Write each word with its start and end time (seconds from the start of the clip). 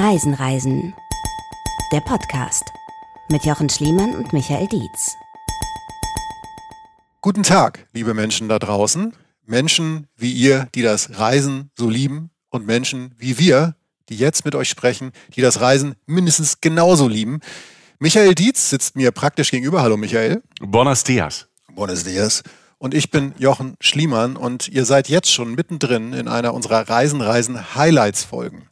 Reisen, 0.00 0.32
Reisen. 0.32 0.94
Der 1.90 2.00
Podcast 2.00 2.62
mit 3.30 3.44
Jochen 3.44 3.68
Schliemann 3.68 4.14
und 4.14 4.32
Michael 4.32 4.68
Dietz. 4.68 5.16
Guten 7.20 7.42
Tag, 7.42 7.88
liebe 7.92 8.14
Menschen 8.14 8.48
da 8.48 8.60
draußen. 8.60 9.12
Menschen 9.44 10.06
wie 10.14 10.30
ihr, 10.30 10.68
die 10.76 10.82
das 10.82 11.18
Reisen 11.18 11.72
so 11.76 11.90
lieben 11.90 12.30
und 12.50 12.64
Menschen 12.64 13.12
wie 13.18 13.40
wir, 13.40 13.74
die 14.08 14.14
jetzt 14.14 14.44
mit 14.44 14.54
euch 14.54 14.68
sprechen, 14.68 15.10
die 15.34 15.40
das 15.40 15.60
Reisen 15.60 15.96
mindestens 16.06 16.60
genauso 16.60 17.08
lieben. 17.08 17.40
Michael 17.98 18.36
Dietz 18.36 18.70
sitzt 18.70 18.94
mir 18.94 19.10
praktisch 19.10 19.50
gegenüber. 19.50 19.82
Hallo 19.82 19.96
Michael. 19.96 20.44
Buenos 20.60 21.02
dias. 21.02 21.48
Buenos 21.74 22.04
dias. 22.04 22.44
Und 22.78 22.94
ich 22.94 23.10
bin 23.10 23.34
Jochen 23.38 23.74
Schliemann 23.80 24.36
und 24.36 24.68
ihr 24.68 24.84
seid 24.84 25.08
jetzt 25.08 25.32
schon 25.32 25.56
mittendrin 25.56 26.12
in 26.12 26.28
einer 26.28 26.54
unserer 26.54 26.88
Reisen, 26.88 27.20
Reisen 27.20 27.74
Highlights 27.74 28.22
Folgen. 28.22 28.68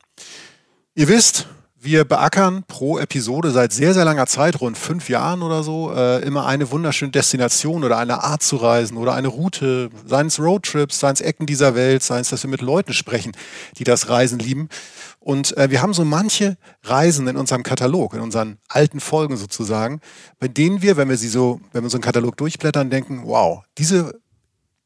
Ihr 0.98 1.08
wisst, 1.08 1.46
wir 1.78 2.06
beackern 2.06 2.64
pro 2.66 2.98
Episode 2.98 3.50
seit 3.50 3.70
sehr, 3.70 3.92
sehr 3.92 4.06
langer 4.06 4.26
Zeit, 4.26 4.62
rund 4.62 4.78
fünf 4.78 5.10
Jahren 5.10 5.42
oder 5.42 5.62
so, 5.62 5.92
äh, 5.92 6.22
immer 6.22 6.46
eine 6.46 6.70
wunderschöne 6.70 7.10
Destination 7.10 7.84
oder 7.84 7.98
eine 7.98 8.24
Art 8.24 8.42
zu 8.42 8.56
reisen 8.56 8.96
oder 8.96 9.12
eine 9.12 9.28
Route, 9.28 9.90
seien 10.06 10.28
es 10.28 10.40
Roadtrips, 10.40 10.98
seien 10.98 11.12
es 11.12 11.20
Ecken 11.20 11.44
dieser 11.44 11.74
Welt, 11.74 12.02
seien 12.02 12.22
es, 12.22 12.30
dass 12.30 12.44
wir 12.44 12.48
mit 12.48 12.62
Leuten 12.62 12.94
sprechen, 12.94 13.32
die 13.76 13.84
das 13.84 14.08
Reisen 14.08 14.38
lieben. 14.38 14.70
Und 15.20 15.54
äh, 15.58 15.70
wir 15.70 15.82
haben 15.82 15.92
so 15.92 16.06
manche 16.06 16.56
Reisen 16.82 17.28
in 17.28 17.36
unserem 17.36 17.62
Katalog, 17.62 18.14
in 18.14 18.20
unseren 18.20 18.56
alten 18.66 19.00
Folgen 19.00 19.36
sozusagen, 19.36 20.00
bei 20.40 20.48
denen 20.48 20.80
wir, 20.80 20.96
wenn 20.96 21.10
wir 21.10 21.18
sie 21.18 21.28
so, 21.28 21.60
wenn 21.74 21.82
wir 21.82 21.90
so 21.90 21.98
einen 21.98 22.04
Katalog 22.04 22.38
durchblättern, 22.38 22.88
denken, 22.88 23.20
wow, 23.26 23.62
diese 23.76 24.18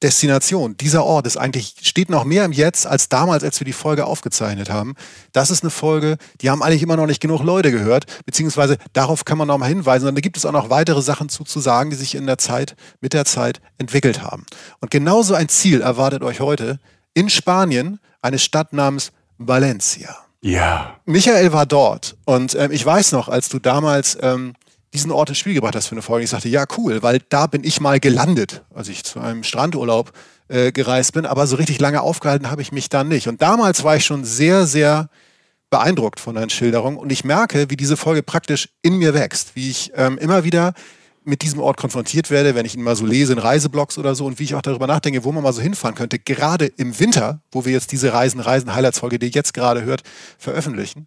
Destination, 0.03 0.77
dieser 0.79 1.05
Ort 1.05 1.27
ist 1.27 1.37
eigentlich, 1.37 1.75
steht 1.83 2.09
noch 2.09 2.25
mehr 2.25 2.45
im 2.45 2.53
Jetzt 2.53 2.87
als 2.87 3.11
damals, 3.11 3.45
als 3.45 3.61
wir 3.61 3.67
die 3.67 3.75
Folge 3.75 4.07
aufgezeichnet 4.07 4.71
haben. 4.71 4.95
Das 5.33 5.51
ist 5.51 5.63
eine 5.63 5.71
Folge, 5.71 6.17
die 6.41 6.49
haben 6.49 6.63
eigentlich 6.63 6.83
immer 6.83 6.97
noch 6.97 7.07
nicht 7.07 7.21
genug 7.21 7.43
Leute 7.43 7.71
gehört, 7.71 8.07
beziehungsweise 8.25 8.79
darauf 8.95 9.27
kann 9.27 9.37
man 9.37 9.49
noch 9.49 9.59
mal 9.59 9.67
hinweisen. 9.67 10.09
Und 10.09 10.15
da 10.15 10.21
gibt 10.21 10.39
es 10.39 10.47
auch 10.47 10.53
noch 10.53 10.71
weitere 10.71 11.03
Sachen 11.03 11.29
zu, 11.29 11.45
zu 11.45 11.61
sagen, 11.61 11.91
die 11.91 11.97
sich 11.97 12.15
in 12.15 12.27
der 12.27 12.39
Zeit, 12.39 12.77
mit 13.01 13.13
der 13.13 13.27
Zeit 13.27 13.61
entwickelt 13.77 14.23
haben. 14.23 14.47
Und 14.81 14.91
genauso 14.91 15.35
ein 15.35 15.51
Ziel 15.51 15.83
erwartet 15.83 16.23
euch 16.23 16.41
heute 16.41 16.79
in 17.13 17.29
Spanien, 17.29 18.01
eine 18.23 18.39
Stadt 18.39 18.73
namens 18.73 19.13
Valencia. 19.37 20.17
Ja. 20.41 20.97
Michael 21.05 21.53
war 21.53 21.67
dort 21.67 22.17
und 22.25 22.55
ähm, 22.55 22.71
ich 22.71 22.85
weiß 22.85 23.13
noch, 23.13 23.29
als 23.29 23.51
du 23.51 23.59
damals 23.59 24.17
ähm, 24.23 24.55
diesen 24.93 25.13
Ort 25.13 25.29
ins 25.29 25.39
Spiel 25.39 25.55
gebracht 25.55 25.77
hast 25.77 25.87
für 25.87 25.95
eine 25.95 26.03
Folge, 26.03 26.25
ich 26.25 26.31
sagte, 26.31 26.49
ja 26.49 26.65
cool, 26.77 27.03
weil 27.03 27.21
da 27.29 27.47
bin 27.47 27.63
ich 27.65 27.81
mal 27.81 28.01
gelandet, 28.01 28.65
als 28.75 28.89
ich 28.89 29.05
zu 29.05 29.21
einem 29.21 29.45
Strandurlaub 29.45 30.13
äh, 30.49 30.73
gereist 30.73 31.13
bin, 31.13 31.27
aber 31.27 31.47
so 31.47 31.57
richtig 31.57 31.79
lange 31.81 32.01
aufgehalten 32.01 32.51
habe 32.51 32.63
ich 32.63 32.73
mich 32.73 32.89
da 32.89 33.05
nicht. 33.05 33.29
Und 33.29 33.41
damals 33.41 33.85
war 33.85 33.97
ich 33.97 34.05
schon 34.05 34.25
sehr, 34.25 34.67
sehr 34.67 35.09
beeindruckt 35.71 36.19
von 36.19 36.35
deinen 36.35 36.51
Schilderungen. 36.51 36.97
Und 36.97 37.13
ich 37.13 37.25
merke, 37.25 37.71
wie 37.71 37.77
diese 37.77 37.97
Folge 37.97 38.23
praktisch 38.23 38.69
in 38.83 38.97
mir 38.97 39.15
wächst, 39.15 39.55
wie 39.55 39.71
ich 39.71 39.93
ähm, 39.95 40.19
immer 40.19 40.43
wieder 40.45 40.75
mit 41.23 41.43
diesem 41.43 41.61
Ort 41.61 41.77
konfrontiert 41.77 42.31
werde, 42.31 42.55
wenn 42.55 42.67
ich 42.67 42.75
ihn 42.75 42.83
mal 42.83 42.97
so 42.97 43.07
lese 43.07 43.33
in 43.33 43.39
Reiseblogs 43.39 43.99
oder 43.99 44.15
so. 44.15 44.27
Und 44.27 44.39
wie 44.39 44.45
ich 44.45 44.55
auch 44.55 44.63
darüber 44.63 44.87
nachdenke, 44.87 45.23
wo 45.23 45.33
man 45.33 45.43
mal 45.45 45.53
so 45.53 45.63
hinfahren 45.63 45.95
könnte, 45.95 46.19
gerade 46.19 46.67
im 46.67 46.99
Winter, 46.99 47.43
wo 47.53 47.65
wir 47.65 47.73
jetzt 47.73 47.93
diese 47.93 48.13
Reisen, 48.13 48.41
Reisen, 48.41 48.75
Highlights-Folge, 48.75 49.19
die 49.19 49.27
ihr 49.27 49.33
jetzt 49.33 49.55
gerade 49.55 49.85
hört, 49.85 50.03
veröffentlichen. 50.39 51.07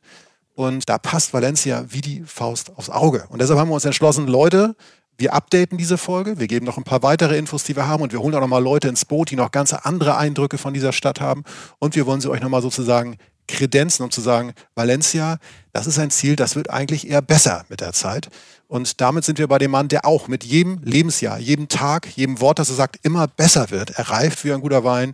Und 0.55 0.87
da 0.87 0.97
passt 0.97 1.33
Valencia 1.33 1.85
wie 1.89 2.01
die 2.01 2.23
Faust 2.25 2.71
aufs 2.75 2.89
Auge. 2.89 3.25
Und 3.29 3.41
deshalb 3.41 3.59
haben 3.59 3.69
wir 3.69 3.75
uns 3.75 3.85
entschlossen, 3.85 4.27
Leute, 4.27 4.75
wir 5.17 5.33
updaten 5.33 5.77
diese 5.77 5.97
Folge, 5.97 6.39
wir 6.39 6.47
geben 6.47 6.65
noch 6.65 6.77
ein 6.77 6.83
paar 6.83 7.03
weitere 7.03 7.37
Infos, 7.37 7.63
die 7.63 7.75
wir 7.75 7.87
haben 7.87 8.01
und 8.01 8.11
wir 8.11 8.19
holen 8.19 8.33
auch 8.35 8.41
noch 8.41 8.47
mal 8.47 8.63
Leute 8.63 8.87
ins 8.87 9.05
Boot, 9.05 9.29
die 9.29 9.35
noch 9.35 9.51
ganz 9.51 9.73
andere 9.73 10.17
Eindrücke 10.17 10.57
von 10.57 10.73
dieser 10.73 10.91
Stadt 10.91 11.21
haben 11.21 11.43
und 11.79 11.95
wir 11.95 12.05
wollen 12.05 12.19
sie 12.19 12.29
euch 12.29 12.41
noch 12.41 12.49
mal 12.49 12.61
sozusagen 12.61 13.17
kredenzen, 13.47 14.03
um 14.03 14.11
zu 14.11 14.21
sagen, 14.21 14.53
Valencia, 14.75 15.37
das 15.71 15.87
ist 15.87 15.99
ein 15.99 16.11
Ziel, 16.11 16.35
das 16.35 16.55
wird 16.55 16.69
eigentlich 16.69 17.09
eher 17.09 17.21
besser 17.21 17.65
mit 17.69 17.81
der 17.81 17.93
Zeit. 17.93 18.29
Und 18.67 19.01
damit 19.01 19.25
sind 19.25 19.37
wir 19.37 19.47
bei 19.47 19.57
dem 19.57 19.71
Mann, 19.71 19.87
der 19.87 20.05
auch 20.05 20.27
mit 20.27 20.43
jedem 20.43 20.79
Lebensjahr, 20.83 21.37
jedem 21.37 21.67
Tag, 21.67 22.07
jedem 22.15 22.39
Wort, 22.41 22.59
das 22.59 22.69
er 22.69 22.75
sagt, 22.75 22.99
immer 23.03 23.27
besser 23.27 23.69
wird. 23.69 23.91
Er 23.91 24.09
reift 24.09 24.43
wie 24.43 24.53
ein 24.53 24.61
guter 24.61 24.83
Wein. 24.83 25.13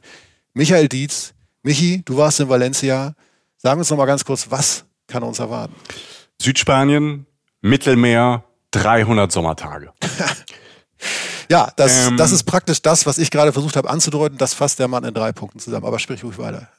Michael 0.54 0.88
Dietz. 0.88 1.34
Michi, 1.62 2.02
du 2.06 2.16
warst 2.16 2.40
in 2.40 2.48
Valencia. 2.48 3.16
Sagen 3.58 3.80
uns 3.80 3.90
noch 3.90 3.98
mal 3.98 4.06
ganz 4.06 4.24
kurz, 4.24 4.50
was 4.50 4.86
kann 5.10 5.24
uns 5.24 5.40
erwarten? 5.40 5.76
Südspanien, 6.42 7.26
Mittelmeer, 7.62 8.44
300 8.72 9.32
Sommertage. 9.32 9.92
ja, 11.50 11.72
das, 11.76 12.08
ähm, 12.08 12.18
das 12.18 12.32
ist 12.32 12.44
praktisch 12.44 12.82
das, 12.82 13.06
was 13.06 13.18
ich 13.18 13.32
gerade 13.32 13.52
versucht 13.52 13.76
habe 13.76 13.90
anzudeuten. 13.90 14.38
Das 14.38 14.54
fasst 14.54 14.80
der 14.80 14.88
Mann 14.88 15.04
in 15.04 15.14
drei 15.14 15.32
Punkten 15.32 15.60
zusammen. 15.60 15.86
Aber 15.86 16.00
sprich 16.00 16.24
ruhig 16.24 16.38
weiter. 16.38 16.70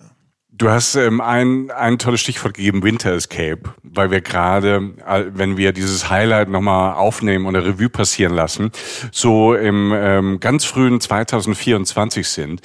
Du 0.61 0.69
hast 0.69 0.95
ähm, 0.95 1.23
ein, 1.23 1.71
ein 1.71 1.99
tolles 1.99 2.21
Stichwort 2.21 2.53
gegeben, 2.53 2.83
Winter 2.83 3.15
Escape, 3.15 3.63
weil 3.83 4.11
wir 4.11 4.21
gerade, 4.21 4.93
wenn 5.33 5.57
wir 5.57 5.73
dieses 5.73 6.11
Highlight 6.11 6.51
nochmal 6.51 6.97
aufnehmen 6.97 7.47
und 7.47 7.57
eine 7.57 7.65
Revue 7.65 7.89
passieren 7.89 8.35
lassen, 8.35 8.71
so 9.11 9.55
im 9.55 9.91
ähm, 9.97 10.39
ganz 10.39 10.67
frühen 10.67 11.01
2024 11.01 12.29
sind. 12.29 12.61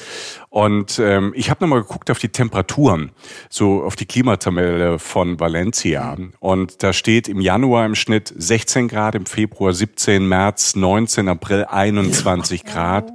Und 0.49 0.99
ähm, 0.99 1.31
ich 1.37 1.49
habe 1.49 1.63
nochmal 1.63 1.83
geguckt 1.83 2.11
auf 2.11 2.19
die 2.19 2.27
Temperaturen, 2.27 3.13
so 3.49 3.83
auf 3.83 3.95
die 3.95 4.05
Klimatabelle 4.05 4.99
von 4.99 5.39
Valencia. 5.39 6.17
Und 6.41 6.83
da 6.83 6.91
steht 6.91 7.29
im 7.29 7.39
Januar 7.39 7.85
im 7.85 7.95
Schnitt 7.95 8.33
16 8.35 8.89
Grad, 8.89 9.15
im 9.15 9.25
Februar 9.25 9.71
17, 9.71 10.27
März 10.27 10.75
19, 10.75 11.29
April 11.29 11.63
21 11.63 12.65
Grad 12.65 13.13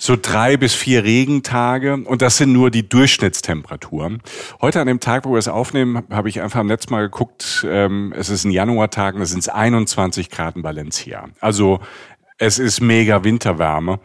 so 0.00 0.16
drei 0.20 0.56
bis 0.56 0.74
vier 0.74 1.04
Regentage 1.04 1.92
und 1.92 2.22
das 2.22 2.38
sind 2.38 2.52
nur 2.52 2.70
die 2.70 2.88
Durchschnittstemperaturen. 2.88 4.22
Heute 4.62 4.80
an 4.80 4.86
dem 4.86 4.98
Tag, 4.98 5.26
wo 5.26 5.32
wir 5.32 5.38
es 5.38 5.46
aufnehmen, 5.46 6.02
habe 6.10 6.30
ich 6.30 6.40
einfach 6.40 6.60
am 6.60 6.68
Netz 6.68 6.88
mal 6.88 7.02
geguckt, 7.02 7.66
ähm, 7.68 8.14
es 8.16 8.30
ist 8.30 8.44
ein 8.44 8.50
Januartag 8.50 9.14
und 9.14 9.20
es 9.20 9.30
sind 9.30 9.46
21 9.48 10.30
Grad 10.30 10.56
in 10.56 10.64
Valencia. 10.64 11.28
Also 11.40 11.80
es 12.38 12.58
ist 12.58 12.80
mega 12.80 13.24
Winterwärme 13.24 14.00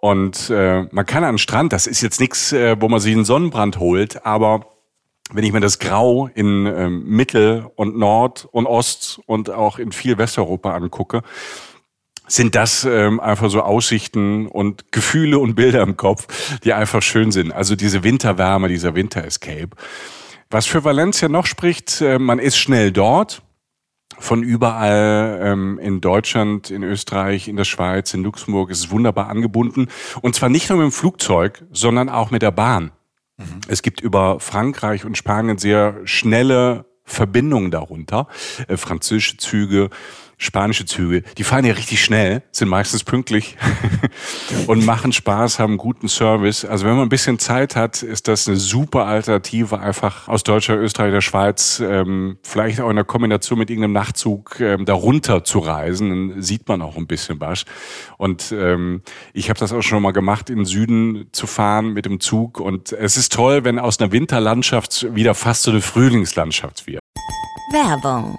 und 0.00 0.48
äh, 0.48 0.86
man 0.90 1.04
kann 1.04 1.24
an 1.24 1.34
den 1.34 1.38
Strand, 1.38 1.74
das 1.74 1.86
ist 1.86 2.00
jetzt 2.00 2.20
nichts, 2.20 2.52
äh, 2.52 2.76
wo 2.80 2.88
man 2.88 3.00
sich 3.00 3.14
einen 3.14 3.26
Sonnenbrand 3.26 3.78
holt, 3.78 4.24
aber 4.24 4.66
wenn 5.30 5.44
ich 5.44 5.52
mir 5.52 5.60
das 5.60 5.78
Grau 5.78 6.30
in 6.34 6.64
ähm, 6.64 7.04
Mittel- 7.04 7.66
und 7.76 7.98
Nord- 7.98 8.48
und 8.50 8.66
Ost 8.66 9.20
und 9.26 9.50
auch 9.50 9.78
in 9.78 9.92
viel 9.92 10.16
Westeuropa 10.16 10.74
angucke, 10.74 11.22
sind 12.26 12.54
das 12.54 12.84
ähm, 12.84 13.20
einfach 13.20 13.50
so 13.50 13.62
Aussichten 13.62 14.46
und 14.46 14.92
Gefühle 14.92 15.38
und 15.38 15.54
Bilder 15.54 15.82
im 15.82 15.96
Kopf, 15.96 16.58
die 16.64 16.72
einfach 16.72 17.02
schön 17.02 17.32
sind. 17.32 17.52
Also 17.52 17.76
diese 17.76 18.02
Winterwärme, 18.02 18.68
dieser 18.68 18.94
Winter-Escape. 18.94 19.70
Was 20.50 20.66
für 20.66 20.84
Valencia 20.84 21.28
noch 21.28 21.46
spricht, 21.46 22.00
äh, 22.00 22.18
man 22.18 22.38
ist 22.38 22.56
schnell 22.56 22.92
dort. 22.92 23.42
Von 24.18 24.44
überall 24.44 25.40
ähm, 25.42 25.78
in 25.80 26.00
Deutschland, 26.00 26.70
in 26.70 26.84
Österreich, 26.84 27.48
in 27.48 27.56
der 27.56 27.64
Schweiz, 27.64 28.14
in 28.14 28.22
Luxemburg 28.22 28.70
ist 28.70 28.78
es 28.78 28.90
wunderbar 28.90 29.28
angebunden. 29.28 29.88
Und 30.22 30.36
zwar 30.36 30.48
nicht 30.48 30.68
nur 30.70 30.78
mit 30.78 30.84
dem 30.84 30.92
Flugzeug, 30.92 31.64
sondern 31.72 32.08
auch 32.08 32.30
mit 32.30 32.42
der 32.42 32.52
Bahn. 32.52 32.92
Mhm. 33.36 33.60
Es 33.66 33.82
gibt 33.82 34.00
über 34.00 34.38
Frankreich 34.38 35.04
und 35.04 35.18
Spanien 35.18 35.58
sehr 35.58 36.00
schnelle 36.04 36.86
Verbindungen 37.04 37.70
darunter. 37.70 38.28
Äh, 38.68 38.76
französische 38.76 39.36
Züge, 39.36 39.90
spanische 40.38 40.86
Züge, 40.86 41.22
die 41.38 41.44
fahren 41.44 41.64
ja 41.64 41.74
richtig 41.74 42.02
schnell, 42.02 42.42
sind 42.52 42.68
meistens 42.68 43.04
pünktlich 43.04 43.56
und 44.66 44.84
machen 44.84 45.12
Spaß, 45.12 45.58
haben 45.58 45.76
guten 45.76 46.08
Service. 46.08 46.64
Also 46.64 46.86
wenn 46.86 46.94
man 46.94 47.02
ein 47.02 47.08
bisschen 47.08 47.38
Zeit 47.38 47.76
hat, 47.76 48.02
ist 48.02 48.28
das 48.28 48.48
eine 48.48 48.56
super 48.56 49.06
Alternative, 49.06 49.78
einfach 49.78 50.28
aus 50.28 50.42
Deutschland, 50.42 50.80
Österreich, 50.80 51.12
der 51.12 51.20
Schweiz, 51.20 51.82
ähm, 51.84 52.38
vielleicht 52.42 52.80
auch 52.80 52.90
in 52.90 52.96
der 52.96 53.04
Kombination 53.04 53.58
mit 53.58 53.70
irgendeinem 53.70 53.92
Nachtzug 53.92 54.60
ähm, 54.60 54.84
darunter 54.84 55.44
zu 55.44 55.58
reisen. 55.58 56.10
Dann 56.10 56.42
sieht 56.42 56.68
man 56.68 56.82
auch 56.82 56.96
ein 56.96 57.06
bisschen 57.06 57.40
was. 57.40 57.64
Und 58.18 58.52
ähm, 58.52 59.02
ich 59.32 59.48
habe 59.48 59.58
das 59.58 59.72
auch 59.72 59.82
schon 59.82 60.02
mal 60.02 60.12
gemacht, 60.12 60.50
in 60.50 60.56
den 60.56 60.64
Süden 60.66 61.28
zu 61.32 61.46
fahren 61.46 61.92
mit 61.92 62.06
dem 62.06 62.20
Zug. 62.20 62.60
Und 62.60 62.92
es 62.92 63.16
ist 63.16 63.32
toll, 63.32 63.64
wenn 63.64 63.78
aus 63.78 64.00
einer 64.00 64.12
Winterlandschaft 64.12 65.14
wieder 65.14 65.34
fast 65.34 65.62
so 65.62 65.70
eine 65.70 65.80
Frühlingslandschaft 65.80 66.86
wird. 66.86 67.00
Werbung 67.72 68.38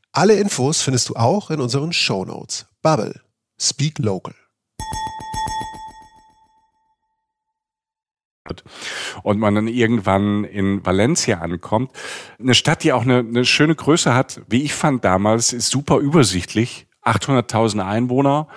Alle 0.13 0.35
Infos 0.35 0.81
findest 0.81 1.07
du 1.07 1.15
auch 1.15 1.51
in 1.51 1.61
unseren 1.61 1.93
Show 1.93 2.25
Notes. 2.25 2.65
Bubble. 2.81 3.21
Speak 3.59 3.97
Local. 3.99 4.35
und 9.23 9.39
man 9.39 9.55
dann 9.55 9.67
irgendwann 9.67 10.43
in 10.43 10.85
Valencia 10.85 11.39
ankommt. 11.39 11.91
Eine 12.37 12.53
Stadt, 12.55 12.83
die 12.83 12.91
auch 12.91 13.03
eine, 13.03 13.19
eine 13.19 13.45
schöne 13.45 13.75
Größe 13.75 14.13
hat, 14.13 14.41
wie 14.49 14.63
ich 14.63 14.73
fand 14.73 15.05
damals, 15.05 15.53
ist 15.53 15.69
super 15.69 15.99
übersichtlich. 15.99 16.87
800.000 17.03 17.85
Einwohner 17.85 18.47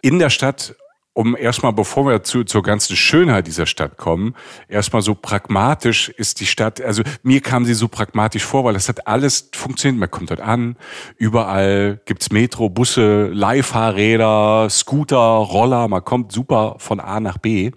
in 0.00 0.18
der 0.18 0.30
Stadt 0.30 0.76
um 1.14 1.36
erstmal, 1.36 1.72
bevor 1.72 2.06
wir 2.06 2.22
zu, 2.24 2.44
zur 2.44 2.62
ganzen 2.62 2.96
Schönheit 2.96 3.46
dieser 3.46 3.66
Stadt 3.66 3.96
kommen, 3.96 4.34
erstmal 4.68 5.00
so 5.00 5.14
pragmatisch 5.14 6.08
ist 6.08 6.40
die 6.40 6.46
Stadt, 6.46 6.80
also 6.80 7.02
mir 7.22 7.40
kam 7.40 7.64
sie 7.64 7.74
so 7.74 7.88
pragmatisch 7.88 8.44
vor, 8.44 8.64
weil 8.64 8.74
das 8.74 8.88
hat 8.88 9.06
alles 9.06 9.48
funktioniert. 9.54 10.00
Man 10.00 10.10
kommt 10.10 10.30
dort 10.30 10.40
an, 10.40 10.76
überall 11.16 12.00
gibt's 12.04 12.30
Metro, 12.32 12.68
Busse, 12.68 13.28
Leihfahrräder, 13.28 14.68
Scooter, 14.68 15.16
Roller, 15.16 15.86
man 15.88 16.04
kommt 16.04 16.32
super 16.32 16.76
von 16.78 16.98
A 16.98 17.20
nach 17.20 17.38
B. 17.38 17.70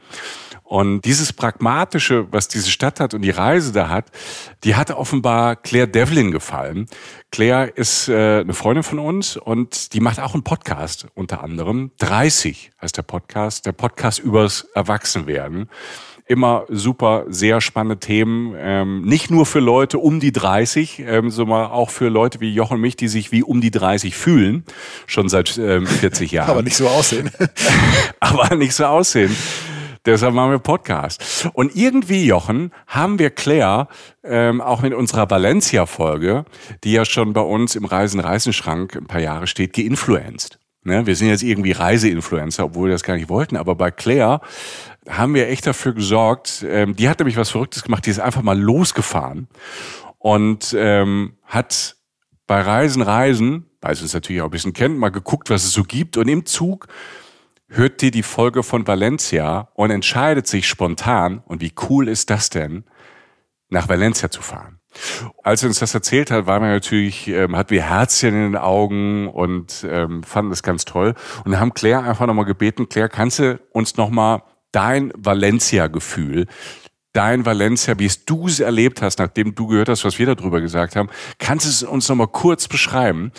Und 0.68 1.06
dieses 1.06 1.32
Pragmatische, 1.32 2.28
was 2.32 2.50
diese 2.50 2.70
Stadt 2.70 3.00
hat 3.00 3.14
und 3.14 3.22
die 3.22 3.30
Reise 3.30 3.72
da 3.72 3.88
hat, 3.88 4.12
die 4.66 4.76
hat 4.76 4.92
offenbar 4.92 5.56
Claire 5.56 5.88
Devlin 5.88 6.32
gefallen. 6.32 6.88
Claire 7.32 7.72
ist 7.74 8.10
äh, 8.10 8.42
eine 8.42 8.54
Freundin 8.54 8.84
von 8.84 9.00
uns 9.00 9.38
und 9.38 9.94
die 9.94 10.02
macht 10.02 10.20
auch 10.20 10.34
einen 10.34 10.44
Podcast 10.44 11.08
unter 11.16 11.42
anderem. 11.42 11.92
30 12.00 12.72
heißt 12.82 12.98
der 12.98 13.04
Podcast, 13.04 13.66
der 13.66 13.72
Podcast 13.72 14.20
übers 14.20 14.68
Erwachsenwerden. 14.76 15.70
Immer 16.26 16.66
super, 16.68 17.24
sehr 17.30 17.62
spannende 17.62 18.00
Themen. 18.00 18.54
Ähm, 18.58 19.04
nicht 19.04 19.32
nur 19.32 19.46
für 19.46 19.62
Leute 19.62 20.00
um 20.00 20.20
die 20.20 20.34
30, 20.34 21.00
ähm, 21.00 21.30
sondern 21.30 21.72
auch 21.72 21.92
für 21.92 22.10
Leute 22.10 22.42
wie 22.42 22.54
Jochen 22.54 22.74
und 22.76 22.82
mich, 22.82 22.98
die 22.98 23.08
sich 23.08 23.32
wie 23.32 23.42
um 23.42 23.62
die 23.62 23.72
30 23.72 24.18
fühlen, 24.18 24.66
schon 25.06 25.30
seit 25.30 25.58
ähm, 25.58 25.88
40 25.88 26.30
Jahren. 26.34 26.50
Aber 26.50 26.62
nicht 26.62 26.76
so 26.76 26.90
aussehen. 26.90 27.32
Aber 28.20 28.54
nicht 28.58 28.74
so 28.74 28.84
aussehen. 28.84 29.34
Deshalb 30.08 30.34
machen 30.34 30.52
wir 30.52 30.60
Podcast. 30.60 31.50
Und 31.52 31.76
irgendwie, 31.76 32.26
Jochen, 32.26 32.72
haben 32.88 33.20
wir 33.20 33.30
Claire 33.30 33.90
ähm, 34.24 34.62
auch 34.62 34.82
mit 34.82 34.94
unserer 34.94 35.30
Valencia-Folge, 35.30 36.46
die 36.86 36.94
ja 36.94 37.04
schon 37.04 37.34
bei 37.34 37.42
uns 37.42 37.76
im 37.76 37.84
Reisen-Reisenschrank 37.84 38.96
ein 38.96 39.08
paar 39.08 39.20
Jahre 39.20 39.48
steht, 39.48 39.74
geinfluenced. 39.74 40.60
Ne? 40.84 41.06
Wir 41.06 41.18
sind 41.18 41.28
jetzt 41.28 41.44
irgendwie 41.44 41.74
Reiseinfluencer, 41.74 42.64
obwohl 42.64 42.88
wir 42.88 42.94
das 42.94 43.04
gar 43.04 43.16
nicht 43.16 43.28
wollten. 43.28 43.58
Aber 43.58 43.76
bei 43.76 43.92
Claire 43.92 44.40
haben 45.10 45.34
wir 45.34 45.50
echt 45.50 45.68
dafür 45.68 45.94
gesorgt. 45.94 46.66
Ähm, 46.66 46.96
die 46.96 47.10
hat 47.10 47.20
nämlich 47.20 47.36
was 47.36 47.50
Verrücktes 47.50 47.84
gemacht. 47.84 48.06
Die 48.06 48.12
ist 48.12 48.22
einfach 48.22 48.44
mal 48.44 48.58
losgefahren 48.58 49.50
und 50.20 50.74
ähm, 50.80 51.34
hat 51.44 51.98
bei 52.48 52.62
Reisen, 52.62 53.02
Reisen, 53.02 53.66
weil 53.82 53.94
sie 53.94 54.06
es 54.06 54.14
natürlich 54.14 54.42
auch 54.42 54.46
ein 54.46 54.52
bisschen 54.52 54.72
kennt, 54.72 54.98
mal 54.98 55.10
geguckt, 55.10 55.50
was 55.50 55.66
es 55.66 55.74
so 55.74 55.84
gibt. 55.84 56.16
Und 56.16 56.30
im 56.30 56.46
Zug 56.46 56.88
hört 57.70 58.02
die 58.02 58.12
die 58.12 58.24
Folge 58.24 58.64
von 58.64 58.88
Valencia 58.88 59.70
und 59.74 59.92
entscheidet 59.92 60.48
sich 60.48 60.68
spontan, 60.68 61.44
und 61.46 61.62
wie 61.62 61.74
cool 61.90 62.08
ist 62.08 62.30
das 62.30 62.50
denn, 62.50 62.86
nach 63.70 63.90
Valencia 63.90 64.30
zu 64.32 64.42
fahren. 64.42 64.80
Als 65.44 65.60
sie 65.62 65.68
uns 65.68 65.80
das 65.80 65.94
erzählt 65.94 66.32
hat, 66.32 66.48
waren 66.48 66.64
wir 66.64 66.70
natürlich, 66.70 67.28
ähm, 67.28 67.56
hatten 67.56 67.70
wir 67.70 67.84
Herzchen 67.84 68.34
in 68.34 68.54
den 68.54 68.56
Augen 68.56 69.28
und 69.28 69.86
ähm, 69.88 70.24
fanden 70.24 70.50
das 70.50 70.64
ganz 70.64 70.86
toll 70.86 71.14
und 71.46 71.60
haben 71.60 71.74
Claire 71.74 72.04
einfach 72.04 72.26
nochmal 72.26 72.46
gebeten, 72.46 72.90
Claire, 72.90 73.10
kannst 73.10 73.40
du 73.40 73.60
uns 73.72 73.98
nochmal 73.98 74.42
dein 74.72 75.12
Valencia-Gefühl, 75.16 76.48
dein 77.14 77.46
Valencia, 77.46 77.98
wie 78.00 78.06
es 78.06 78.26
du 78.26 78.48
es 78.48 78.60
erlebt 78.60 79.02
hast, 79.02 79.20
nachdem 79.20 79.56
du 79.56 79.68
gehört 79.68 79.90
hast, 79.90 80.06
was 80.06 80.20
wir 80.20 80.36
darüber 80.36 80.62
gesagt 80.62 80.96
haben, 80.96 81.10
kannst 81.40 81.66
du 81.66 81.70
es 81.70 81.84
uns 81.84 82.08
nochmal 82.10 82.28
kurz 82.28 82.68
beschreiben? 82.68 83.32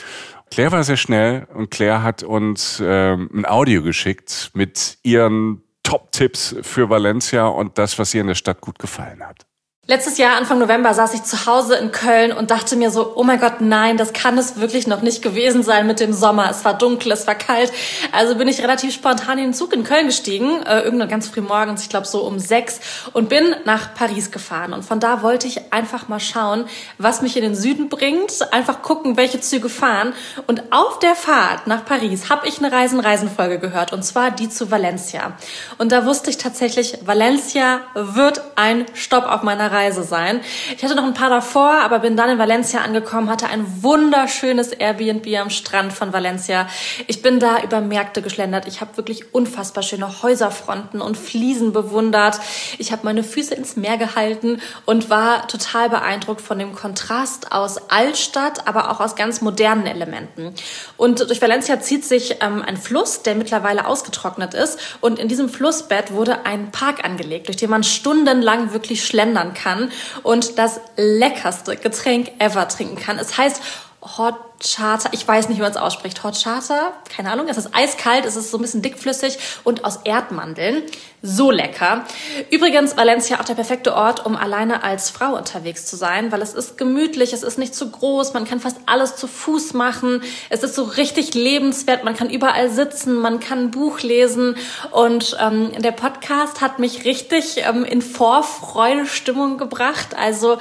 Claire 0.50 0.72
war 0.72 0.84
sehr 0.84 0.96
schnell 0.96 1.46
und 1.54 1.70
Claire 1.70 2.02
hat 2.02 2.22
uns 2.22 2.82
ähm, 2.84 3.30
ein 3.32 3.46
Audio 3.46 3.82
geschickt 3.82 4.50
mit 4.54 4.98
ihren 5.02 5.62
Top-Tipps 5.82 6.56
für 6.62 6.90
Valencia 6.90 7.46
und 7.46 7.78
das, 7.78 7.98
was 7.98 8.12
ihr 8.14 8.20
in 8.20 8.26
der 8.26 8.34
Stadt 8.34 8.60
gut 8.60 8.78
gefallen 8.78 9.26
hat. 9.26 9.47
Letztes 9.90 10.18
Jahr, 10.18 10.36
Anfang 10.36 10.58
November, 10.58 10.92
saß 10.92 11.14
ich 11.14 11.22
zu 11.22 11.46
Hause 11.46 11.76
in 11.76 11.92
Köln 11.92 12.30
und 12.30 12.50
dachte 12.50 12.76
mir 12.76 12.90
so, 12.90 13.14
oh 13.14 13.24
mein 13.24 13.40
Gott, 13.40 13.62
nein, 13.62 13.96
das 13.96 14.12
kann 14.12 14.36
es 14.36 14.60
wirklich 14.60 14.86
noch 14.86 15.00
nicht 15.00 15.22
gewesen 15.22 15.62
sein 15.62 15.86
mit 15.86 15.98
dem 15.98 16.12
Sommer. 16.12 16.50
Es 16.50 16.62
war 16.66 16.76
dunkel, 16.76 17.10
es 17.10 17.26
war 17.26 17.34
kalt. 17.34 17.72
Also 18.12 18.34
bin 18.34 18.48
ich 18.48 18.62
relativ 18.62 18.92
spontan 18.92 19.38
in 19.38 19.44
den 19.44 19.54
Zug 19.54 19.72
in 19.72 19.84
Köln 19.84 20.04
gestiegen, 20.04 20.62
äh, 20.64 20.82
irgendwann 20.82 21.08
ganz 21.08 21.28
früh 21.28 21.40
morgens, 21.40 21.80
ich 21.84 21.88
glaube 21.88 22.06
so 22.06 22.20
um 22.20 22.38
sechs, 22.38 22.80
und 23.14 23.30
bin 23.30 23.56
nach 23.64 23.94
Paris 23.94 24.30
gefahren. 24.30 24.74
Und 24.74 24.84
von 24.84 25.00
da 25.00 25.22
wollte 25.22 25.46
ich 25.46 25.72
einfach 25.72 26.06
mal 26.06 26.20
schauen, 26.20 26.66
was 26.98 27.22
mich 27.22 27.38
in 27.38 27.42
den 27.42 27.54
Süden 27.54 27.88
bringt, 27.88 28.52
einfach 28.52 28.82
gucken, 28.82 29.16
welche 29.16 29.40
Züge 29.40 29.70
fahren. 29.70 30.12
Und 30.46 30.64
auf 30.70 30.98
der 30.98 31.14
Fahrt 31.14 31.66
nach 31.66 31.86
Paris 31.86 32.28
habe 32.28 32.46
ich 32.46 32.58
eine 32.58 32.70
Reisen-Reisen-Folge 32.70 33.58
gehört, 33.58 33.94
und 33.94 34.04
zwar 34.04 34.32
die 34.32 34.50
zu 34.50 34.70
Valencia. 34.70 35.32
Und 35.78 35.92
da 35.92 36.04
wusste 36.04 36.28
ich 36.28 36.36
tatsächlich, 36.36 36.98
Valencia 37.06 37.80
wird 37.94 38.42
ein 38.56 38.84
Stopp 38.92 39.24
auf 39.24 39.42
meiner 39.42 39.72
Reise 39.72 39.77
Reise 39.78 40.02
sein. 40.02 40.40
Ich 40.76 40.82
hatte 40.82 40.96
noch 40.96 41.04
ein 41.04 41.14
paar 41.14 41.30
davor, 41.30 41.70
aber 41.70 42.00
bin 42.00 42.16
dann 42.16 42.30
in 42.30 42.38
Valencia 42.38 42.80
angekommen, 42.80 43.30
hatte 43.30 43.46
ein 43.46 43.82
wunderschönes 43.82 44.72
Airbnb 44.72 45.26
am 45.40 45.50
Strand 45.50 45.92
von 45.92 46.12
Valencia. 46.12 46.66
Ich 47.06 47.22
bin 47.22 47.38
da 47.38 47.62
über 47.62 47.80
Märkte 47.80 48.20
geschlendert. 48.22 48.66
Ich 48.66 48.80
habe 48.80 48.96
wirklich 48.96 49.34
unfassbar 49.34 49.82
schöne 49.84 50.22
Häuserfronten 50.22 51.00
und 51.00 51.16
Fliesen 51.16 51.72
bewundert. 51.72 52.40
Ich 52.78 52.90
habe 52.90 53.02
meine 53.04 53.22
Füße 53.22 53.54
ins 53.54 53.76
Meer 53.76 53.98
gehalten 53.98 54.60
und 54.84 55.10
war 55.10 55.46
total 55.46 55.88
beeindruckt 55.90 56.40
von 56.40 56.58
dem 56.58 56.74
Kontrast 56.74 57.52
aus 57.52 57.90
Altstadt, 57.90 58.66
aber 58.66 58.90
auch 58.90 59.00
aus 59.00 59.14
ganz 59.14 59.40
modernen 59.40 59.86
Elementen. 59.86 60.54
Und 60.96 61.20
durch 61.20 61.40
Valencia 61.40 61.80
zieht 61.80 62.04
sich 62.04 62.38
ähm, 62.40 62.62
ein 62.62 62.76
Fluss, 62.76 63.22
der 63.22 63.36
mittlerweile 63.36 63.86
ausgetrocknet 63.86 64.54
ist. 64.54 64.78
Und 65.00 65.18
in 65.20 65.28
diesem 65.28 65.48
Flussbett 65.48 66.12
wurde 66.12 66.46
ein 66.46 66.72
Park 66.72 67.04
angelegt, 67.04 67.46
durch 67.46 67.56
den 67.56 67.70
man 67.70 67.84
stundenlang 67.84 68.72
wirklich 68.72 69.04
schlendern 69.04 69.54
kann 69.54 69.67
kann 69.68 69.90
und 70.22 70.58
das 70.58 70.80
leckerste 70.96 71.76
Getränk 71.76 72.32
ever 72.38 72.68
trinken 72.68 72.96
kann. 72.96 73.18
Es 73.18 73.36
heißt 73.36 73.62
Hot 74.00 74.36
Charter, 74.60 75.10
ich 75.12 75.26
weiß 75.26 75.48
nicht, 75.48 75.58
wie 75.58 75.62
man 75.62 75.72
es 75.72 75.76
ausspricht. 75.76 76.22
Hot 76.22 76.40
Charter, 76.40 76.92
keine 77.14 77.32
Ahnung. 77.32 77.48
Es 77.48 77.56
ist 77.56 77.74
eiskalt, 77.74 78.24
es 78.24 78.36
ist 78.36 78.50
so 78.50 78.58
ein 78.58 78.62
bisschen 78.62 78.82
dickflüssig 78.82 79.38
und 79.64 79.84
aus 79.84 80.00
Erdmandeln. 80.04 80.82
So 81.20 81.50
lecker. 81.50 82.04
Übrigens, 82.50 82.96
Valencia 82.96 83.40
auch 83.40 83.44
der 83.44 83.54
perfekte 83.54 83.94
Ort, 83.94 84.24
um 84.24 84.36
alleine 84.36 84.84
als 84.84 85.10
Frau 85.10 85.36
unterwegs 85.36 85.86
zu 85.86 85.96
sein, 85.96 86.30
weil 86.30 86.40
es 86.42 86.54
ist 86.54 86.78
gemütlich, 86.78 87.32
es 87.32 87.42
ist 87.42 87.58
nicht 87.58 87.74
zu 87.74 87.90
groß, 87.90 88.34
man 88.34 88.44
kann 88.44 88.60
fast 88.60 88.76
alles 88.86 89.16
zu 89.16 89.26
Fuß 89.26 89.74
machen. 89.74 90.22
Es 90.48 90.62
ist 90.62 90.76
so 90.76 90.84
richtig 90.84 91.34
lebenswert, 91.34 92.04
man 92.04 92.16
kann 92.16 92.30
überall 92.30 92.70
sitzen, 92.70 93.16
man 93.16 93.40
kann 93.40 93.64
ein 93.64 93.70
Buch 93.72 94.00
lesen 94.00 94.56
und 94.92 95.36
ähm, 95.40 95.72
der 95.78 95.92
Podcast 95.92 96.60
hat 96.60 96.78
mich 96.78 97.04
richtig 97.04 97.64
ähm, 97.66 97.84
in 97.84 98.00
Vorfreudestimmung 98.00 99.58
gebracht. 99.58 100.16
Also 100.16 100.58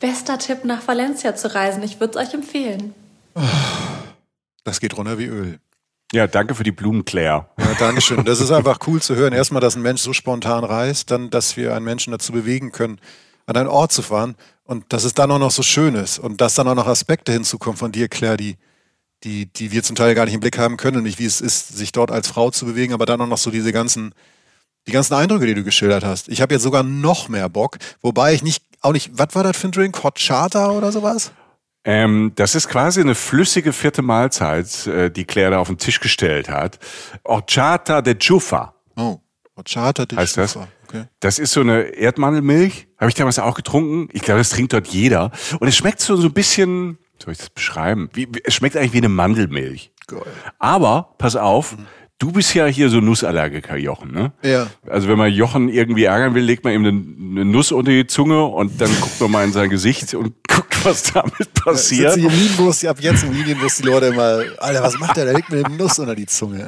bester 0.00 0.38
Tipp, 0.38 0.64
nach 0.64 0.86
Valencia 0.86 1.34
zu 1.34 1.54
reisen. 1.54 1.82
Ich 1.82 2.00
würde 2.00 2.18
es 2.18 2.28
euch 2.28 2.34
empfehlen. 2.34 2.94
Das 4.64 4.80
geht 4.80 4.96
runter 4.96 5.18
wie 5.18 5.26
Öl. 5.26 5.58
Ja, 6.12 6.26
danke 6.26 6.54
für 6.54 6.62
die 6.62 6.70
Blumen, 6.70 7.04
Claire. 7.04 7.48
Ja, 7.58 7.74
Dankeschön. 7.78 8.24
Das 8.24 8.40
ist 8.40 8.50
einfach 8.52 8.78
cool 8.86 9.02
zu 9.02 9.16
hören. 9.16 9.32
Erstmal, 9.32 9.60
dass 9.60 9.74
ein 9.74 9.82
Mensch 9.82 10.00
so 10.00 10.12
spontan 10.12 10.62
reist, 10.62 11.10
dann, 11.10 11.30
dass 11.30 11.56
wir 11.56 11.74
einen 11.74 11.84
Menschen 11.84 12.12
dazu 12.12 12.32
bewegen 12.32 12.70
können, 12.70 13.00
an 13.46 13.56
einen 13.56 13.68
Ort 13.68 13.92
zu 13.92 14.02
fahren 14.02 14.36
und 14.64 14.92
dass 14.92 15.04
es 15.04 15.14
dann 15.14 15.30
auch 15.30 15.38
noch 15.38 15.50
so 15.50 15.62
schön 15.62 15.94
ist 15.94 16.18
und 16.18 16.40
dass 16.40 16.54
dann 16.54 16.68
auch 16.68 16.74
noch 16.74 16.86
Aspekte 16.86 17.32
hinzukommen 17.32 17.76
von 17.76 17.92
dir, 17.92 18.08
Claire, 18.08 18.36
die, 18.36 18.56
die, 19.24 19.46
die 19.46 19.72
wir 19.72 19.82
zum 19.82 19.96
Teil 19.96 20.14
gar 20.14 20.24
nicht 20.24 20.34
im 20.34 20.40
Blick 20.40 20.58
haben 20.58 20.76
können 20.76 20.98
und 20.98 21.02
nicht, 21.02 21.18
wie 21.18 21.26
es 21.26 21.40
ist, 21.40 21.76
sich 21.76 21.92
dort 21.92 22.10
als 22.10 22.28
Frau 22.28 22.50
zu 22.50 22.64
bewegen, 22.64 22.94
aber 22.94 23.06
dann 23.06 23.20
auch 23.20 23.26
noch 23.26 23.38
so 23.38 23.50
diese 23.50 23.72
ganzen, 23.72 24.14
die 24.86 24.92
ganzen 24.92 25.14
Eindrücke, 25.14 25.46
die 25.46 25.54
du 25.54 25.64
geschildert 25.64 26.04
hast. 26.04 26.28
Ich 26.28 26.40
habe 26.40 26.54
jetzt 26.54 26.62
sogar 26.62 26.82
noch 26.82 27.28
mehr 27.28 27.48
Bock, 27.48 27.78
wobei 28.00 28.34
ich 28.34 28.42
nicht, 28.42 28.62
auch 28.84 28.92
nicht, 28.92 29.10
was 29.14 29.28
war 29.34 29.42
das 29.42 29.56
für 29.56 29.68
ein 29.68 29.72
Drink? 29.72 30.02
Hot 30.02 30.18
Charter 30.18 30.72
oder 30.72 30.92
sowas? 30.92 31.32
Ähm, 31.84 32.32
das 32.36 32.54
ist 32.54 32.68
quasi 32.68 33.00
eine 33.00 33.14
flüssige 33.14 33.72
vierte 33.72 34.00
Mahlzeit, 34.02 34.86
äh, 34.86 35.10
die 35.10 35.24
Claire 35.24 35.50
da 35.52 35.58
auf 35.58 35.68
den 35.68 35.78
Tisch 35.78 36.00
gestellt 36.00 36.48
hat. 36.48 36.78
Horchata 37.26 38.00
de 38.00 38.14
Chufa 38.18 38.74
Oh, 38.96 39.18
Hot 39.56 39.68
Charter 39.68 40.06
de 40.06 40.16
heißt 40.18 40.36
das. 40.38 40.52
Schufa. 40.52 40.68
Okay. 40.88 41.04
Das 41.20 41.38
ist 41.38 41.52
so 41.52 41.60
eine 41.60 41.80
Erdmandelmilch. 41.94 42.86
Habe 42.98 43.08
ich 43.08 43.14
damals 43.14 43.38
auch 43.38 43.54
getrunken. 43.54 44.08
Ich 44.12 44.22
glaube, 44.22 44.38
das 44.38 44.50
trinkt 44.50 44.72
dort 44.72 44.86
jeder. 44.86 45.30
Und 45.60 45.68
es 45.68 45.76
schmeckt 45.76 46.00
so, 46.00 46.16
so 46.16 46.28
ein 46.28 46.32
bisschen, 46.32 46.98
soll 47.22 47.32
ich 47.32 47.38
das 47.38 47.50
beschreiben? 47.50 48.08
Wie, 48.12 48.28
es 48.44 48.54
schmeckt 48.54 48.76
eigentlich 48.76 48.92
wie 48.92 48.98
eine 48.98 49.08
Mandelmilch. 49.08 49.92
Geil. 50.06 50.22
Aber, 50.58 51.14
pass 51.18 51.36
auf, 51.36 51.76
du 52.18 52.32
bist 52.32 52.54
ja 52.54 52.66
hier 52.66 52.88
so 52.88 53.00
Nussallergiker, 53.00 53.76
Jochen, 53.76 54.12
ne? 54.12 54.32
Ja. 54.42 54.68
Also 54.88 55.08
wenn 55.08 55.18
man 55.18 55.32
Jochen 55.32 55.68
irgendwie 55.68 56.04
ärgern 56.04 56.34
will, 56.34 56.44
legt 56.44 56.64
man 56.64 56.72
ihm 56.72 56.84
eine, 56.84 57.40
eine 57.42 57.44
Nuss 57.44 57.72
unter 57.72 57.90
die 57.90 58.06
Zunge 58.06 58.44
und 58.44 58.80
dann 58.80 58.90
guckt 59.00 59.20
man 59.20 59.30
mal 59.30 59.44
in 59.44 59.52
sein 59.52 59.70
Gesicht 59.70 60.14
und 60.14 60.34
guckt, 60.48 60.84
was 60.84 61.12
damit 61.12 61.54
passiert. 61.54 62.12
Sitze 62.12 62.28
hier 62.28 62.30
im 62.30 62.38
Linienbus, 62.38 62.84
ab 62.84 62.98
jetzt 63.00 63.24
im 63.24 63.32
Linienbus 63.32 63.76
die 63.76 63.82
Leute 63.84 64.06
immer, 64.06 64.42
Alter, 64.58 64.82
was 64.82 64.98
macht 64.98 65.16
der? 65.16 65.26
Der 65.26 65.34
legt 65.34 65.50
mir 65.50 65.64
eine 65.64 65.76
Nuss 65.76 65.98
unter 65.98 66.14
die 66.14 66.26
Zunge. 66.26 66.66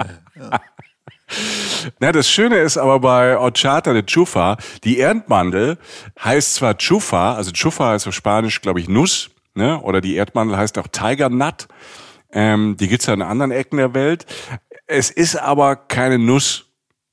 Na, 1.99 2.13
das 2.13 2.31
Schöne 2.31 2.59
ist 2.59 2.77
aber 2.77 3.01
bei 3.01 3.37
Horchata 3.37 3.93
de 3.93 4.05
Chufa, 4.05 4.57
die 4.85 4.99
Erdmandel 4.99 5.79
heißt 6.23 6.55
zwar 6.55 6.77
Chufa, 6.79 7.35
also 7.35 7.51
Chufa 7.51 7.91
heißt 7.91 8.07
auf 8.07 8.15
Spanisch, 8.15 8.61
glaube 8.61 8.81
ich, 8.81 8.89
Nuss, 8.89 9.31
ne? 9.55 9.81
oder 9.81 10.01
die 10.01 10.15
Erdmandel 10.15 10.57
heißt 10.57 10.79
auch 10.79 10.87
Tiger 10.89 11.29
Nut. 11.29 11.67
Ähm, 12.33 12.77
die 12.79 12.89
gibt's 12.89 13.07
ja 13.07 13.15
in 13.15 13.23
anderen 13.23 13.51
Ecken 13.51 13.79
der 13.79 13.95
Welt. 13.95 14.27
Es 14.87 15.11
ist 15.11 15.37
aber 15.37 15.77
keine 15.77 16.19
Nuss. 16.19 16.67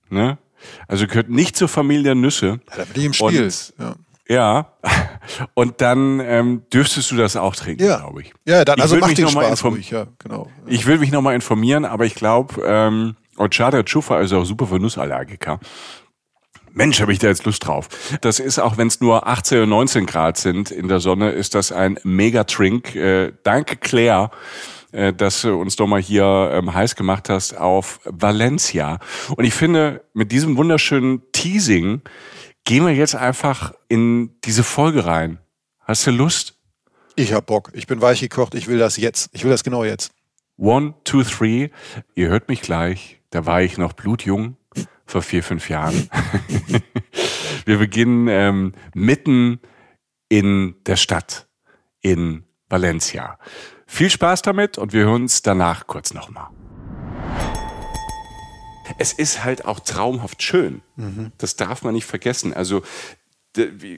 Ne? 0.09 0.37
Also 0.87 1.07
gehört 1.07 1.29
nicht 1.29 1.55
zur 1.57 1.67
Familie 1.67 2.03
der 2.03 2.15
Nüsse. 2.15 2.59
Da 2.75 2.83
bin 2.85 3.01
ich 3.01 3.05
im 3.05 3.13
Spiel. 3.13 3.43
Und- 3.43 3.73
ja. 3.79 3.95
Ja, 4.29 4.71
und 5.53 5.81
dann 5.81 6.21
ähm, 6.21 6.63
dürftest 6.73 7.11
du 7.11 7.17
das 7.17 7.35
auch 7.35 7.55
trinken, 7.57 7.83
Ja. 7.83 7.97
glaube 7.97 8.21
ich. 8.21 8.33
Ja, 8.45 8.63
dann, 8.63 8.77
Ich 8.77 8.83
also 8.83 8.95
macht 8.97 9.17
den 9.17 9.27
Spaß 9.27 9.65
ruhig, 9.65 9.89
ja, 9.91 10.07
genau. 10.17 10.49
Ich 10.65 10.85
will 10.85 10.97
mich 10.97 11.11
nochmal 11.11 11.35
informieren, 11.35 11.83
aber 11.83 12.05
ich 12.05 12.15
glaube, 12.15 12.61
ähm, 12.65 13.17
Horchata 13.37 13.83
Chufa 13.83 14.21
ist 14.21 14.31
auch 14.31 14.45
super 14.45 14.65
für 14.67 14.79
Nussallergiker. 14.79 15.59
Mensch, 16.71 17.01
habe 17.01 17.11
ich 17.11 17.19
da 17.19 17.27
jetzt 17.27 17.43
Lust 17.45 17.67
drauf. 17.67 17.89
Das 18.21 18.39
ist, 18.39 18.59
auch 18.59 18.77
wenn 18.77 18.87
es 18.87 19.01
nur 19.01 19.27
18 19.27 19.57
oder 19.59 19.67
19 19.67 20.05
Grad 20.05 20.37
sind 20.37 20.71
in 20.71 20.87
der 20.87 21.01
Sonne, 21.01 21.31
ist 21.31 21.53
das 21.53 21.71
ein 21.73 21.99
Mega-Trink. 22.03 22.95
Äh, 22.95 23.33
danke, 23.43 23.75
Claire, 23.75 24.31
äh, 24.93 25.11
dass 25.11 25.41
du 25.41 25.55
uns 25.59 25.75
doch 25.75 25.87
mal 25.87 26.01
hier 26.01 26.51
ähm, 26.53 26.73
heiß 26.73 26.95
gemacht 26.95 27.29
hast 27.29 27.57
auf 27.57 27.99
Valencia. 28.05 28.99
Und 29.35 29.43
ich 29.43 29.53
finde, 29.53 30.05
mit 30.13 30.31
diesem 30.31 30.55
wunderschönen 30.55 31.21
Teasing 31.31 32.01
gehen 32.63 32.85
wir 32.85 32.93
jetzt 32.93 33.15
einfach 33.15 33.73
in 33.89 34.39
diese 34.43 34.63
Folge 34.63 35.05
rein. 35.05 35.39
Hast 35.79 36.07
du 36.07 36.11
Lust? 36.11 36.57
Ich 37.15 37.33
hab 37.33 37.47
Bock. 37.47 37.71
Ich 37.73 37.87
bin 37.87 38.01
weich 38.01 38.21
gekocht. 38.21 38.55
Ich 38.55 38.67
will 38.67 38.79
das 38.79 38.97
jetzt. 38.97 39.29
Ich 39.33 39.43
will 39.43 39.51
das 39.51 39.63
genau 39.63 39.83
jetzt. 39.83 40.11
One, 40.57 40.93
two, 41.03 41.23
three. 41.23 41.69
Ihr 42.15 42.29
hört 42.29 42.47
mich 42.47 42.61
gleich. 42.61 43.19
Da 43.31 43.45
war 43.45 43.61
ich 43.61 43.77
noch 43.77 43.93
blutjung 43.93 44.57
vor 45.05 45.21
vier, 45.21 45.43
fünf 45.43 45.69
Jahren. 45.69 46.09
Wir 47.65 47.77
beginnen 47.77 48.27
ähm, 48.29 48.73
mitten 48.93 49.59
in 50.29 50.75
der 50.85 50.95
Stadt, 50.95 51.47
in 52.01 52.43
Valencia. 52.69 53.37
Viel 53.93 54.09
Spaß 54.09 54.41
damit 54.41 54.79
und 54.79 54.91
wir 54.91 55.05
hören 55.05 55.21
uns 55.21 55.43
danach 55.43 55.85
kurz 55.85 56.15
nochmal. 56.15 56.47
Es 58.97 59.13
ist 59.13 59.43
halt 59.43 59.65
auch 59.65 59.79
traumhaft 59.79 60.41
schön. 60.41 60.81
Das 61.37 61.57
darf 61.57 61.83
man 61.83 61.93
nicht 61.93 62.07
vergessen. 62.07 62.55
Also 62.55 62.81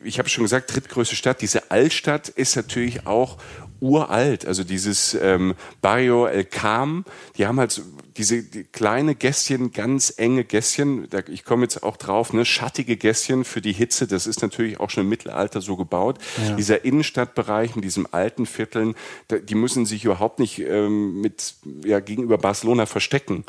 ich 0.03 0.19
habe 0.19 0.27
schon 0.27 0.43
gesagt, 0.43 0.75
drittgrößte 0.75 1.15
Stadt. 1.15 1.41
Diese 1.41 1.71
Altstadt 1.71 2.27
ist 2.27 2.57
natürlich 2.57 3.07
auch 3.07 3.37
uralt. 3.79 4.45
Also 4.45 4.65
dieses 4.65 5.13
ähm, 5.13 5.55
Barrio 5.79 6.25
El 6.25 6.43
Cam, 6.43 7.05
die 7.37 7.47
haben 7.47 7.57
halt 7.57 7.81
diese 8.17 8.43
die 8.43 8.63
kleine 8.63 9.15
Gässchen, 9.15 9.71
ganz 9.71 10.13
enge 10.17 10.43
Gässchen. 10.43 11.07
Da, 11.09 11.19
ich 11.27 11.43
komme 11.43 11.63
jetzt 11.63 11.83
auch 11.83 11.97
drauf, 11.97 12.33
ne, 12.33 12.45
schattige 12.45 12.95
Gässchen 12.97 13.43
für 13.43 13.61
die 13.61 13.73
Hitze. 13.73 14.07
Das 14.07 14.25
ist 14.27 14.41
natürlich 14.41 14.79
auch 14.79 14.89
schon 14.89 15.03
im 15.03 15.09
Mittelalter 15.09 15.61
so 15.61 15.75
gebaut. 15.75 16.19
Dieser 16.57 16.85
Innenstadtbereich 16.85 17.75
in 17.75 17.81
diesem 17.81 18.07
alten 18.11 18.45
Vierteln, 18.45 18.95
da, 19.27 19.37
die 19.37 19.55
müssen 19.55 19.85
sich 19.85 20.05
überhaupt 20.05 20.39
nicht 20.39 20.59
ähm, 20.59 21.19
mit 21.21 21.55
ja, 21.83 21.99
gegenüber 21.99 22.37
Barcelona 22.37 22.85
verstecken. 22.85 23.43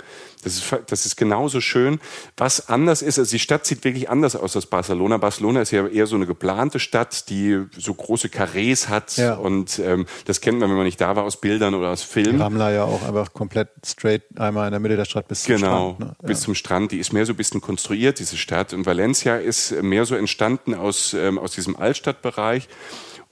Das 0.46 0.54
ist, 0.58 0.76
das 0.86 1.06
ist 1.06 1.16
genauso 1.16 1.60
schön. 1.60 1.98
Was 2.36 2.68
anders 2.68 3.02
ist, 3.02 3.18
also 3.18 3.28
die 3.28 3.40
Stadt 3.40 3.66
sieht 3.66 3.82
wirklich 3.82 4.08
anders 4.08 4.36
aus 4.36 4.54
als 4.54 4.66
Barcelona. 4.66 5.16
Barcelona 5.16 5.60
ist 5.60 5.72
ja 5.72 5.88
eher 5.88 6.06
so 6.06 6.14
eine 6.14 6.24
geplante 6.24 6.78
Stadt, 6.78 7.28
die 7.30 7.64
so 7.76 7.92
große 7.92 8.28
Karrees 8.28 8.88
hat. 8.88 9.16
Ja. 9.16 9.34
Und 9.34 9.80
ähm, 9.80 10.06
das 10.24 10.40
kennt 10.40 10.60
man, 10.60 10.68
wenn 10.70 10.76
man 10.76 10.86
nicht 10.86 11.00
da 11.00 11.16
war, 11.16 11.24
aus 11.24 11.40
Bildern 11.40 11.74
oder 11.74 11.90
aus 11.90 12.04
Filmen. 12.04 12.40
Ramla 12.40 12.70
ja 12.70 12.84
auch 12.84 13.02
einfach 13.02 13.32
komplett 13.32 13.70
straight 13.84 14.22
einmal 14.38 14.68
in 14.68 14.70
der 14.70 14.78
Mitte 14.78 14.94
der 14.94 15.04
Stadt 15.04 15.26
bis 15.26 15.42
zum 15.42 15.56
Genau, 15.56 15.94
Strand. 15.96 16.22
Ne? 16.22 16.28
bis 16.28 16.40
zum 16.42 16.54
Strand. 16.54 16.92
Die 16.92 17.00
ist 17.00 17.12
mehr 17.12 17.26
so 17.26 17.32
ein 17.32 17.36
bisschen 17.36 17.60
konstruiert, 17.60 18.20
diese 18.20 18.36
Stadt. 18.36 18.72
Und 18.72 18.86
Valencia 18.86 19.38
ist 19.38 19.72
mehr 19.82 20.04
so 20.04 20.14
entstanden 20.14 20.74
aus, 20.74 21.12
ähm, 21.12 21.40
aus 21.40 21.50
diesem 21.56 21.74
Altstadtbereich. 21.74 22.68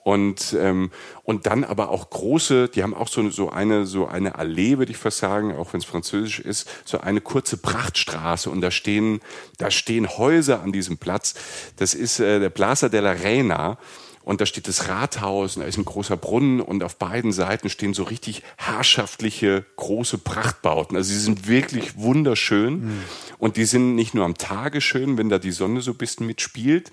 Und, 0.04 0.54
ähm, 0.61 0.90
und 1.25 1.46
dann 1.46 1.64
aber 1.64 1.88
auch 1.88 2.11
große, 2.11 2.68
die 2.68 2.82
haben 2.82 2.94
auch 2.94 3.08
so, 3.08 3.23
eine- 3.23 3.30
so 3.32 3.49
eine, 3.50 3.87
so 3.87 4.06
eine 4.06 4.37
Allee, 4.37 4.78
würde 4.78 4.92
ich 4.92 4.99
fast 4.99 5.18
sagen, 5.18 5.56
auch 5.56 5.73
wenn 5.73 5.80
es 5.80 5.87
französisch 5.87 6.38
ist, 6.40 6.68
so 6.84 7.00
eine 7.00 7.20
kurze 7.23 7.56
Prachtstraße. 7.56 8.50
Und 8.50 8.61
da 8.61 8.70
stehen, 8.70 9.20
da 9.58 9.70
stehen 9.70 10.06
Häuser 10.08 10.62
an 10.62 10.73
diesem 10.73 10.99
Platz. 10.99 11.34
Das 11.78 11.94
ist 11.94 12.20
äh, 12.20 12.38
der 12.38 12.50
Plaza 12.50 12.88
de 12.90 13.00
la 13.00 13.12
Reina. 13.12 13.78
Und 14.25 14.40
da 14.40 14.46
steht 14.46 14.68
das 14.68 14.88
Rathaus 14.88 15.56
und 15.56 15.62
da 15.62 15.68
ist 15.68 15.76
ein 15.76 15.84
großer 15.84 16.16
Brunnen 16.16 16.62
und 16.62 16.82
auf 16.82 16.96
beiden 16.96 17.30
Seiten 17.30 17.68
stehen 17.68 17.92
so 17.92 18.04
richtig 18.04 18.42
herrschaftliche 18.56 19.66
große 19.76 20.16
Prachtbauten. 20.16 20.96
Also 20.96 21.12
sie 21.12 21.20
sind 21.20 21.46
wirklich 21.46 21.99
wunderschön 21.99 23.02
und 23.38 23.58
die 23.58 23.66
sind 23.66 23.94
nicht 23.94 24.14
nur 24.14 24.25
am 24.25 24.38
Tage 24.38 24.80
schön, 24.80 25.18
wenn 25.18 25.28
da 25.28 25.38
die 25.38 25.50
Sonne 25.52 25.82
so 25.82 25.90
ein 25.90 25.99
bisschen 25.99 26.26
mitspielt, 26.26 26.90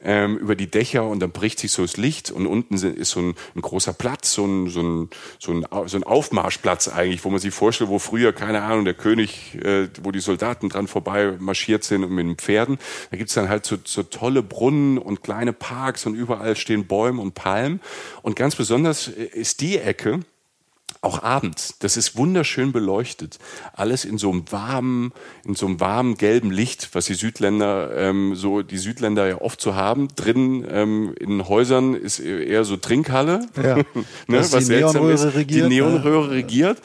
ähm, 0.00 0.36
über 0.36 0.54
die 0.54 0.70
Dächer 0.70 1.04
und 1.04 1.20
dann 1.20 1.32
bricht 1.32 1.58
sich 1.58 1.72
so 1.72 1.82
das 1.82 1.96
Licht 1.96 2.30
und 2.30 2.46
unten 2.46 2.74
ist 2.74 3.10
so 3.10 3.20
ein, 3.20 3.34
ein 3.54 3.62
großer 3.62 3.92
Platz, 3.92 4.32
so 4.32 4.46
ein, 4.46 4.68
so, 4.68 4.80
ein, 4.80 5.10
so, 5.38 5.52
ein, 5.52 5.66
so 5.86 5.96
ein 5.96 6.04
Aufmarschplatz 6.04 6.88
eigentlich, 6.88 7.24
wo 7.24 7.30
man 7.30 7.40
sich 7.40 7.52
vorstellt, 7.52 7.90
wo 7.90 7.98
früher, 7.98 8.32
keine 8.32 8.62
Ahnung, 8.62 8.84
der 8.84 8.94
König, 8.94 9.56
äh, 9.56 9.88
wo 10.02 10.12
die 10.12 10.20
Soldaten 10.20 10.68
dran 10.68 10.86
vorbei 10.86 11.34
marschiert 11.38 11.84
sind 11.84 12.04
und 12.04 12.12
mit 12.12 12.26
den 12.26 12.36
Pferden. 12.36 12.78
Da 13.10 13.16
gibt's 13.16 13.34
dann 13.34 13.48
halt 13.48 13.66
so, 13.66 13.76
so 13.84 14.02
tolle 14.02 14.42
Brunnen 14.42 14.98
und 14.98 15.22
kleine 15.22 15.52
Parks 15.52 16.06
und 16.06 16.14
überall 16.14 16.54
stehen 16.56 16.86
Bäume 16.86 17.20
und 17.20 17.34
Palmen. 17.34 17.80
Und 18.22 18.36
ganz 18.36 18.54
besonders 18.54 19.08
äh, 19.08 19.24
ist 19.24 19.60
die 19.60 19.78
Ecke, 19.78 20.20
auch 21.00 21.22
abends. 21.22 21.76
Das 21.78 21.96
ist 21.96 22.16
wunderschön 22.16 22.72
beleuchtet. 22.72 23.38
Alles 23.72 24.04
in 24.04 24.18
so 24.18 24.30
einem 24.30 24.50
warmen, 24.50 25.12
in 25.44 25.54
so 25.54 25.66
einem 25.66 25.78
warmen 25.80 26.16
gelben 26.16 26.50
Licht, 26.50 26.90
was 26.92 27.06
die 27.06 27.14
Südländer 27.14 27.96
ähm, 27.96 28.34
so 28.34 28.62
die 28.62 28.78
Südländer 28.78 29.28
ja 29.28 29.40
oft 29.40 29.60
so 29.60 29.74
haben. 29.76 30.08
Drin 30.16 30.66
ähm, 30.68 31.14
in 31.20 31.46
Häusern 31.46 31.94
ist 31.94 32.18
eher 32.18 32.64
so 32.64 32.76
Trinkhalle, 32.76 33.46
Ja. 33.62 33.76
ne, 34.26 34.38
Dass 34.38 34.50
die 34.50 34.62
seltsam 34.62 35.06
Neonröhre 35.06 35.34
regiert, 35.34 35.58
Die 35.58 35.62
ne? 35.62 35.68
Neonröhre 35.68 36.30
regiert. 36.30 36.82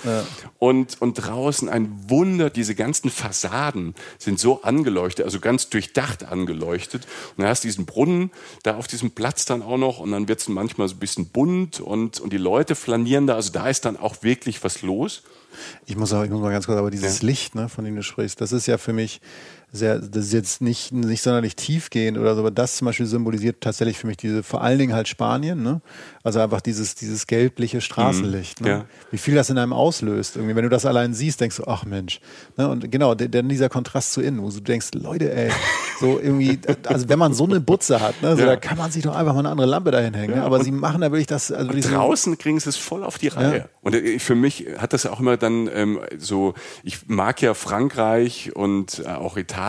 Und 0.60 1.02
und 1.02 1.16
draußen 1.16 1.68
ein 1.68 1.92
Wunder. 2.08 2.50
Diese 2.50 2.76
ganzen 2.76 3.10
Fassaden 3.10 3.96
sind 4.20 4.40
so 4.40 4.62
angeleuchtet, 4.62 5.26
also 5.26 5.40
ganz 5.40 5.70
durchdacht 5.70 6.24
angeleuchtet. 6.26 7.08
Und 7.36 7.42
dann 7.42 7.48
hast 7.48 7.64
du 7.64 7.68
diesen 7.68 7.86
Brunnen 7.86 8.32
da 8.62 8.76
auf 8.76 8.88
diesem 8.88 9.12
Platz 9.12 9.46
dann 9.46 9.64
auch 9.64 9.78
noch 9.78 10.00
und 10.00 10.12
dann 10.12 10.28
wird 10.28 10.40
es 10.40 10.50
manchmal 10.50 10.88
so 10.88 10.96
ein 10.96 11.00
bisschen 11.00 11.28
bunt 11.30 11.80
und 11.80 12.20
und 12.20 12.32
die 12.32 12.38
Leute 12.38 12.76
flanieren 12.76 13.26
da. 13.28 13.36
Also 13.36 13.52
da 13.52 13.68
ist 13.70 13.86
dann 13.86 13.93
auch 13.98 14.24
wirklich 14.24 14.64
was 14.64 14.82
los. 14.82 15.24
Ich 15.86 15.96
muss, 15.96 16.12
auch, 16.14 16.24
ich 16.24 16.30
muss 16.32 16.42
mal 16.42 16.52
ganz 16.52 16.66
kurz, 16.66 16.78
aber 16.80 16.90
dieses 16.92 17.22
Ja. 17.22 17.28
Licht, 17.28 17.56
ne, 17.56 17.70
von 17.70 17.86
dem 17.86 17.96
du 17.96 18.04
sprichst, 18.04 18.42
das 18.42 18.52
ist 18.52 18.66
ja 18.68 18.78
für 18.78 18.94
mich 18.94 19.22
sehr, 19.76 19.98
das 20.00 20.26
ist 20.28 20.34
jetzt 20.34 20.62
nicht, 20.62 20.92
nicht 20.94 21.22
sonderlich 21.24 21.56
tiefgehend 21.56 22.18
oder 22.20 22.36
so, 22.36 22.42
aber 22.42 22.52
das 22.52 22.76
zum 22.78 22.86
Beispiel 22.86 23.08
symbolisiert 23.08 23.60
tatsächlich 23.60 23.98
für 23.98 24.06
mich 24.08 24.18
diese, 24.18 24.44
vor 24.44 24.62
allen 24.62 24.78
Dingen 24.78 24.94
halt 24.94 25.08
Spanien, 25.08 25.64
ne? 25.64 25.82
Also 26.24 26.40
einfach 26.40 26.62
dieses, 26.62 26.96
dieses 26.96 27.28
gelbliche 27.28 27.82
Straßenlicht, 27.82 28.62
ne? 28.62 28.70
ja. 28.70 28.86
Wie 29.12 29.18
viel 29.18 29.36
das 29.36 29.50
in 29.50 29.58
einem 29.58 29.74
auslöst. 29.74 30.38
Irgendwie, 30.38 30.56
wenn 30.56 30.64
du 30.64 30.70
das 30.70 30.86
allein 30.86 31.14
siehst, 31.14 31.42
denkst 31.42 31.58
du, 31.58 31.64
ach 31.66 31.84
Mensch. 31.86 32.22
Ne? 32.56 32.70
Und 32.70 32.90
genau, 32.92 33.14
dann 33.16 33.50
dieser 33.50 33.68
Kontrast 33.68 34.14
zu 34.14 34.22
innen, 34.22 34.42
wo 34.42 34.50
du 34.50 34.62
denkst, 34.62 34.92
Leute, 34.94 35.34
ey, 35.36 35.52
so 36.00 36.20
irgendwie, 36.20 36.60
also 36.88 37.10
wenn 37.10 37.20
man 37.20 37.34
so 37.34 37.44
eine 37.46 37.60
Butze 37.60 38.00
hat, 38.00 38.22
ne, 38.22 38.36
so, 38.38 38.42
Ja. 38.44 38.46
da 38.52 38.56
kann 38.56 38.78
man 38.78 38.90
sich 38.92 39.04
doch 39.04 39.16
einfach 39.16 39.34
mal 39.34 39.40
eine 39.40 39.50
andere 39.50 39.68
Lampe 39.68 39.92
dahin 39.92 40.14
hängen. 40.14 40.36
Ne? 40.36 40.44
Aber 40.44 40.64
sie 40.64 40.72
machen 40.72 41.02
da 41.02 41.12
wirklich 41.12 41.28
das, 41.28 41.52
also 41.52 41.70
wirklich 41.72 41.86
so- 41.88 41.94
Draußen 41.96 42.38
kriegen 42.38 42.60
sie 42.60 42.70
es 42.70 42.78
voll 42.78 43.04
auf 43.04 43.18
die 43.18 43.28
Reihe. 43.30 43.68
Und 43.82 43.96
äh, 43.96 44.20
für 44.20 44.36
mich 44.36 44.68
hat 44.78 44.94
das 44.94 45.06
auch 45.08 45.20
immer 45.20 45.36
dann 45.36 45.68
ähm, 45.74 46.00
so, 46.20 46.54
ich 46.84 47.08
mag 47.10 47.42
ja 47.42 47.54
Frankreich 47.54 48.56
und 48.56 49.00
äh, 49.06 49.10
auch 49.10 49.36
Italien 49.36 49.63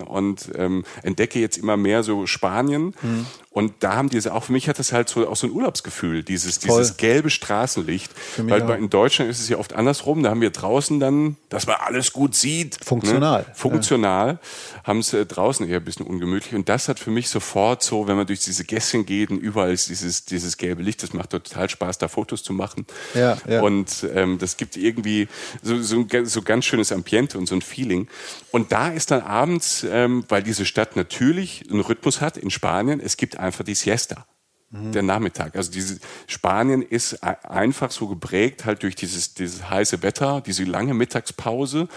und 0.00 0.50
ähm, 0.56 0.84
entdecke 1.02 1.38
jetzt 1.38 1.56
immer 1.56 1.76
mehr 1.76 2.02
so 2.02 2.26
Spanien. 2.26 2.94
Mhm. 3.02 3.26
Und 3.54 3.72
da 3.84 3.94
haben 3.94 4.08
diese, 4.08 4.34
auch 4.34 4.42
für 4.42 4.52
mich 4.52 4.68
hat 4.68 4.80
das 4.80 4.92
halt 4.92 5.08
so 5.08 5.28
auch 5.28 5.36
so 5.36 5.46
ein 5.46 5.52
Urlaubsgefühl, 5.52 6.24
dieses, 6.24 6.58
dieses 6.58 6.96
gelbe 6.96 7.30
Straßenlicht. 7.30 8.10
Weil 8.36 8.62
bei, 8.62 8.76
in 8.76 8.90
Deutschland 8.90 9.30
ist 9.30 9.38
es 9.38 9.48
ja 9.48 9.58
oft 9.58 9.74
andersrum. 9.74 10.24
Da 10.24 10.30
haben 10.30 10.40
wir 10.40 10.50
draußen 10.50 10.98
dann, 10.98 11.36
dass 11.50 11.68
man 11.68 11.76
alles 11.78 12.12
gut 12.12 12.34
sieht. 12.34 12.76
Funktional. 12.84 13.42
Ne? 13.42 13.46
Funktional. 13.54 14.28
Ja. 14.28 14.82
Haben 14.82 14.98
es 14.98 15.12
äh, 15.12 15.24
draußen 15.24 15.68
eher 15.68 15.76
ein 15.76 15.84
bisschen 15.84 16.04
ungemütlich. 16.04 16.52
Und 16.52 16.68
das 16.68 16.88
hat 16.88 16.98
für 16.98 17.12
mich 17.12 17.28
sofort 17.28 17.84
so, 17.84 18.08
wenn 18.08 18.16
man 18.16 18.26
durch 18.26 18.40
diese 18.40 18.64
Gässchen 18.64 19.06
geht 19.06 19.30
und 19.30 19.38
überall 19.38 19.72
ist 19.72 19.88
dieses, 19.88 20.24
dieses 20.24 20.56
gelbe 20.56 20.82
Licht, 20.82 21.04
das 21.04 21.12
macht 21.12 21.30
total 21.30 21.70
Spaß, 21.70 21.98
da 21.98 22.08
Fotos 22.08 22.42
zu 22.42 22.52
machen. 22.52 22.86
Ja, 23.14 23.36
ja. 23.48 23.62
Und 23.62 24.04
ähm, 24.12 24.38
das 24.38 24.56
gibt 24.56 24.76
irgendwie 24.76 25.28
so, 25.62 25.80
so, 25.80 26.04
so 26.24 26.42
ganz 26.42 26.64
schönes 26.64 26.90
Ambiente 26.90 27.38
und 27.38 27.46
so 27.46 27.54
ein 27.54 27.62
Feeling. 27.62 28.08
Und 28.50 28.72
da 28.72 28.88
ist 28.88 29.12
dann 29.12 29.20
abends, 29.20 29.86
ähm, 29.88 30.24
weil 30.28 30.42
diese 30.42 30.66
Stadt 30.66 30.96
natürlich 30.96 31.62
einen 31.70 31.82
Rhythmus 31.82 32.20
hat 32.20 32.36
in 32.36 32.50
Spanien, 32.50 32.98
es 32.98 33.16
gibt 33.16 33.43
einfach 33.44 33.64
die 33.64 33.74
Siesta 33.74 34.26
der 34.70 35.02
Nachmittag. 35.02 35.54
Also 35.54 35.70
diese 35.70 36.00
Spanien 36.26 36.82
ist 36.82 37.22
einfach 37.22 37.92
so 37.92 38.08
geprägt 38.08 38.64
halt 38.64 38.82
durch 38.82 38.96
dieses, 38.96 39.34
dieses 39.34 39.70
heiße 39.70 40.02
Wetter, 40.02 40.40
diese 40.40 40.64
lange 40.64 40.94
Mittagspause 40.94 41.88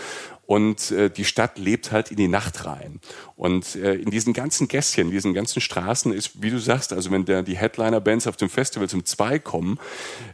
und 0.48 0.92
äh, 0.92 1.10
die 1.10 1.26
Stadt 1.26 1.60
lebt 1.60 1.92
halt 1.92 2.10
in 2.10 2.16
die 2.18 2.30
Nacht 2.30 2.66
rein. 2.66 3.02
Und 3.36 3.76
äh, 3.76 3.96
in 3.96 4.10
diesen 4.10 4.32
ganzen 4.34 4.70
Gässchen, 4.70 5.12
diesen 5.12 5.34
ganzen 5.34 5.60
Straßen 5.62 6.14
ist, 6.14 6.42
wie 6.42 6.50
du 6.50 6.58
sagst, 6.58 6.94
also 6.94 7.12
wenn 7.12 7.26
der, 7.26 7.44
die 7.44 7.58
Headliner-Bands 7.58 8.28
auf 8.28 8.38
dem 8.38 8.50
Festival 8.50 8.88
zum 8.88 9.04
Zwei 9.04 9.40
kommen, 9.40 9.78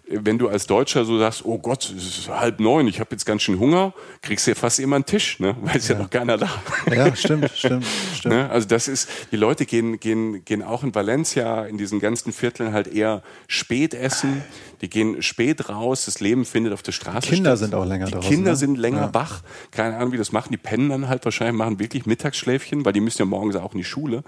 äh, 0.07 0.19
wenn 0.21 0.37
du 0.37 0.47
als 0.49 0.67
Deutscher 0.67 1.03
so 1.03 1.17
sagst, 1.17 1.43
oh 1.45 1.57
Gott, 1.57 1.91
es 1.97 2.19
ist 2.19 2.29
halb 2.29 2.59
neun, 2.59 2.87
ich 2.87 2.99
habe 2.99 3.09
jetzt 3.11 3.25
ganz 3.25 3.41
schön 3.41 3.59
Hunger, 3.59 3.91
kriegst 4.21 4.45
du 4.45 4.51
ja 4.51 4.55
fast 4.55 4.79
immer 4.79 4.97
einen 4.97 5.05
Tisch, 5.05 5.39
ne? 5.39 5.55
weil 5.61 5.77
es 5.77 5.87
ja. 5.87 5.95
ja 5.95 6.03
noch 6.03 6.11
keiner 6.11 6.37
da. 6.37 6.61
Ja, 6.91 7.13
stimmt, 7.15 7.49
stimmt, 7.55 7.85
stimmt. 8.15 8.35
Ne? 8.35 8.49
Also 8.51 8.67
das 8.67 8.87
ist, 8.87 9.09
die 9.31 9.35
Leute 9.37 9.65
gehen, 9.65 9.99
gehen, 9.99 10.45
gehen 10.45 10.61
auch 10.61 10.83
in 10.83 10.93
Valencia, 10.93 11.65
in 11.65 11.79
diesen 11.79 11.99
ganzen 11.99 12.31
Vierteln 12.33 12.71
halt 12.71 12.85
eher 12.87 13.23
spät 13.47 13.95
essen. 13.95 14.43
Die 14.81 14.89
gehen 14.89 15.21
spät 15.21 15.69
raus, 15.69 16.05
das 16.05 16.19
Leben 16.19 16.43
findet 16.45 16.73
auf 16.73 16.83
der 16.83 16.91
Straße 16.91 17.29
Kinder 17.29 17.51
statt. 17.51 17.59
sind 17.59 17.73
auch 17.75 17.85
länger 17.85 18.05
Die 18.07 18.11
draußen, 18.11 18.29
Kinder 18.29 18.51
ne? 18.51 18.57
sind 18.57 18.77
länger 18.77 19.01
Ja. 19.03 19.13
wach. 19.13 19.41
Keine 19.71 19.95
Ahnung, 19.95 20.02
wie 20.11 20.17
das 20.17 20.31
machen. 20.31 20.51
Die 20.51 20.57
pennen 20.57 20.89
dann 20.89 21.07
halt 21.07 21.25
wahrscheinlich, 21.25 21.57
machen 21.57 21.79
wirklich 21.79 22.05
Mittagsschläfchen, 22.05 22.85
weil 22.85 22.93
die 22.93 23.01
müssen 23.01 23.21
ja 23.21 23.25
morgens 23.25 23.55
auch 23.55 23.73
in 23.73 23.77
die 23.77 23.83
Schule. 23.83 24.23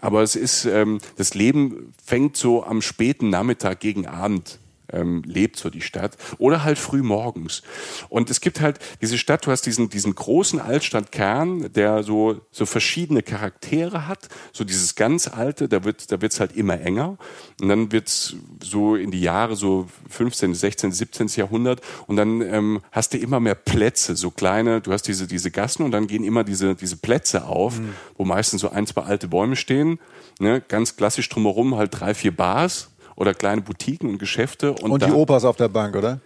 Aber 0.00 0.22
es 0.22 0.36
ist, 0.36 0.64
ähm, 0.64 0.98
das 1.16 1.34
Leben 1.34 1.92
fängt 2.04 2.36
so 2.36 2.64
am 2.64 2.82
späten 2.82 3.30
Nachmittag 3.30 3.80
gegen 3.80 4.06
Abend 4.06 4.58
ähm, 4.92 5.22
lebt 5.24 5.56
so 5.56 5.70
die 5.70 5.80
Stadt 5.80 6.16
oder 6.38 6.64
halt 6.64 6.78
früh 6.78 7.02
morgens. 7.02 7.62
Und 8.08 8.30
es 8.30 8.40
gibt 8.40 8.60
halt 8.60 8.78
diese 9.00 9.18
Stadt, 9.18 9.46
du 9.46 9.50
hast 9.50 9.62
diesen, 9.62 9.88
diesen 9.88 10.14
großen 10.14 10.60
Altstadtkern, 10.60 11.72
der 11.72 12.02
so, 12.02 12.40
so 12.50 12.66
verschiedene 12.66 13.22
Charaktere 13.22 14.06
hat. 14.06 14.28
So 14.52 14.64
dieses 14.64 14.94
ganz 14.94 15.28
alte, 15.28 15.68
da 15.68 15.84
wird 15.84 16.10
da 16.10 16.20
wird's 16.20 16.40
halt 16.40 16.56
immer 16.56 16.80
enger. 16.80 17.16
Und 17.60 17.68
dann 17.68 17.92
wird's 17.92 18.36
so 18.62 18.96
in 18.96 19.10
die 19.10 19.20
Jahre 19.20 19.56
so 19.56 19.88
15., 20.10 20.54
16., 20.54 20.92
17. 20.92 21.28
Jahrhundert 21.36 21.80
und 22.06 22.16
dann 22.16 22.40
ähm, 22.40 22.80
hast 22.90 23.14
du 23.14 23.18
immer 23.18 23.40
mehr 23.40 23.54
Plätze, 23.54 24.16
so 24.16 24.30
kleine, 24.30 24.80
du 24.80 24.92
hast 24.92 25.02
diese, 25.02 25.26
diese 25.26 25.50
Gassen 25.50 25.82
und 25.84 25.90
dann 25.90 26.06
gehen 26.06 26.24
immer 26.24 26.44
diese, 26.44 26.74
diese 26.74 26.96
Plätze 26.96 27.46
auf, 27.46 27.80
wo 28.16 28.24
meistens 28.24 28.60
so 28.60 28.70
ein, 28.70 28.86
zwei 28.86 29.02
alte 29.02 29.28
Bäume 29.28 29.56
stehen. 29.56 29.98
Ne? 30.38 30.62
Ganz 30.66 30.96
klassisch 30.96 31.28
drumherum 31.28 31.76
halt 31.76 31.98
drei, 31.98 32.14
vier 32.14 32.34
Bars 32.34 32.91
oder 33.16 33.34
kleine 33.34 33.62
Boutiquen 33.62 34.08
und 34.10 34.18
Geschäfte. 34.18 34.72
Und, 34.72 34.90
Und 34.90 35.04
die 35.04 35.10
Opas 35.10 35.44
auf 35.44 35.56
der 35.56 35.68
Bank, 35.68 35.96
oder? 35.96 36.20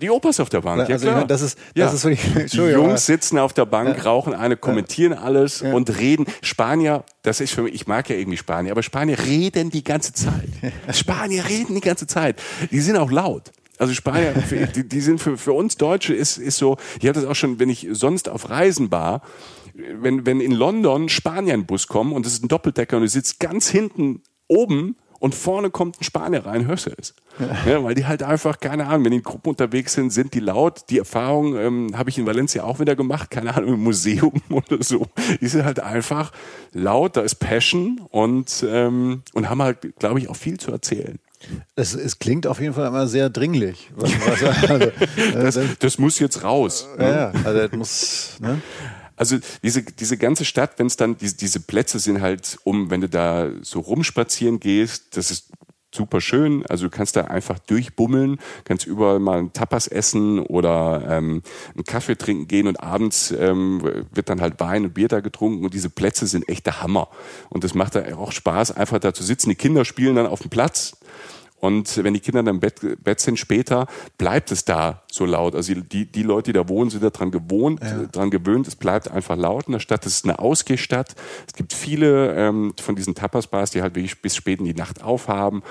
die 0.00 0.08
Opas 0.08 0.40
auf 0.40 0.48
der 0.48 0.62
Bank, 0.62 0.88
ja 0.88 0.94
Also, 0.94 1.04
klar. 1.04 1.16
meine, 1.16 1.26
das 1.26 1.42
ist- 1.42 1.58
das 1.74 1.74
ja. 1.74 1.92
ist 1.92 2.04
wirklich- 2.04 2.50
Die 2.52 2.56
Jungs 2.56 3.04
sitzen 3.04 3.38
auf 3.38 3.52
der 3.52 3.66
Bank, 3.66 4.06
rauchen 4.06 4.32
eine, 4.32 4.56
kommentieren 4.56 5.12
alles 5.12 5.60
und 5.60 5.98
reden. 5.98 6.24
Spanier, 6.40 7.04
das 7.20 7.42
ist 7.42 7.52
für 7.52 7.60
mich, 7.64 7.74
ich 7.74 7.86
mag 7.86 8.08
ja 8.08 8.16
irgendwie 8.16 8.38
Spanier, 8.38 8.72
aber 8.72 8.82
Spanier 8.82 9.18
reden 9.18 9.68
die 9.68 9.84
ganze 9.84 10.14
Zeit. 10.14 10.48
Spanier 10.94 11.46
reden 11.46 11.74
die 11.74 11.82
ganze 11.82 12.06
Zeit. 12.06 12.40
Die 12.70 12.80
sind 12.80 12.96
auch 12.96 13.10
laut. 13.10 13.50
Also 13.76 13.92
Spanier, 13.92 14.32
für- 14.48 14.66
die, 14.66 14.88
die 14.88 15.00
sind 15.02 15.20
für, 15.20 15.36
für 15.36 15.52
uns 15.52 15.76
Deutsche 15.76 16.14
ist, 16.14 16.38
ist 16.38 16.56
so, 16.56 16.78
ich 16.98 17.06
habe 17.06 17.20
das 17.20 17.26
auch 17.28 17.34
schon, 17.34 17.58
wenn 17.58 17.68
ich 17.68 17.86
sonst 17.92 18.30
auf 18.30 18.48
Reisen 18.48 18.90
war, 18.90 19.20
wenn, 19.74 20.24
wenn 20.24 20.40
in 20.40 20.52
London 20.52 21.10
Spanier 21.10 21.52
ein 21.52 21.66
Bus 21.66 21.86
kommen 21.86 22.14
und 22.14 22.24
es 22.24 22.32
ist 22.32 22.44
ein 22.44 22.48
Doppeldecker 22.48 22.96
und 22.96 23.02
du 23.02 23.08
sitzt 23.08 23.40
ganz 23.40 23.68
hinten 23.68 24.22
oben 24.48 24.96
und 25.22 25.36
vorne 25.36 25.70
kommt 25.70 26.00
ein 26.00 26.04
Spanier 26.04 26.44
rein, 26.46 26.66
hörst 26.66 26.86
du 26.86 26.90
es. 26.98 27.14
Ja, 27.64 27.84
weil 27.84 27.94
die 27.94 28.06
halt 28.06 28.24
einfach, 28.24 28.58
keine 28.58 28.88
Ahnung, 28.88 29.04
wenn 29.04 29.12
die 29.12 29.18
in 29.18 29.22
Gruppen 29.22 29.50
unterwegs 29.50 29.92
sind, 29.92 30.10
sind 30.12 30.34
die 30.34 30.40
laut. 30.40 30.90
Die 30.90 30.98
Erfahrung 30.98 31.56
ähm, 31.56 31.96
habe 31.96 32.10
ich 32.10 32.18
in 32.18 32.26
Valencia 32.26 32.64
auch 32.64 32.80
wieder 32.80 32.96
gemacht, 32.96 33.30
keine 33.30 33.54
Ahnung, 33.54 33.74
im 33.74 33.84
Museum 33.84 34.32
oder 34.50 34.82
so. 34.82 35.06
Die 35.40 35.46
sind 35.46 35.64
halt 35.64 35.78
einfach 35.78 36.32
laut, 36.72 37.16
da 37.16 37.20
ist 37.20 37.36
Passion 37.36 38.00
und, 38.10 38.66
ähm, 38.68 39.22
und 39.32 39.48
haben 39.48 39.62
halt, 39.62 39.96
glaube 40.00 40.18
ich, 40.18 40.28
auch 40.28 40.34
viel 40.34 40.58
zu 40.58 40.72
erzählen. 40.72 41.20
Es, 41.76 41.94
es 41.94 42.18
klingt 42.18 42.48
auf 42.48 42.60
jeden 42.60 42.74
Fall 42.74 42.88
immer 42.88 43.06
sehr 43.06 43.30
dringlich. 43.30 43.92
Was, 43.94 44.10
was, 44.26 44.70
also, 44.70 44.86
äh, 45.16 45.32
Das, 45.34 45.58
das, 45.78 45.98
muss 45.98 46.18
jetzt 46.18 46.42
raus. 46.42 46.88
ja, 46.98 47.10
ja, 47.10 47.32
also 47.44 47.60
das 47.60 47.72
muss, 47.72 48.36
ne? 48.40 48.60
Also 49.22 49.38
diese, 49.62 49.84
diese 49.84 50.16
ganze 50.16 50.44
Stadt, 50.44 50.80
wenn 50.80 50.88
es 50.88 50.96
dann, 50.96 51.16
diese, 51.16 51.36
diese 51.36 51.60
Plätze 51.60 52.00
sind 52.00 52.20
halt 52.20 52.58
um, 52.64 52.90
wenn 52.90 53.02
du 53.02 53.08
da 53.08 53.50
so 53.60 53.78
rumspazieren 53.78 54.58
gehst, 54.58 55.16
das 55.16 55.30
ist 55.30 55.52
super 55.94 56.20
schön. 56.20 56.66
Also 56.66 56.86
du 56.86 56.90
kannst 56.90 57.14
da 57.14 57.26
einfach 57.26 57.60
durchbummeln, 57.60 58.40
kannst 58.64 58.84
überall 58.84 59.20
mal 59.20 59.38
ein 59.38 59.52
Tapas 59.52 59.86
essen 59.86 60.40
oder 60.40 61.04
ähm, 61.08 61.42
einen 61.72 61.84
Kaffee 61.84 62.16
trinken 62.16 62.48
gehen 62.48 62.66
und 62.66 62.82
abends 62.82 63.30
ähm, 63.30 63.80
wird 64.12 64.28
dann 64.28 64.40
halt 64.40 64.58
Wein 64.58 64.86
und 64.86 64.94
Bier 64.94 65.06
da 65.06 65.20
getrunken 65.20 65.64
und 65.64 65.72
diese 65.72 65.88
Plätze 65.88 66.26
sind 66.26 66.48
echt 66.48 66.66
der 66.66 66.82
Hammer. 66.82 67.06
Und 67.48 67.62
das 67.62 67.74
macht 67.74 67.94
da 67.94 68.02
auch 68.16 68.32
Spaß, 68.32 68.72
einfach 68.72 68.98
da 68.98 69.14
zu 69.14 69.22
sitzen. 69.22 69.50
Die 69.50 69.54
Kinder 69.54 69.84
spielen 69.84 70.16
dann 70.16 70.26
auf 70.26 70.40
dem 70.40 70.50
Platz. 70.50 70.96
Und 71.62 72.02
wenn 72.02 72.12
die 72.12 72.18
Kinder 72.18 72.42
dann 72.42 72.56
im 72.56 72.60
Bett, 72.60 72.80
Bett 73.04 73.20
sind 73.20 73.38
später, 73.38 73.86
bleibt 74.18 74.50
es 74.50 74.64
da 74.64 75.02
so 75.08 75.24
laut. 75.24 75.54
Also 75.54 75.72
die, 75.74 76.06
die 76.10 76.22
Leute, 76.24 76.52
die 76.52 76.58
da 76.58 76.68
wohnen, 76.68 76.90
sind 76.90 77.04
daran 77.04 77.30
gewohnt, 77.30 77.80
ja. 77.80 78.02
dran 78.10 78.30
gewöhnt. 78.30 78.66
Es 78.66 78.74
bleibt 78.74 79.08
einfach 79.08 79.36
laut 79.36 79.68
in 79.68 79.72
der 79.72 79.78
Stadt. 79.78 80.04
Es 80.04 80.14
ist 80.14 80.24
eine 80.24 80.40
Ausgehstadt. 80.40 81.14
Es 81.46 81.52
gibt 81.52 81.72
viele 81.72 82.34
ähm, 82.34 82.74
von 82.80 82.96
diesen 82.96 83.14
Tapas-Bars, 83.14 83.70
die 83.70 83.80
halt 83.80 83.94
wirklich 83.94 84.20
bis 84.20 84.34
spät 84.34 84.58
in 84.58 84.64
die 84.64 84.74
Nacht 84.74 85.04
aufhaben. 85.04 85.62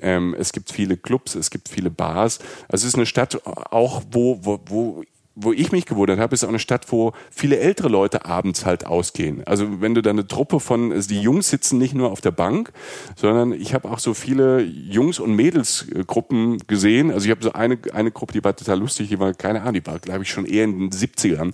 Ähm, 0.00 0.36
es 0.38 0.52
gibt 0.52 0.70
viele 0.70 0.96
Clubs, 0.96 1.34
es 1.34 1.50
gibt 1.50 1.68
viele 1.68 1.90
Bars. 1.90 2.38
Also 2.68 2.84
es 2.84 2.92
ist 2.92 2.94
eine 2.94 3.06
Stadt 3.06 3.44
auch, 3.44 4.02
wo, 4.12 4.38
wo, 4.44 4.60
wo 4.66 5.02
wo 5.34 5.52
ich 5.52 5.70
mich 5.72 5.86
gewundert 5.86 6.18
habe, 6.18 6.34
ist 6.34 6.44
auch 6.44 6.48
eine 6.48 6.58
Stadt, 6.58 6.90
wo 6.90 7.12
viele 7.30 7.58
ältere 7.58 7.88
Leute 7.88 8.24
abends 8.24 8.66
halt 8.66 8.84
ausgehen. 8.84 9.42
Also 9.46 9.80
wenn 9.80 9.94
du 9.94 10.02
da 10.02 10.10
eine 10.10 10.26
Truppe 10.26 10.60
von, 10.60 10.92
also 10.92 11.08
die 11.08 11.20
Jungs 11.20 11.48
sitzen 11.48 11.78
nicht 11.78 11.94
nur 11.94 12.10
auf 12.10 12.20
der 12.20 12.32
Bank, 12.32 12.72
sondern 13.16 13.52
ich 13.52 13.72
habe 13.72 13.90
auch 13.90 14.00
so 14.00 14.12
viele 14.12 14.60
Jungs- 14.62 15.20
und 15.20 15.34
Mädelsgruppen 15.34 16.58
gesehen. 16.66 17.10
Also 17.10 17.26
ich 17.26 17.30
habe 17.30 17.42
so 17.42 17.52
eine, 17.52 17.78
eine 17.92 18.10
Gruppe, 18.10 18.32
die 18.32 18.44
war 18.44 18.56
total 18.56 18.80
lustig, 18.80 19.08
die 19.08 19.20
war, 19.20 19.32
keine 19.32 19.60
Ahnung, 19.60 19.74
die 19.74 19.86
war, 19.86 19.98
glaube 19.98 20.24
ich, 20.24 20.30
schon 20.30 20.46
eher 20.46 20.64
in 20.64 20.78
den 20.78 20.90
70ern. 20.90 21.52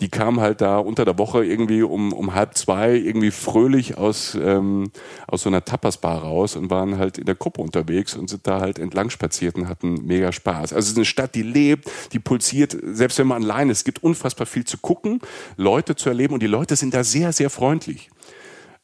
Die 0.00 0.08
kam 0.08 0.40
halt 0.40 0.62
da 0.62 0.78
unter 0.78 1.04
der 1.04 1.18
Woche 1.18 1.44
irgendwie 1.44 1.82
um, 1.82 2.14
um 2.14 2.34
halb 2.34 2.56
zwei 2.56 2.94
irgendwie 2.94 3.30
fröhlich 3.30 3.98
aus, 3.98 4.34
ähm, 4.34 4.90
aus 5.26 5.42
so 5.42 5.50
einer 5.50 5.62
Tapas-Bar 5.62 6.22
raus 6.22 6.56
und 6.56 6.70
waren 6.70 6.96
halt 6.96 7.18
in 7.18 7.26
der 7.26 7.34
Gruppe 7.34 7.60
unterwegs 7.60 8.16
und 8.16 8.30
sind 8.30 8.46
da 8.46 8.60
halt 8.60 8.78
entlang 8.78 9.10
spaziert 9.10 9.56
und 9.56 9.68
hatten 9.68 10.06
mega 10.06 10.32
Spaß. 10.32 10.72
Also 10.72 10.78
es 10.78 10.88
ist 10.92 10.96
eine 10.96 11.04
Stadt, 11.04 11.34
die 11.34 11.42
lebt, 11.42 11.90
die 12.12 12.18
pulsiert, 12.18 12.78
selbst 13.10 13.18
wenn 13.18 13.26
man 13.26 13.42
allein 13.42 13.70
ist. 13.70 13.78
Es 13.78 13.84
gibt 13.84 14.02
unfassbar 14.02 14.46
viel 14.46 14.64
zu 14.64 14.78
gucken, 14.78 15.20
Leute 15.56 15.96
zu 15.96 16.08
erleben 16.08 16.34
und 16.34 16.40
die 16.40 16.46
Leute 16.46 16.76
sind 16.76 16.94
da 16.94 17.02
sehr, 17.02 17.32
sehr 17.32 17.50
freundlich. 17.50 18.10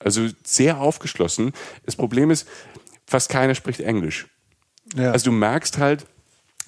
Also 0.00 0.28
sehr 0.42 0.80
aufgeschlossen. 0.80 1.52
Das 1.84 1.96
Problem 1.96 2.30
ist, 2.30 2.46
fast 3.06 3.28
keiner 3.28 3.54
spricht 3.54 3.80
Englisch. 3.80 4.26
Ja. 4.96 5.12
Also 5.12 5.26
du 5.26 5.32
merkst 5.32 5.78
halt, 5.78 6.06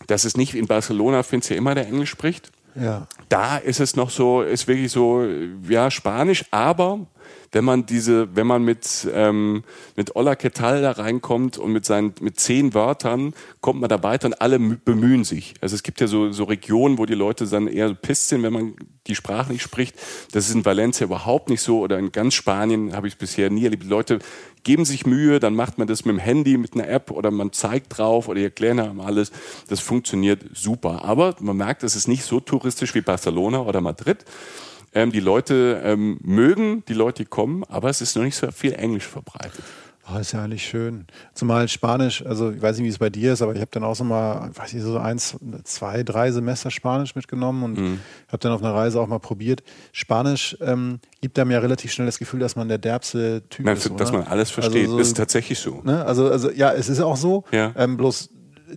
dass 0.06 0.24
es 0.24 0.36
nicht 0.36 0.54
wie 0.54 0.58
in 0.58 0.66
Barcelona, 0.66 1.24
findest 1.24 1.50
du 1.50 1.54
ja 1.54 1.58
immer, 1.58 1.74
der 1.74 1.86
Englisch 1.86 2.10
spricht. 2.10 2.52
Ja. 2.76 3.08
Da 3.28 3.56
ist 3.58 3.80
es 3.80 3.96
noch 3.96 4.10
so, 4.10 4.42
ist 4.42 4.68
wirklich 4.68 4.92
so, 4.92 5.26
ja, 5.68 5.90
Spanisch, 5.90 6.44
aber 6.52 7.06
wenn 7.52 7.64
man 7.64 7.86
diese, 7.86 8.34
wenn 8.36 8.46
man 8.46 8.62
mit, 8.62 9.08
ähm, 9.12 9.64
mit 9.96 10.14
Hola 10.14 10.34
que 10.36 10.50
tal 10.50 10.82
da 10.82 10.92
reinkommt 10.92 11.58
und 11.58 11.72
mit 11.72 11.84
seinen, 11.84 12.14
mit 12.20 12.38
zehn 12.38 12.74
Wörtern 12.74 13.34
kommt 13.60 13.80
man 13.80 13.88
da 13.88 14.02
weiter 14.02 14.26
und 14.26 14.40
alle 14.40 14.56
mü- 14.56 14.78
bemühen 14.84 15.24
sich. 15.24 15.54
Also 15.60 15.74
es 15.74 15.82
gibt 15.82 16.00
ja 16.00 16.06
so, 16.06 16.30
so 16.32 16.44
Regionen, 16.44 16.98
wo 16.98 17.06
die 17.06 17.14
Leute 17.14 17.46
dann 17.46 17.66
eher 17.68 17.92
pisst 17.94 18.28
sind, 18.28 18.42
wenn 18.42 18.52
man 18.52 18.74
die 19.06 19.14
Sprache 19.14 19.52
nicht 19.52 19.62
spricht. 19.62 19.96
Das 20.32 20.48
ist 20.48 20.54
in 20.54 20.64
Valencia 20.64 21.06
überhaupt 21.06 21.48
nicht 21.48 21.62
so 21.62 21.80
oder 21.80 21.98
in 21.98 22.12
ganz 22.12 22.34
Spanien 22.34 22.94
habe 22.94 23.06
ich 23.06 23.14
es 23.14 23.18
bisher 23.18 23.48
nie 23.50 23.64
erlebt. 23.64 23.84
Die 23.84 23.88
Leute 23.88 24.18
geben 24.64 24.84
sich 24.84 25.06
Mühe, 25.06 25.40
dann 25.40 25.54
macht 25.54 25.78
man 25.78 25.86
das 25.86 26.04
mit 26.04 26.14
dem 26.14 26.18
Handy, 26.18 26.58
mit 26.58 26.74
einer 26.74 26.88
App 26.88 27.10
oder 27.10 27.30
man 27.30 27.52
zeigt 27.52 27.96
drauf 27.96 28.28
oder 28.28 28.38
die 28.38 28.44
erklären 28.44 28.78
einem 28.80 29.00
alles. 29.00 29.32
Das 29.68 29.80
funktioniert 29.80 30.44
super. 30.52 31.04
Aber 31.04 31.36
man 31.40 31.56
merkt, 31.56 31.82
es 31.84 31.96
ist 31.96 32.08
nicht 32.08 32.24
so 32.24 32.40
touristisch 32.40 32.94
wie 32.94 33.00
Barcelona 33.00 33.60
oder 33.62 33.80
Madrid. 33.80 34.24
Ähm, 34.98 35.12
die 35.12 35.20
Leute 35.20 35.80
ähm, 35.84 36.18
mögen 36.22 36.84
die 36.88 36.92
Leute, 36.92 37.24
kommen, 37.24 37.62
aber 37.68 37.88
es 37.88 38.00
ist 38.00 38.16
noch 38.16 38.24
nicht 38.24 38.34
so 38.34 38.50
viel 38.50 38.72
Englisch 38.72 39.06
verbreitet. 39.06 39.62
Oh, 40.10 40.18
ist 40.18 40.32
ja 40.32 40.42
eigentlich 40.42 40.66
schön. 40.66 41.06
Zumal 41.34 41.68
Spanisch, 41.68 42.24
also 42.26 42.50
ich 42.50 42.60
weiß 42.60 42.78
nicht, 42.78 42.86
wie 42.86 42.90
es 42.90 42.98
bei 42.98 43.10
dir 43.10 43.32
ist, 43.34 43.42
aber 43.42 43.54
ich 43.54 43.60
habe 43.60 43.70
dann 43.70 43.84
auch 43.84 43.94
so 43.94 44.02
mal, 44.02 44.50
weiß 44.54 44.74
ich, 44.74 44.82
so 44.82 44.98
eins, 44.98 45.36
zwei, 45.62 46.02
drei 46.02 46.32
Semester 46.32 46.72
Spanisch 46.72 47.14
mitgenommen 47.14 47.62
und 47.62 47.78
mhm. 47.78 48.00
habe 48.26 48.38
dann 48.38 48.50
auf 48.52 48.60
einer 48.60 48.74
Reise 48.74 49.00
auch 49.00 49.06
mal 49.06 49.20
probiert. 49.20 49.62
Spanisch 49.92 50.56
ähm, 50.62 50.98
gibt 51.20 51.38
einem 51.38 51.52
ja 51.52 51.60
relativ 51.60 51.92
schnell 51.92 52.06
das 52.06 52.18
Gefühl, 52.18 52.40
dass 52.40 52.56
man 52.56 52.68
der 52.68 52.78
derbste 52.78 53.42
Typ 53.50 53.66
Nein, 53.66 53.76
ist. 53.76 53.88
Dass 53.98 54.10
oder? 54.10 54.20
man 54.20 54.26
alles 54.26 54.50
versteht, 54.50 54.86
also 54.86 54.94
so, 54.94 54.98
ist 54.98 55.16
tatsächlich 55.16 55.60
so. 55.60 55.80
Ne? 55.84 56.04
Also, 56.04 56.28
also 56.28 56.50
ja, 56.50 56.72
es 56.72 56.88
ist 56.88 57.00
auch 57.00 57.16
so. 57.16 57.44
Ja. 57.52 57.72
Ähm, 57.76 57.96
bloß 57.96 58.30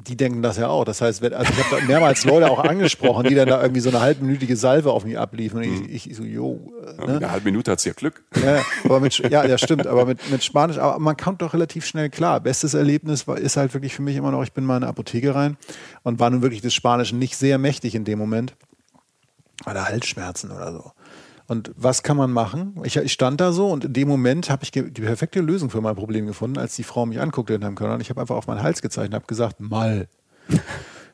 die 0.08 0.15
denken 0.15 0.41
das 0.41 0.58
ja 0.58 0.67
auch. 0.67 0.86
Das 0.86 1.01
heißt, 1.01 1.21
wenn, 1.21 1.34
also 1.34 1.51
ich 1.51 1.71
habe 1.71 1.84
mehrmals 1.84 2.23
Leute 2.25 2.49
auch 2.49 2.60
angesprochen, 2.60 3.27
die 3.27 3.36
dann 3.36 3.47
da 3.47 3.62
irgendwie 3.62 3.82
so 3.82 3.89
eine 3.89 4.01
halbminütige 4.01 4.56
Salve 4.56 4.91
auf 4.91 5.06
mich 5.06 5.17
abliefen. 5.17 5.58
Und 5.58 5.63
ich, 5.63 5.80
mhm. 5.80 5.89
ich, 5.89 6.10
ich 6.12 6.17
so, 6.17 6.23
yo. 6.23 6.60
Äh, 6.99 7.06
ne? 7.06 7.17
Eine 7.17 7.32
halbe 7.32 7.45
Minute 7.45 7.71
hat's 7.71 7.84
ja 7.84 7.93
Glück. 7.93 8.23
Ja, 8.43 8.62
aber 8.84 8.99
mit, 8.99 9.17
ja, 9.17 9.45
ja, 9.45 9.58
stimmt. 9.58 9.88
Aber 9.88 10.06
mit, 10.06 10.30
mit 10.30 10.43
Spanisch, 10.43 10.77
aber 10.77 10.99
man 10.99 11.17
kommt 11.17 11.41
doch 11.41 11.54
relativ 11.54 11.86
schnell 11.86 12.10
klar. 12.10 12.39
Bestes 12.39 12.73
Erlebnis 12.73 13.27
war, 13.27 13.38
ist 13.38 13.58
halt 13.58 13.73
wirklich 13.73 13.93
für 13.93 14.01
mich 14.01 14.15
immer 14.15 14.32
noch, 14.32 14.43
ich 14.43 14.54
bin 14.54 14.65
mal 14.65 14.77
in 14.77 14.84
eine 14.84 14.89
Apotheke 14.89 15.36
rein 15.36 15.58
und 16.04 16.19
war 16.19 16.30
nun 16.30 16.41
wirklich 16.41 16.62
des 16.62 16.73
Spanischen 16.73 17.19
nicht 17.19 17.38
sehr 17.38 17.58
mächtig 17.58 17.95
in 17.95 18.06
dem 18.06 18.19
Moment. 18.19 18.56
Oder 19.65 19.86
Halsschmerzen 19.86 20.51
oder 20.51 20.71
so. 20.71 20.91
Und 21.52 21.74
was 21.76 22.02
kann 22.02 22.16
man 22.16 22.32
machen? 22.32 22.80
Ich, 22.86 22.96
ich, 22.96 23.12
stand 23.12 23.42
da 23.42 23.52
so 23.52 23.68
und 23.68 23.84
in 23.84 23.92
dem 23.92 24.08
Moment 24.08 24.50
habe 24.50 24.64
ich 24.64 24.72
die 24.72 24.84
perfekte 24.84 25.42
Lösung 25.42 25.70
für 25.70 25.82
mein 25.82 25.98
Problem 25.98 26.26
gefunden, 26.26 26.58
als 26.58 26.78
die 26.78 26.84
Frau 26.84 27.06
mich 27.06 27.20
anguckte 27.20 27.54
in 27.54 27.62
einem 27.62 27.76
Körner. 27.76 27.96
Und 27.96 28.00
ich 28.00 28.10
habe 28.10 28.22
einfach 28.22 28.38
auf 28.38 28.48
meinen 28.48 28.64
Hals 28.64 28.82
gezeigt 28.82 29.10
und 29.10 29.16
habe 29.16 29.26
gesagt, 29.28 29.60
mal. 29.60 30.08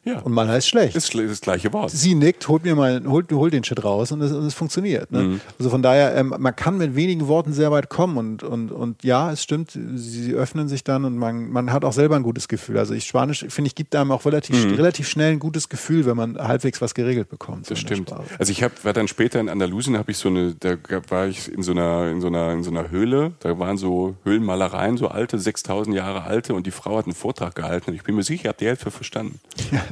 Ja. 0.08 0.20
Und 0.20 0.32
mal 0.32 0.48
heißt 0.48 0.70
schlecht. 0.70 0.96
Das 0.96 1.10
ist 1.10 1.16
das 1.16 1.42
gleiche 1.42 1.74
Wort. 1.74 1.92
Sie 1.92 2.16
nickt, 2.16 2.48
holt 2.48 2.64
mir 2.64 2.76
mal, 2.76 3.04
holt, 3.06 3.30
holt 3.34 3.52
den 3.52 3.66
Shit 3.66 3.84
raus 3.84 4.14
und 4.14 4.22
es, 4.22 4.32
und 4.32 4.46
es 4.46 4.54
funktioniert. 4.54 5.12
Ne? 5.12 5.22
Mhm. 5.24 5.42
Also 5.60 5.70
von 5.70 5.82
daher, 5.82 6.16
ähm, 6.16 6.34
man 6.38 6.56
kann 6.56 6.78
mit 6.78 6.96
wenigen 6.96 7.28
Worten 7.28 7.52
sehr 7.52 7.72
weit 7.72 7.90
kommen 7.90 8.18
und, 8.18 8.42
und, 8.42 8.72
und 8.72 9.04
ja, 9.04 9.32
es 9.32 9.44
stimmt, 9.44 9.72
sie, 9.72 9.90
sie 9.96 10.34
öffnen 10.34 10.70
sich 10.70 10.86
dann 10.86 11.04
und 11.04 11.18
man, 11.18 11.50
man 11.50 11.74
hat 11.74 11.84
auch 11.84 11.92
selber 11.92 12.16
ein 12.16 12.24
gutes 12.24 12.48
Gefühl. 12.48 12.78
Also 12.78 12.94
ich 12.94 13.06
Spanisch, 13.06 13.46
finde 13.50 13.68
ich, 13.68 13.76
gibt 13.76 13.96
einem 13.96 14.12
auch 14.12 14.26
relativ, 14.26 14.66
mhm. 14.66 14.76
relativ 14.76 15.10
schnell 15.10 15.34
ein 15.34 15.40
gutes 15.40 15.68
Gefühl, 15.68 16.06
wenn 16.06 16.16
man 16.16 16.38
halbwegs 16.38 16.82
was 16.82 16.94
geregelt 16.94 17.30
bekommt. 17.30 17.70
Das 17.70 17.80
stimmt. 17.80 18.14
Also 18.40 18.52
ich 18.52 18.64
hab, 18.64 18.86
war 18.86 18.94
dann 18.94 19.10
später 19.10 19.42
in 19.42 19.50
Andalusien, 19.50 19.98
habe 19.98 20.12
ich 20.12 20.18
so 20.18 20.30
eine, 20.30 20.56
da 20.58 20.78
war 21.10 21.28
ich 21.28 21.52
in 21.52 21.64
so 21.64 21.74
einer, 21.74 22.10
in 22.10 22.22
so 22.22 22.28
einer, 22.28 22.54
in 22.54 22.64
so 22.64 22.72
einer 22.72 22.90
Höhle, 22.92 23.34
da 23.40 23.60
waren 23.60 23.78
so 23.78 24.16
Höhlenmalereien, 24.24 24.96
so 24.96 25.10
alte, 25.10 25.38
6000 25.38 25.96
Jahre 25.96 26.24
alte 26.24 26.54
und 26.54 26.66
die 26.66 26.72
Frau 26.72 26.98
hat 26.98 27.06
einen 27.06 27.16
Vortrag 27.16 27.56
gehalten 27.56 27.90
und 27.90 27.96
ich 27.96 28.04
bin 28.04 28.16
mir 28.16 28.24
sicher, 28.24 28.44
ich 28.44 28.48
habe 28.48 28.58
die 28.60 28.68
Hälfte 28.68 28.92
verstanden. 28.92 29.40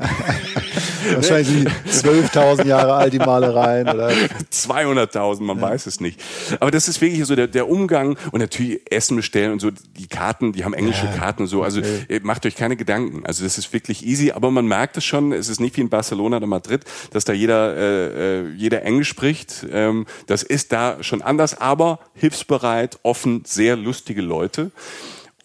Wahrscheinlich 1.14 1.68
12.000 1.88 2.66
Jahre 2.66 2.94
alt, 2.96 3.14
die 3.14 3.20
Malereien. 3.20 3.88
Oder? 3.88 4.10
200.000, 4.52 5.44
man 5.44 5.58
ja. 5.58 5.64
weiß 5.64 5.86
es 5.86 6.00
nicht. 6.00 6.20
Aber 6.60 6.72
das 6.72 6.88
ist 6.88 7.02
wirklich 7.02 7.26
so 7.26 7.36
der, 7.36 7.48
der 7.48 7.70
Umgang 7.70 8.18
und 8.32 8.40
natürlich 8.40 8.82
Essen 8.92 9.18
bestellen 9.18 9.52
und 9.52 9.60
so. 9.60 9.72
Die 9.72 10.08
Karten, 10.08 10.54
die 10.54 10.66
haben 10.66 10.74
englische 10.74 11.06
ja. 11.06 11.12
Karten 11.14 11.44
und 11.44 11.48
so. 11.48 11.64
Also 11.64 11.80
okay. 11.80 12.20
macht 12.24 12.46
euch 12.46 12.56
keine 12.56 12.76
Gedanken. 12.76 13.26
Also 13.26 13.44
das 13.44 13.58
ist 13.58 13.72
wirklich 13.74 14.06
easy. 14.06 14.32
Aber 14.32 14.52
man 14.52 14.68
merkt 14.68 14.98
es 14.98 15.06
schon, 15.06 15.32
es 15.32 15.50
ist 15.50 15.60
nicht 15.60 15.78
wie 15.78 15.82
in 15.82 15.90
Barcelona 15.90 16.38
oder 16.38 16.48
Madrid, 16.48 16.84
dass 17.12 17.26
da 17.26 17.34
jeder, 17.34 17.76
äh, 17.76 18.40
äh, 18.40 18.50
jeder 18.56 18.84
Englisch 18.84 19.10
spricht. 19.10 19.66
Ähm, 19.72 20.06
das 20.28 20.44
ist 20.44 20.72
da 20.72 21.02
schon 21.02 21.22
anders, 21.22 21.60
aber 21.60 22.00
hilfsbereit, 22.16 23.00
offen, 23.04 23.44
sehr 23.46 23.76
lustige 23.76 24.22
Leute. 24.22 24.72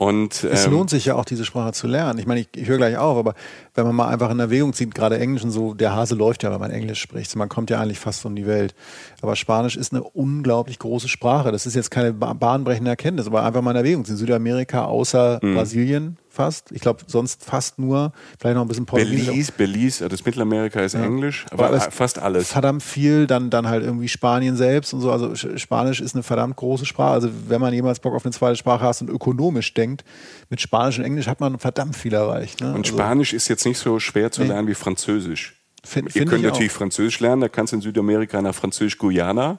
Und, 0.01 0.45
ähm, 0.45 0.51
es 0.53 0.67
lohnt 0.67 0.89
sich 0.89 1.05
ja 1.05 1.15
auch, 1.15 1.27
diese 1.27 1.45
Sprache 1.45 1.73
zu 1.73 1.87
lernen. 1.87 2.19
Ich 2.19 2.27
meine, 2.27 2.41
ich, 2.41 2.49
ich 2.57 2.67
höre 2.67 2.79
gleich 2.79 2.97
auf, 2.97 3.19
aber 3.19 3.35
wenn 3.75 3.85
man 3.85 3.95
mal 3.95 4.09
einfach 4.09 4.31
in 4.31 4.41
Erwägung 4.41 4.73
zieht, 4.73 4.95
gerade 4.95 5.19
Englisch 5.19 5.45
und 5.45 5.51
so, 5.51 5.75
der 5.75 5.95
Hase 5.95 6.15
läuft 6.15 6.43
ja, 6.43 6.51
wenn 6.51 6.59
man 6.59 6.71
Englisch 6.71 7.03
spricht. 7.03 7.37
Man 7.37 7.51
kommt 7.51 7.69
ja 7.69 7.79
eigentlich 7.79 7.99
fast 7.99 8.25
um 8.25 8.35
die 8.35 8.47
Welt. 8.47 8.75
Aber 9.21 9.37
Spanisch 9.37 9.77
ist 9.77 9.93
eine 9.93 10.03
unglaublich 10.03 10.79
große 10.79 11.07
Sprache. 11.07 11.53
Das 11.53 11.67
ist 11.67 11.75
jetzt 11.75 11.91
keine 11.91 12.15
bahnbrechende 12.15 12.91
Erkenntnis, 12.91 13.27
aber 13.27 13.45
einfach 13.45 13.61
mal 13.61 13.73
in 13.73 13.77
Erwägung 13.77 14.07
ziehen. 14.07 14.17
Südamerika 14.17 14.87
außer 14.87 15.39
mhm. 15.43 15.55
Brasilien 15.55 16.17
fast. 16.31 16.73
Ich 16.73 16.81
glaube, 16.81 17.01
sonst 17.07 17.45
fast 17.45 17.79
nur, 17.79 18.13
vielleicht 18.39 18.55
noch 18.55 18.63
ein 18.63 18.69
bisschen 18.69 18.87
Portugiesisch. 18.87 19.27
Belize, 19.27 19.53
Belize, 19.53 20.09
das 20.09 20.25
Mittellamerika 20.25 20.81
ist 20.81 20.95
ja. 20.95 21.05
Englisch, 21.05 21.47
aber, 21.51 21.67
aber 21.69 21.81
fast 21.81 22.19
alles. 22.19 22.49
Verdammt 22.49 22.83
viel, 22.83 23.27
dann, 23.27 23.51
dann 23.51 23.69
halt 23.69 23.85
irgendwie 23.85 24.09
Spanien 24.09 24.57
selbst 24.57 24.95
und 24.95 25.01
so. 25.01 25.11
Also 25.11 25.35
Spanisch 25.35 26.01
ist 26.01 26.15
eine 26.15 26.23
verdammt 26.23 26.57
große 26.57 26.87
Sprache. 26.87 27.13
Also 27.13 27.31
wenn 27.49 27.61
man 27.61 27.75
jemals 27.75 28.01
Bock 28.01 28.15
auf 28.15 28.25
eine 28.25 28.33
zweite 28.33 28.57
Sprache 28.57 28.85
hat 28.85 29.01
und 29.03 29.11
ökonomisch 29.11 29.75
denkt, 29.75 30.05
mit 30.49 30.61
Spanisch 30.61 30.99
und 30.99 31.05
Englisch 31.05 31.27
hat 31.27 31.41
man 31.41 31.59
verdammt 31.59 31.97
viel 31.97 32.15
erreicht. 32.15 32.61
Ne? 32.61 32.69
Und 32.69 32.87
also, 32.87 32.97
Spanisch 32.97 33.33
ist 33.33 33.49
jetzt 33.49 33.67
nicht 33.67 33.79
so 33.79 33.99
schwer 33.99 34.31
zu 34.31 34.43
lernen 34.45 34.67
nee. 34.67 34.71
wie 34.71 34.75
Französisch. 34.75 35.57
Find, 35.85 36.15
Ihr 36.15 36.27
könnt 36.27 36.43
natürlich 36.45 36.73
auch. 36.73 36.77
Französisch 36.77 37.21
lernen, 37.21 37.41
da 37.41 37.49
kannst 37.49 37.73
du 37.73 37.77
in 37.77 37.83
Südamerika 37.83 38.43
nach 38.43 38.55
Französisch-Guyana 38.55 39.59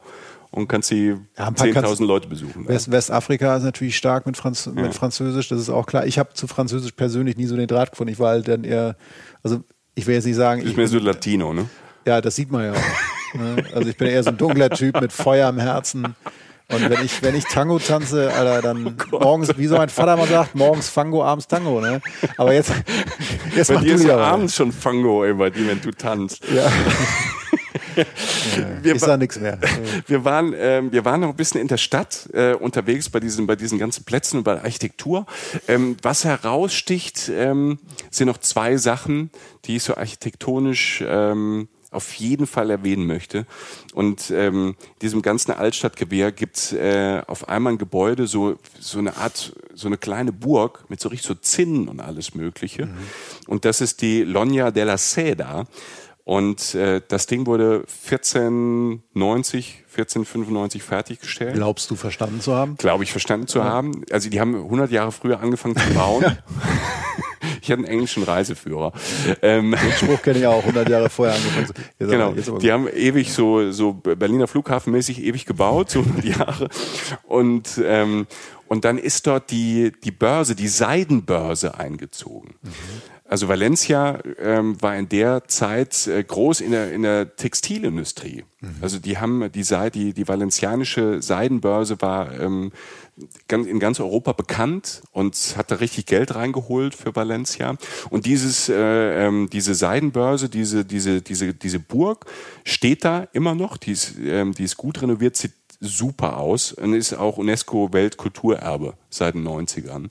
und 0.52 0.68
kannst 0.68 0.90
sie 0.90 1.16
ja, 1.38 1.48
10.000 1.48 2.06
Leute 2.06 2.28
besuchen. 2.28 2.68
West, 2.68 2.92
Westafrika 2.92 3.56
ist 3.56 3.64
natürlich 3.64 3.98
stark 3.98 4.26
mit, 4.26 4.38
Franz 4.38 4.66
ja. 4.66 4.82
mit 4.82 4.94
Französisch, 4.94 5.48
das 5.48 5.60
ist 5.60 5.70
auch 5.70 5.86
klar. 5.86 6.06
Ich 6.06 6.20
habe 6.20 6.34
zu 6.34 6.48
Französisch 6.48 6.92
persönlich 6.92 7.38
nie 7.38 7.46
so 7.46 7.56
den 7.56 7.68
Draht 7.68 7.92
gefunden. 7.92 8.12
Ich 8.12 8.20
war 8.20 8.32
halt 8.32 8.48
dann 8.48 8.66
eher, 8.66 8.98
also 9.44 9.64
ich 9.96 10.06
will 10.08 10.16
jetzt 10.16 10.26
nicht 10.26 10.36
sagen. 10.36 10.62
Du 10.62 10.66
bist 10.66 10.78
mehr 10.78 10.88
so 10.88 11.00
Latino, 11.00 11.54
ne? 11.54 11.70
Ja, 12.06 12.20
das 12.20 12.36
sieht 12.36 12.52
man 12.52 12.66
ja 12.66 12.74
auch. 12.74 13.40
ne? 13.40 13.64
Also 13.74 13.90
ich 13.90 13.98
bin 13.98 14.08
eher 14.08 14.24
so 14.24 14.30
ein 14.32 14.38
dunkler 14.38 14.70
Typ 14.70 15.00
mit 15.00 15.14
Feuer 15.14 15.50
im 15.50 15.60
Herzen. 15.60 16.16
Und 16.68 16.90
wenn 16.90 17.04
ich, 17.04 17.22
wenn 17.22 17.36
ich 17.36 17.44
Tango 17.46 17.80
tanze, 17.80 18.32
Alter, 18.34 18.62
dann 18.62 18.96
oh 19.12 19.20
morgens, 19.20 19.58
wie 19.58 19.68
so 19.68 19.76
mein 19.76 19.90
Vater 19.90 20.16
mal 20.16 20.28
sagt, 20.28 20.56
morgens 20.56 20.90
Fango, 20.90 21.24
abends 21.24 21.48
Tango, 21.48 21.82
ne? 21.82 22.02
Aber 22.38 22.54
jetzt, 22.54 22.72
jetzt 23.56 23.74
bei 23.74 23.82
dir 23.82 23.96
ist 23.96 24.06
ja 24.06 24.18
abends 24.18 24.56
schon 24.56 24.72
Fango, 24.72 25.26
ey, 25.26 25.34
bei 25.34 25.50
dir, 25.50 25.68
wenn 25.68 25.82
du 25.82 25.92
tanzt. 25.92 26.44
Ja. 26.54 26.72
wir 28.82 28.96
ist 28.96 29.08
da 29.08 29.18
nichts 29.18 29.40
mehr. 29.40 29.60
Wir 30.08 30.26
waren, 30.26 30.54
ähm, 30.58 30.92
wir 30.92 31.06
waren 31.06 31.22
noch 31.22 31.30
ein 31.30 31.36
bisschen 31.36 31.62
in 31.62 31.68
der 31.68 31.78
Stadt 31.78 32.30
äh, 32.34 32.54
unterwegs 32.54 33.10
bei 33.10 33.20
diesen, 33.20 33.48
bei 33.48 33.56
diesen 33.56 33.78
ganzen 33.78 34.04
Plätzen 34.04 34.38
und 34.38 34.44
bei 34.44 34.54
der 34.54 34.64
Architektur. 34.64 35.26
Ähm, 35.68 35.98
was 36.02 36.26
heraussticht, 36.26 37.30
ähm, 37.34 37.80
sind 38.10 38.28
noch 38.28 38.40
zwei 38.40 38.78
Sachen, 38.78 39.30
die 39.66 39.78
ich 39.78 39.84
so 39.84 39.96
architektonisch 39.96 41.04
ähm, 41.08 41.68
auf 41.92 42.14
jeden 42.14 42.48
Fall 42.48 42.70
erwähnen 42.70 43.06
möchte. 43.06 43.46
Und 43.94 44.32
ähm, 44.32 44.76
diesem 45.02 45.22
ganzen 45.22 45.52
Altstadtgewehr 45.52 46.32
gibt's 46.32 46.72
äh, 46.72 47.22
auf 47.28 47.50
einmal 47.50 47.74
ein 47.74 47.78
Gebäude, 47.78 48.28
so, 48.28 48.58
so 48.80 48.98
eine 48.98 49.18
Art, 49.18 49.54
so 49.74 49.88
eine 49.88 49.98
kleine 49.98 50.32
Burg 50.32 50.86
mit 50.88 51.02
so 51.02 51.10
richtig 51.10 51.28
so 51.28 51.36
Zinnen 51.36 51.90
und 51.90 52.00
alles 52.00 52.34
Mögliche. 52.34 52.86
Mhm. 52.86 52.98
Und 53.48 53.66
das 53.66 53.82
ist 53.82 54.02
die 54.02 54.24
Lonia 54.24 54.72
della 54.72 54.98
Seda. 54.98 55.68
Und 56.32 56.76
äh, 56.76 57.02
das 57.06 57.26
Ding 57.28 57.46
wurde 57.46 57.84
1490, 58.10 59.84
1495 59.90 60.82
fertiggestellt. 60.82 61.56
Glaubst 61.56 61.92
du 61.92 61.98
verstanden 61.98 62.40
zu 62.40 62.56
haben? 62.56 62.78
Glaube 62.78 63.04
ich 63.04 63.12
verstanden 63.12 63.48
zu 63.48 63.60
ja. 63.60 63.66
haben. 63.66 64.06
Also 64.12 64.30
die 64.30 64.40
haben 64.40 64.56
100 64.56 64.92
Jahre 64.92 65.12
früher 65.12 65.42
angefangen 65.42 65.76
zu 65.76 65.94
bauen. 65.94 66.24
ich 67.62 67.70
hatte 67.70 67.80
einen 67.80 67.84
englischen 67.84 68.24
Reiseführer. 68.24 68.94
Ähm, 69.42 69.72
Den 69.72 69.92
Spruch 69.92 70.22
kenne 70.22 70.40
ich 70.40 70.48
auch, 70.48 70.62
100 70.62 70.88
Jahre 70.88 71.10
vorher 71.10 71.36
angefangen. 71.36 71.68
Jetzt 72.00 72.10
genau, 72.10 72.30
aber, 72.30 72.60
die 72.60 72.72
haben 72.72 72.88
ewig 72.88 73.34
so, 73.34 73.70
so 73.74 73.92
Berliner 73.92 74.48
Flughafenmäßig 74.48 75.22
ewig 75.22 75.46
gebaut, 75.46 75.90
so 75.90 76.00
100 76.00 76.24
Jahre. 76.24 76.70
Und, 77.24 77.72
ähm, 77.84 78.26
und 78.70 78.86
dann 78.86 78.98
ist 78.98 79.28
dort 79.28 79.52
die, 79.52 79.92
die 80.02 80.12
Börse, 80.12 80.56
die 80.56 80.70
Seidenbörse 80.70 81.78
eingezogen. 81.78 82.56
Mhm. 82.62 82.70
Also 83.32 83.48
Valencia 83.48 84.20
ähm, 84.40 84.82
war 84.82 84.98
in 84.98 85.08
der 85.08 85.48
Zeit 85.48 86.06
äh, 86.06 86.22
groß 86.22 86.60
in 86.60 86.72
der, 86.72 86.92
in 86.92 87.04
der 87.04 87.38
Textilindustrie. 87.38 88.44
Mhm. 88.60 88.76
Also 88.82 89.00
die 89.00 89.20
haben 89.20 89.50
die, 89.54 89.64
die, 89.94 90.14
die 90.14 90.28
valencianische 90.28 91.22
Seidenbörse 91.22 92.02
war 92.02 92.38
ähm, 92.38 92.74
in 93.48 93.80
ganz 93.80 94.02
Europa 94.02 94.34
bekannt 94.34 95.02
und 95.14 95.34
hat 95.56 95.72
da 95.72 95.76
richtig 95.76 96.08
Geld 96.08 96.36
reingeholt 96.36 96.94
für 96.94 97.16
Valencia. 97.16 97.78
Und 98.10 98.26
dieses, 98.26 98.68
äh, 98.68 99.28
ähm, 99.28 99.50
diese 99.50 99.76
Seidenbörse, 99.76 100.50
diese, 100.50 100.84
diese, 100.84 101.22
diese, 101.22 101.54
diese 101.54 101.80
Burg 101.80 102.26
steht 102.66 103.06
da 103.06 103.30
immer 103.32 103.56
noch. 103.56 103.78
Die 103.78 103.94
ist, 103.94 104.16
ähm, 104.22 104.52
die 104.52 104.66
ist 104.66 104.76
gut 104.76 105.02
renoviert, 105.02 105.38
sieht 105.38 105.54
super 105.80 106.38
aus 106.38 106.74
und 106.74 106.94
ist 106.94 107.14
auch 107.14 107.38
UNESCO-Weltkulturerbe 107.38 108.94
seit 109.10 109.36
den 109.36 109.48
90ern. 109.48 110.04
Mhm. 110.04 110.10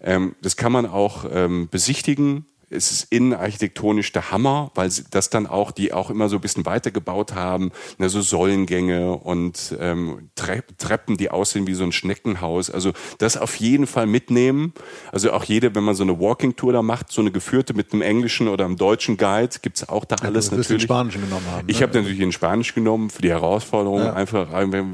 Ähm, 0.00 0.36
das 0.40 0.56
kann 0.56 0.72
man 0.72 0.86
auch 0.86 1.26
ähm, 1.30 1.68
besichtigen 1.70 2.46
es 2.72 2.90
ist 2.90 3.12
innenarchitektonisch 3.12 4.12
der 4.12 4.30
Hammer, 4.30 4.70
weil 4.74 4.90
sie 4.90 5.04
das 5.10 5.30
dann 5.30 5.46
auch, 5.46 5.70
die 5.70 5.92
auch 5.92 6.10
immer 6.10 6.28
so 6.28 6.36
ein 6.36 6.40
bisschen 6.40 6.66
weitergebaut 6.66 7.34
haben, 7.34 7.70
ne, 7.98 8.08
so 8.08 8.20
Säulengänge 8.20 9.12
und 9.12 9.76
ähm, 9.78 10.30
Treppen, 10.34 11.16
die 11.16 11.30
aussehen 11.30 11.66
wie 11.66 11.74
so 11.74 11.84
ein 11.84 11.92
Schneckenhaus. 11.92 12.70
Also 12.70 12.92
das 13.18 13.36
auf 13.36 13.56
jeden 13.56 13.86
Fall 13.86 14.06
mitnehmen. 14.06 14.72
Also 15.12 15.32
auch 15.32 15.44
jede, 15.44 15.74
wenn 15.74 15.84
man 15.84 15.94
so 15.94 16.02
eine 16.02 16.18
Walking-Tour 16.18 16.72
da 16.72 16.82
macht, 16.82 17.12
so 17.12 17.20
eine 17.20 17.30
geführte 17.30 17.74
mit 17.74 17.92
einem 17.92 18.02
englischen 18.02 18.48
oder 18.48 18.64
einem 18.64 18.76
deutschen 18.76 19.16
Guide, 19.16 19.56
gibt's 19.62 19.88
auch 19.88 20.04
da 20.04 20.16
alles 20.16 20.46
ja, 20.46 20.50
du 20.50 20.56
natürlich. 20.56 20.82
Den 20.82 20.86
Spanischen 20.86 21.22
genommen 21.22 21.46
haben. 21.50 21.68
Ich 21.68 21.80
ne? 21.80 21.86
habe 21.86 21.98
natürlich 21.98 22.18
den 22.18 22.32
Spanisch 22.32 22.74
genommen 22.74 23.10
für 23.10 23.22
die 23.22 23.30
Herausforderung, 23.30 24.00
ja. 24.00 24.12
einfach 24.14 24.48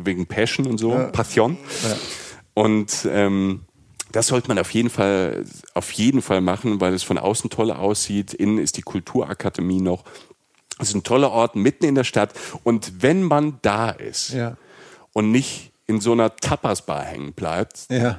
wegen 0.05 0.27
Passion 0.27 0.67
und 0.67 0.79
so, 0.79 0.93
ja. 0.93 1.05
Passion. 1.05 1.57
Ja. 1.83 1.97
Und 2.55 3.07
ähm, 3.11 3.61
das 4.13 4.29
sollte 4.29 4.49
man 4.49 4.59
auf 4.59 4.73
jeden 4.73 4.91
Fall, 4.91 5.45
auf 5.75 5.93
jeden 5.93 6.23
Fall 6.23 6.41
machen, 6.41 6.81
weil 6.81 6.95
es 6.95 7.03
von 7.03 7.19
außen 7.19 7.51
toll 7.51 7.71
aussieht. 7.71 8.35
Innen 8.35 8.59
ist 8.59 8.77
die 8.77 8.83
Kulturakademie 8.83 9.81
noch. 9.81 10.05
Es 10.79 10.91
ist 10.91 10.95
ein 10.95 11.03
toller 11.03 11.31
Ort 11.31 11.57
mitten 11.57 11.85
in 11.85 11.95
der 11.95 12.05
Stadt. 12.05 12.33
Und 12.65 13.03
wenn 13.03 13.23
man 13.23 13.59
da 13.63 13.91
ist 13.91 14.31
ja. 14.31 14.57
und 15.13 15.31
nicht 15.31 15.73
in 15.87 16.01
so 16.01 16.13
einer 16.13 16.37
Tapas-Bar 16.37 17.05
hängen 17.05 17.33
bleibt, 17.33 17.87
ja 17.91 18.19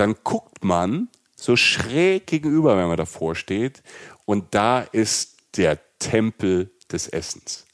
dann 0.00 0.16
guckt 0.24 0.64
man 0.64 1.08
so 1.36 1.56
schräg 1.56 2.26
gegenüber, 2.26 2.76
wenn 2.78 2.88
man 2.88 2.96
davor 2.96 3.34
steht. 3.34 3.82
Und 4.24 4.54
da 4.54 4.80
ist 4.80 5.36
der 5.56 5.78
Tempel 5.98 6.70
des 6.90 7.06
Essens. 7.08 7.66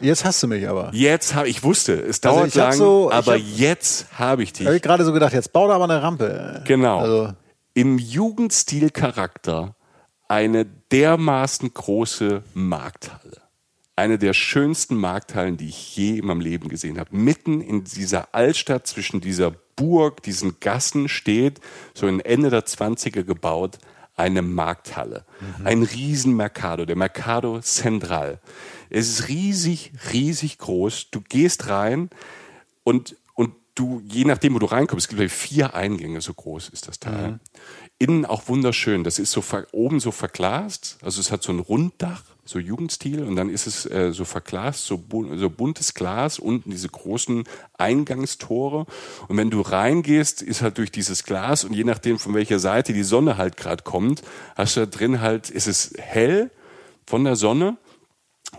Jetzt 0.00 0.24
hast 0.24 0.42
du 0.42 0.46
mich 0.46 0.68
aber. 0.68 0.90
Jetzt 0.92 1.34
habe 1.34 1.48
ich 1.48 1.62
wusste, 1.62 1.94
es 1.94 2.22
Also 2.22 2.36
dauert 2.38 2.48
ich 2.48 2.58
hab 2.58 2.68
lang, 2.70 2.78
so- 2.78 3.10
aber 3.10 3.32
hab- 3.34 3.40
jetzt 3.56 4.06
habe 4.18 4.42
ich 4.42 4.52
dich. 4.52 4.66
Habe 4.66 4.76
ich 4.76 4.82
gerade 4.82 5.04
so 5.04 5.12
gedacht, 5.12 5.32
jetzt 5.32 5.52
bau 5.52 5.66
da 5.68 5.74
aber 5.74 5.84
eine 5.84 6.02
Rampe. 6.02 6.62
Genau. 6.66 6.98
Also, 7.00 7.32
Im 7.74 7.98
Jugendstil-Charakter 7.98 9.74
eine 10.28 10.64
dermaßen 10.92 11.72
große 11.72 12.42
Markthalle. 12.54 13.42
Eine 13.96 14.18
der 14.18 14.32
schönsten 14.32 14.96
Markthallen, 14.96 15.56
die 15.56 15.68
ich 15.68 15.96
je 15.96 16.18
in 16.18 16.26
meinem 16.26 16.40
Leben 16.40 16.68
gesehen 16.68 16.98
habe. 17.00 17.16
Mitten 17.16 17.60
in 17.60 17.84
dieser 17.84 18.34
Altstadt 18.34 18.86
zwischen 18.86 19.20
dieser 19.20 19.52
Burg, 19.76 20.22
diesen 20.22 20.60
Gassen 20.60 21.08
steht, 21.08 21.60
so 21.94 22.06
in 22.06 22.20
Ende 22.20 22.50
der 22.50 22.64
20er 22.66 23.24
gebaut, 23.24 23.78
eine 24.16 24.42
Markthalle. 24.42 25.24
Ein 25.64 25.82
riesen 25.84 26.34
Mercado, 26.36 26.84
der 26.84 26.96
Mercado 26.96 27.60
Central. 27.60 28.40
Es 28.90 29.08
ist 29.08 29.28
riesig, 29.28 29.92
riesig 30.12 30.58
groß. 30.58 31.10
Du 31.10 31.20
gehst 31.20 31.68
rein 31.68 32.10
und, 32.84 33.16
und 33.34 33.52
du, 33.74 34.02
je 34.06 34.24
nachdem, 34.24 34.54
wo 34.54 34.58
du 34.58 34.66
reinkommst, 34.66 35.10
es 35.10 35.16
gibt 35.16 35.30
vier 35.30 35.74
Eingänge, 35.74 36.20
so 36.20 36.34
groß 36.34 36.70
ist 36.70 36.88
das 36.88 36.98
Teil. 36.98 37.38
Innen 37.98 38.24
auch 38.24 38.48
wunderschön. 38.48 39.04
Das 39.04 39.18
ist 39.18 39.32
so 39.32 39.42
oben 39.72 40.00
so 40.00 40.12
verglast, 40.12 40.98
also 41.02 41.20
es 41.20 41.32
hat 41.32 41.42
so 41.42 41.52
ein 41.52 41.58
Runddach, 41.58 42.22
so 42.44 42.58
Jugendstil, 42.58 43.24
und 43.24 43.36
dann 43.36 43.50
ist 43.50 43.66
es 43.66 43.84
äh, 43.86 44.12
so 44.12 44.24
verglast, 44.24 44.86
so, 44.86 44.96
bu 44.96 45.36
so 45.36 45.50
buntes 45.50 45.94
Glas, 45.94 46.38
unten 46.38 46.70
diese 46.70 46.88
großen 46.88 47.44
Eingangstore. 47.76 48.86
Und 49.26 49.36
wenn 49.36 49.50
du 49.50 49.60
reingehst, 49.60 50.40
ist 50.42 50.62
halt 50.62 50.78
durch 50.78 50.90
dieses 50.90 51.24
Glas 51.24 51.64
und 51.64 51.74
je 51.74 51.84
nachdem, 51.84 52.18
von 52.18 52.34
welcher 52.34 52.58
Seite 52.58 52.92
die 52.92 53.02
Sonne 53.02 53.36
halt 53.36 53.56
gerade 53.56 53.82
kommt, 53.82 54.22
hast 54.56 54.76
du 54.76 54.80
da 54.80 54.86
drin 54.86 55.20
halt, 55.20 55.50
ist 55.50 55.66
es 55.66 55.92
hell 55.98 56.50
von 57.06 57.24
der 57.24 57.36
Sonne 57.36 57.76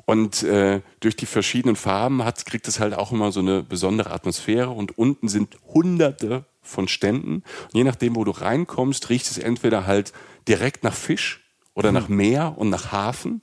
und 0.05 0.43
äh, 0.43 0.81
durch 0.99 1.15
die 1.15 1.25
verschiedenen 1.25 1.75
Farben 1.75 2.23
hat, 2.23 2.45
kriegt 2.45 2.67
es 2.67 2.79
halt 2.79 2.93
auch 2.93 3.11
immer 3.11 3.31
so 3.31 3.39
eine 3.39 3.63
besondere 3.63 4.11
Atmosphäre. 4.11 4.69
Und 4.69 4.97
unten 4.97 5.27
sind 5.27 5.57
hunderte 5.73 6.45
von 6.61 6.87
Ständen. 6.87 7.43
Und 7.65 7.73
je 7.73 7.83
nachdem, 7.83 8.15
wo 8.15 8.23
du 8.23 8.31
reinkommst, 8.31 9.09
riecht 9.09 9.29
es 9.29 9.37
entweder 9.37 9.85
halt 9.85 10.13
direkt 10.47 10.83
nach 10.83 10.93
Fisch 10.93 11.41
oder 11.73 11.91
nach 11.91 12.09
Meer 12.09 12.55
und 12.57 12.69
nach 12.69 12.91
Hafen. 12.91 13.41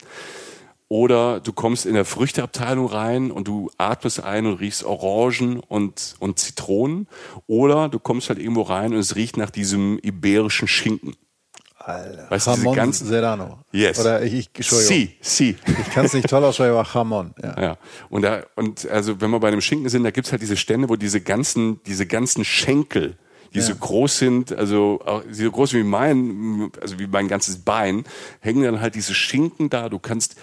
Oder 0.88 1.40
du 1.40 1.52
kommst 1.52 1.84
in 1.84 1.94
der 1.94 2.04
Früchteabteilung 2.04 2.86
rein 2.86 3.30
und 3.32 3.48
du 3.48 3.70
atmest 3.76 4.22
ein 4.22 4.46
und 4.46 4.54
riechst 4.60 4.84
Orangen 4.84 5.58
und, 5.58 6.14
und 6.20 6.38
Zitronen. 6.38 7.08
Oder 7.48 7.88
du 7.88 7.98
kommst 7.98 8.28
halt 8.28 8.38
irgendwo 8.38 8.62
rein 8.62 8.92
und 8.92 9.00
es 9.00 9.16
riecht 9.16 9.36
nach 9.36 9.50
diesem 9.50 9.98
iberischen 9.98 10.68
Schinken. 10.68 11.16
Alter. 11.86 12.26
Weißt 12.30 12.46
du, 12.48 12.54
diese 12.54 12.72
ganzen- 12.72 13.06
Serrano. 13.06 13.58
Yes. 13.70 14.00
Oder 14.00 14.22
ich, 14.22 14.34
ich 14.34 14.50
Entschuldigung. 14.54 14.88
Si, 14.96 15.16
si. 15.20 15.56
Ich 15.66 15.90
kann 15.90 16.04
es 16.04 16.12
nicht 16.14 16.28
toll 16.28 16.42
aussprechen, 16.44 16.72
aber 16.74 16.86
Jamon. 16.92 17.34
Ja. 17.42 17.62
Ja. 17.62 17.76
Und 18.08 18.22
da, 18.22 18.42
und 18.56 18.88
also 18.90 19.20
wenn 19.20 19.30
wir 19.30 19.38
bei 19.38 19.50
dem 19.52 19.60
Schinken 19.60 19.88
sind, 19.88 20.02
da 20.02 20.10
gibt's 20.10 20.32
halt 20.32 20.42
diese 20.42 20.56
Stände, 20.56 20.88
wo 20.88 20.96
diese 20.96 21.20
ganzen, 21.20 21.80
diese 21.84 22.06
ganzen 22.06 22.44
Schenkel, 22.44 23.16
die 23.54 23.60
so 23.60 23.74
groß 23.74 24.18
sind, 24.18 24.52
also 24.52 25.00
auch 25.06 25.22
so 25.30 25.50
groß 25.50 25.72
wie 25.74 25.84
mein, 25.84 26.70
also 26.82 26.98
wie 26.98 27.06
mein 27.06 27.26
ganzes 27.28 27.58
Bein, 27.58 28.04
hängen 28.40 28.64
dann 28.64 28.80
halt 28.80 28.94
diese 28.96 29.14
Schinken 29.14 29.70
da. 29.70 29.88
Du 29.88 29.98
kannst 29.98 30.36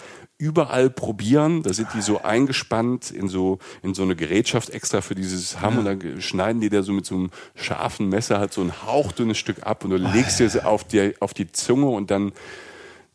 überall 0.44 0.90
probieren. 0.90 1.64
Da 1.64 1.72
sind 1.72 1.88
die 1.94 2.02
so 2.02 2.22
eingespannt 2.22 3.12
in 3.12 3.30
so, 3.30 3.60
in 3.82 3.94
so 3.94 4.04
eine 4.04 4.16
Gerätschaft 4.16 4.70
extra 4.72 5.00
für 5.00 5.16
dieses 5.16 5.62
Hamm 5.62 5.78
und 5.78 5.86
dann 5.86 6.22
schneiden 6.22 6.60
die 6.60 6.70
da 6.70 6.84
so 6.84 6.92
mit 6.92 7.06
so 7.06 7.16
einem 7.16 7.32
scharfen 7.56 8.10
Messer 8.10 8.40
halt 8.40 8.52
so 8.52 8.62
ein 8.62 8.74
hauchdünnes 8.86 9.38
Stück 9.38 9.66
ab 9.66 9.86
und 9.86 9.92
du 9.92 9.98
legst 9.98 10.40
dir 10.40 10.46
es 10.46 10.58
auf 10.58 10.84
die, 10.84 11.14
auf 11.22 11.34
die 11.34 11.50
Zunge 11.52 11.88
und 11.88 12.12
dann 12.12 12.34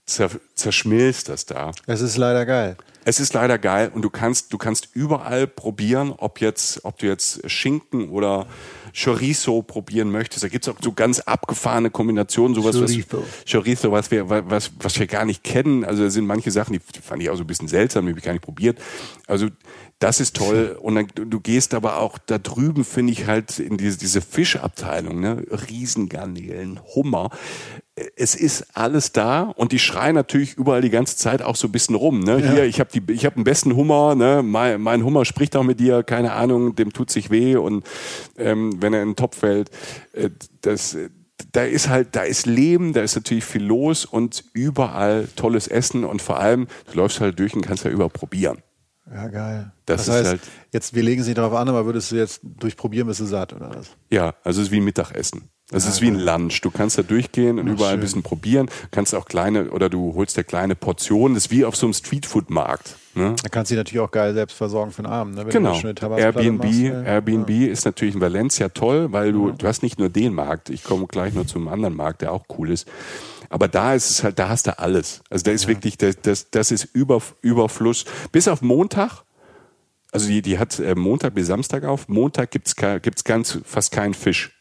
zer, 0.06 0.30
zerschmilzt 0.54 1.28
das 1.28 1.44
da. 1.44 1.72
Es 1.86 2.00
ist 2.00 2.16
leider 2.16 2.46
geil. 2.46 2.78
Es 3.04 3.20
ist 3.20 3.34
leider 3.34 3.58
geil 3.58 3.90
und 3.94 4.02
du 4.02 4.10
kannst, 4.10 4.52
du 4.52 4.58
kannst 4.58 4.88
überall 4.94 5.46
probieren, 5.46 6.14
ob 6.16 6.40
jetzt, 6.40 6.84
ob 6.84 6.98
du 6.98 7.06
jetzt 7.06 7.48
Schinken 7.50 8.08
oder 8.08 8.46
Chorizo 9.02 9.62
probieren 9.62 10.10
möchtest. 10.10 10.42
Da 10.44 10.48
gibt's 10.48 10.68
auch 10.68 10.76
so 10.80 10.92
ganz 10.92 11.20
abgefahrene 11.20 11.90
Kombinationen, 11.90 12.54
sowas 12.54 12.76
Chorizo. 12.76 13.22
was 13.22 13.50
Chorizo, 13.50 13.92
was 13.92 14.10
wir, 14.10 14.28
was, 14.28 14.72
was 14.80 14.98
wir 14.98 15.06
gar 15.06 15.24
nicht 15.24 15.44
kennen. 15.44 15.84
Also 15.84 16.04
da 16.04 16.10
sind 16.10 16.26
manche 16.26 16.50
Sachen, 16.50 16.72
die 16.72 16.80
fand 17.02 17.22
ich 17.22 17.30
auch 17.30 17.36
so 17.36 17.44
ein 17.44 17.46
bisschen 17.46 17.68
seltsam, 17.68 18.06
die 18.06 18.10
habe 18.10 18.18
ich 18.18 18.24
gar 18.24 18.32
nicht 18.32 18.44
probiert. 18.44 18.78
Also 19.26 19.48
das 19.98 20.20
ist 20.20 20.36
toll. 20.36 20.78
Und 20.80 20.94
dann, 20.94 21.08
du 21.14 21.40
gehst 21.40 21.74
aber 21.74 21.98
auch 21.98 22.18
da 22.18 22.38
drüben, 22.38 22.84
finde 22.84 23.12
ich 23.12 23.26
halt 23.26 23.58
in 23.58 23.76
diese, 23.76 23.98
diese 23.98 24.20
Fischabteilung, 24.20 25.20
ne? 25.20 25.44
Riesengarnelen, 25.50 26.80
Hummer. 26.94 27.30
Es 28.14 28.36
ist 28.36 28.76
alles 28.76 29.10
da 29.10 29.42
und 29.56 29.72
die 29.72 29.80
schreien 29.80 30.14
natürlich 30.14 30.54
überall 30.54 30.82
die 30.82 30.90
ganze 30.90 31.16
Zeit 31.16 31.42
auch 31.42 31.56
so 31.56 31.66
ein 31.66 31.72
bisschen 31.72 31.96
rum. 31.96 32.20
Ne? 32.20 32.38
Hier, 32.38 32.64
ich 32.64 32.78
habe 32.78 32.90
die, 32.92 33.12
ich 33.12 33.24
habe 33.24 33.34
den 33.34 33.42
besten 33.42 33.74
Hummer. 33.74 34.14
Ne? 34.14 34.44
Mein, 34.44 34.80
mein 34.80 35.04
Hummer 35.04 35.24
spricht 35.24 35.56
auch 35.56 35.64
mit 35.64 35.80
dir. 35.80 36.04
Keine 36.04 36.32
Ahnung, 36.32 36.76
dem 36.76 36.92
tut 36.92 37.10
sich 37.10 37.30
weh 37.30 37.56
und 37.56 37.84
ähm, 38.36 38.80
wenn 38.80 38.87
er 38.94 39.02
in 39.02 39.10
den 39.10 39.16
Topf 39.16 39.38
fällt, 39.38 39.70
äh, 40.12 40.30
das 40.62 40.96
da 41.52 41.62
ist 41.62 41.88
halt, 41.88 42.16
da 42.16 42.22
ist 42.22 42.46
Leben, 42.46 42.92
da 42.92 43.00
ist 43.00 43.14
natürlich 43.14 43.44
viel 43.44 43.62
los 43.62 44.04
und 44.04 44.44
überall 44.54 45.28
tolles 45.36 45.68
Essen 45.68 46.04
und 46.04 46.20
vor 46.20 46.40
allem, 46.40 46.66
du 46.90 46.96
läufst 46.98 47.20
halt 47.20 47.38
durch 47.38 47.54
und 47.54 47.62
kannst 47.62 47.84
ja 47.84 47.90
überall 47.90 48.10
probieren. 48.10 48.58
Ja, 49.10 49.28
geil. 49.28 49.72
Das 49.86 50.04
Das, 50.04 50.08
ist 50.08 50.14
heißt, 50.14 50.26
halt- 50.30 50.40
jetzt, 50.72 50.94
wir 50.94 51.02
legen 51.04 51.20
es 51.20 51.26
nicht 51.28 51.38
darauf 51.38 51.54
an, 51.54 51.68
aber 51.68 51.86
würdest 51.86 52.10
du 52.10 52.16
jetzt 52.16 52.40
durchprobieren, 52.42 53.06
bist 53.06 53.20
du 53.20 53.24
satt 53.24 53.52
oder 53.54 53.70
was? 53.74 53.90
Ja, 54.10 54.34
also 54.42 54.60
es 54.60 54.66
ist 54.66 54.72
wie 54.72 54.78
ein 54.80 54.84
Mittagessen. 54.84 55.48
Es 55.70 55.86
ist 55.86 56.00
wie 56.00 56.06
ein 56.08 56.18
Lunch. 56.18 56.62
Du 56.62 56.70
kannst 56.70 56.96
da 56.96 57.02
durchgehen 57.02 57.58
und 57.58 57.66
überall 57.66 57.94
ein 57.94 58.00
bisschen 58.00 58.22
probieren. 58.22 58.70
Kannst 58.90 59.14
auch 59.14 59.26
kleine, 59.26 59.70
oder 59.70 59.90
du 59.90 60.14
holst 60.14 60.38
dir 60.38 60.44
kleine 60.44 60.74
Portionen. 60.74 61.34
Das 61.34 61.46
ist 61.46 61.50
wie 61.50 61.66
auf 61.66 61.76
so 61.76 61.84
einem 61.84 61.92
Streetfood-Markt. 61.92 62.96
Ne? 63.14 63.36
Da 63.42 63.48
kannst 63.50 63.70
du 63.70 63.74
dich 63.74 63.80
natürlich 63.80 64.00
auch 64.00 64.10
geil 64.10 64.32
selbst 64.32 64.56
versorgen 64.56 64.92
für 64.92 65.02
den 65.02 65.10
Abend. 65.10 65.34
Ne? 65.34 65.44
Wenn 65.44 65.50
Genau. 65.50 65.78
Airbnb, 66.16 66.64
machst, 66.64 66.78
ja. 66.78 67.02
Airbnb 67.02 67.50
ist 67.50 67.84
natürlich 67.84 68.14
in 68.14 68.20
Valencia 68.22 68.70
toll, 68.70 69.12
weil 69.12 69.32
du, 69.32 69.50
du 69.50 69.66
hast 69.66 69.82
nicht 69.82 69.98
nur 69.98 70.08
den 70.08 70.32
Markt. 70.32 70.70
Ich 70.70 70.84
komme 70.84 71.06
gleich 71.06 71.34
nur 71.34 71.46
zum 71.46 71.68
anderen 71.68 71.96
Markt, 71.96 72.22
der 72.22 72.32
auch 72.32 72.46
cool 72.56 72.70
ist. 72.70 72.88
Aber 73.50 73.68
da 73.68 73.92
ist 73.92 74.08
es 74.08 74.24
halt, 74.24 74.38
da 74.38 74.48
hast 74.48 74.68
du 74.68 74.78
alles. 74.78 75.20
Also 75.28 75.44
da 75.44 75.50
ist 75.50 75.68
wirklich, 75.68 75.98
das, 75.98 76.16
das, 76.22 76.48
das 76.50 76.70
ist 76.70 76.84
Über, 76.94 77.20
Überfluss. 77.42 78.06
Bis 78.32 78.48
auf 78.48 78.62
Montag. 78.62 79.24
Also 80.12 80.28
die, 80.28 80.40
die 80.40 80.58
hat 80.58 80.78
äh, 80.78 80.94
Montag 80.94 81.34
bis 81.34 81.48
Samstag 81.48 81.84
auf. 81.84 82.08
Montag 82.08 82.50
gibt's 82.52 82.74
gibt's 82.76 83.24
ganz, 83.24 83.58
fast 83.64 83.92
keinen 83.92 84.14
Fisch. 84.14 84.57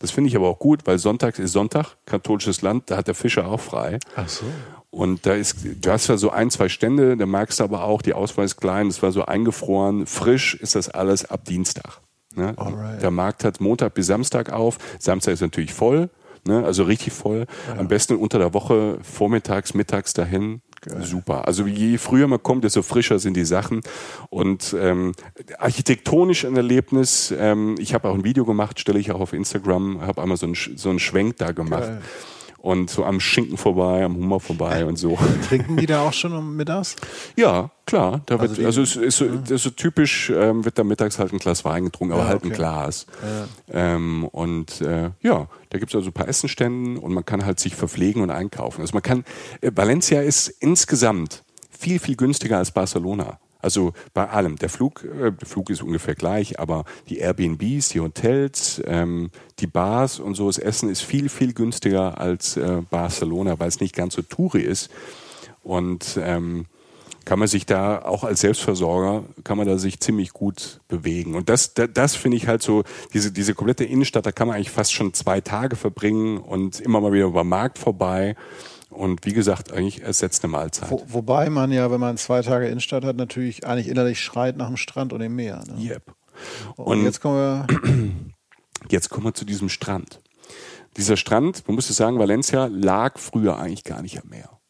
Das 0.00 0.10
finde 0.10 0.28
ich 0.28 0.36
aber 0.36 0.48
auch 0.48 0.58
gut, 0.58 0.86
weil 0.86 0.98
Sonntag 0.98 1.38
ist 1.38 1.52
Sonntag, 1.52 1.96
katholisches 2.06 2.62
Land, 2.62 2.90
da 2.90 2.96
hat 2.96 3.08
der 3.08 3.14
Fischer 3.14 3.48
auch 3.48 3.60
frei. 3.60 3.98
Ach 4.16 4.28
so. 4.28 4.44
Und 4.90 5.26
da 5.26 5.34
ist, 5.34 5.58
du 5.80 5.90
hast 5.90 6.08
ja 6.08 6.16
so 6.16 6.30
ein, 6.30 6.50
zwei 6.50 6.68
Stände, 6.68 7.16
da 7.16 7.26
merkst 7.26 7.60
du 7.60 7.64
aber 7.64 7.84
auch, 7.84 8.00
die 8.00 8.14
Auswahl 8.14 8.44
ist 8.44 8.56
klein, 8.56 8.86
es 8.86 9.02
war 9.02 9.12
so 9.12 9.24
eingefroren. 9.24 10.06
Frisch 10.06 10.54
ist 10.54 10.74
das 10.76 10.88
alles 10.88 11.24
ab 11.30 11.44
Dienstag. 11.44 12.00
Ne? 12.34 12.54
Der 13.02 13.10
Markt 13.10 13.44
hat 13.44 13.60
Montag 13.60 13.94
bis 13.94 14.06
Samstag 14.06 14.50
auf. 14.50 14.78
Samstag 14.98 15.32
ist 15.32 15.40
natürlich 15.40 15.74
voll, 15.74 16.08
ne? 16.46 16.64
also 16.64 16.84
richtig 16.84 17.12
voll. 17.12 17.46
Am 17.76 17.88
besten 17.88 18.16
unter 18.16 18.38
der 18.38 18.54
Woche, 18.54 18.98
vormittags, 19.02 19.74
mittags 19.74 20.14
dahin. 20.14 20.62
Super. 21.00 21.46
Also 21.46 21.66
je 21.66 21.98
früher 21.98 22.26
man 22.26 22.42
kommt, 22.42 22.64
desto 22.64 22.82
frischer 22.82 23.18
sind 23.18 23.36
die 23.36 23.44
Sachen. 23.44 23.80
Und 24.30 24.74
ähm, 24.78 25.12
architektonisch 25.58 26.44
ein 26.44 26.56
Erlebnis. 26.56 27.34
Ähm, 27.36 27.76
ich 27.78 27.94
habe 27.94 28.08
auch 28.08 28.14
ein 28.14 28.24
Video 28.24 28.44
gemacht, 28.44 28.80
stelle 28.80 28.98
ich 28.98 29.10
auch 29.12 29.20
auf 29.20 29.32
Instagram, 29.32 30.00
habe 30.00 30.22
einmal 30.22 30.36
so 30.36 30.46
einen, 30.46 30.54
so 30.54 30.90
einen 30.90 30.98
Schwenk 30.98 31.36
da 31.38 31.52
gemacht. 31.52 31.82
Geil. 31.82 32.02
Und 32.68 32.90
so 32.90 33.02
am 33.06 33.18
Schinken 33.18 33.56
vorbei, 33.56 34.04
am 34.04 34.14
Hummer 34.16 34.40
vorbei 34.40 34.84
und 34.84 34.96
so. 34.96 35.18
Trinken 35.48 35.78
die 35.78 35.86
da 35.86 36.02
auch 36.06 36.12
schon 36.12 36.34
um 36.34 36.54
mittags? 36.54 36.96
Ja, 37.36 37.70
klar. 37.86 38.20
Da 38.26 38.38
wird, 38.38 38.50
Also 38.50 38.64
also, 38.66 38.82
es 38.82 38.96
ist 38.96 39.16
so, 39.16 39.24
das 39.26 39.50
ist 39.52 39.62
so 39.62 39.70
typisch, 39.70 40.28
ähm, 40.28 40.66
wird 40.66 40.78
da 40.78 40.84
mittags 40.84 41.18
halt 41.18 41.32
ein 41.32 41.38
Glas 41.38 41.64
Wein 41.64 41.84
getrunken, 41.84 42.12
aber 42.12 42.24
Ja, 42.24 42.28
halt 42.28 42.42
ein 42.42 42.48
okay. 42.48 42.56
Glas. 42.56 43.06
Ähm, 43.72 44.24
und 44.32 44.82
äh, 44.82 45.10
ja, 45.22 45.48
da 45.70 45.78
gibt 45.78 45.92
es 45.92 45.96
also 45.96 46.10
ein 46.10 46.12
paar 46.12 46.28
Essenständen 46.28 46.98
und 46.98 47.14
man 47.14 47.24
kann 47.24 47.46
halt 47.46 47.58
sich 47.58 47.74
verpflegen 47.74 48.20
und 48.22 48.30
einkaufen. 48.30 48.82
Also 48.82 48.92
man 48.92 49.02
kann, 49.02 49.24
äh, 49.62 49.70
Valencia 49.74 50.20
ist 50.20 50.48
insgesamt 50.48 51.44
viel, 51.70 51.98
viel 51.98 52.16
günstiger 52.16 52.58
als 52.58 52.70
Barcelona. 52.70 53.38
Also 53.68 53.92
bei 54.14 54.26
allem. 54.26 54.56
Der 54.56 54.70
Flug, 54.70 55.04
äh, 55.04 55.30
der 55.30 55.46
Flug 55.46 55.68
ist 55.68 55.82
ungefähr 55.82 56.14
gleich, 56.14 56.58
aber 56.58 56.86
die 57.10 57.18
Airbnbs, 57.18 57.90
die 57.90 58.00
Hotels, 58.00 58.80
ähm, 58.86 59.30
die 59.58 59.66
Bars 59.66 60.20
und 60.20 60.36
so, 60.36 60.46
das 60.46 60.56
Essen 60.56 60.88
ist 60.88 61.02
viel, 61.02 61.28
viel 61.28 61.52
günstiger 61.52 62.18
als 62.18 62.56
äh, 62.56 62.80
Barcelona, 62.88 63.60
weil 63.60 63.68
es 63.68 63.80
nicht 63.80 63.94
ganz 63.94 64.14
so 64.14 64.22
touri 64.22 64.62
ist. 64.62 64.88
Und 65.62 66.18
ähm, 66.18 66.64
kann 67.26 67.38
man 67.38 67.46
sich 67.46 67.66
da 67.66 68.00
auch 68.06 68.24
als 68.24 68.40
Selbstversorger 68.40 69.24
kann 69.44 69.58
man 69.58 69.66
da 69.66 69.76
sich 69.76 70.00
ziemlich 70.00 70.30
gut 70.30 70.80
bewegen 70.88 71.34
und 71.34 71.50
das 71.50 71.74
das, 71.74 71.90
das 71.92 72.16
finde 72.16 72.38
ich 72.38 72.46
halt 72.46 72.62
so 72.62 72.84
diese 73.12 73.32
diese 73.32 73.52
komplette 73.52 73.84
Innenstadt 73.84 74.24
da 74.24 74.32
kann 74.32 74.48
man 74.48 74.56
eigentlich 74.56 74.70
fast 74.70 74.94
schon 74.94 75.12
zwei 75.12 75.42
Tage 75.42 75.76
verbringen 75.76 76.38
und 76.38 76.80
immer 76.80 77.02
mal 77.02 77.12
wieder 77.12 77.26
über 77.26 77.42
den 77.42 77.50
Markt 77.50 77.76
vorbei 77.76 78.34
und 78.98 79.24
wie 79.24 79.32
gesagt 79.32 79.72
eigentlich 79.72 80.02
ersetzt 80.02 80.44
eine 80.44 80.50
Mahlzeit. 80.50 80.90
Wo, 80.90 81.04
wobei 81.06 81.48
man 81.50 81.72
ja, 81.72 81.90
wenn 81.90 82.00
man 82.00 82.16
zwei 82.16 82.42
Tage 82.42 82.66
Innenstadt 82.66 83.04
hat, 83.04 83.16
natürlich 83.16 83.66
eigentlich 83.66 83.88
innerlich 83.88 84.20
schreit 84.20 84.56
nach 84.56 84.66
dem 84.66 84.76
Strand 84.76 85.12
und 85.12 85.20
dem 85.20 85.34
Meer. 85.34 85.62
Ne? 85.66 85.90
Yep. 85.90 86.02
Und, 86.76 86.86
Und 86.86 87.04
jetzt 87.04 87.20
kommen 87.20 87.36
wir. 87.36 87.66
Jetzt 88.88 89.10
kommen 89.10 89.26
wir 89.26 89.34
zu 89.34 89.44
diesem 89.44 89.68
Strand. 89.68 90.22
Dieser 90.96 91.16
Strand, 91.16 91.66
man 91.66 91.74
muss 91.74 91.90
es 91.90 91.96
sagen, 91.96 92.18
Valencia 92.20 92.66
lag 92.66 93.18
früher 93.18 93.58
eigentlich 93.58 93.82
gar 93.82 94.02
nicht 94.02 94.22
am 94.22 94.28
Meer. 94.28 94.60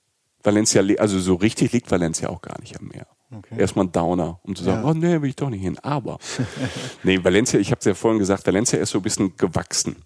Valencia, 0.43 0.83
also 0.99 1.21
so 1.21 1.35
richtig 1.35 1.73
liegt 1.73 1.91
Valencia 1.91 2.31
auch 2.31 2.41
gar 2.41 2.59
nicht 2.59 2.81
am 2.81 2.88
Meer. 2.88 3.07
Okay. 3.31 3.61
Erstmal 3.61 3.85
ein 3.85 3.93
Downer, 3.93 4.41
um 4.43 4.57
zu 4.57 4.64
sagen, 4.64 4.83
ja. 4.83 4.91
oh 4.91 4.95
nee, 4.95 5.21
will 5.21 5.29
ich 5.29 5.37
doch 5.37 5.51
nicht 5.51 5.61
hin. 5.61 5.79
Aber, 5.81 6.19
nee, 7.03 7.23
Valencia, 7.23 7.61
ich 7.61 7.71
habe 7.71 7.81
es 7.81 7.85
ja 7.85 7.95
vorhin 7.95 8.19
gesagt, 8.19 8.47
Valencia 8.47 8.79
ist 8.79 8.91
so 8.91 8.99
ein 8.99 9.03
bisschen 9.03 9.37
gewachsen. 9.37 9.97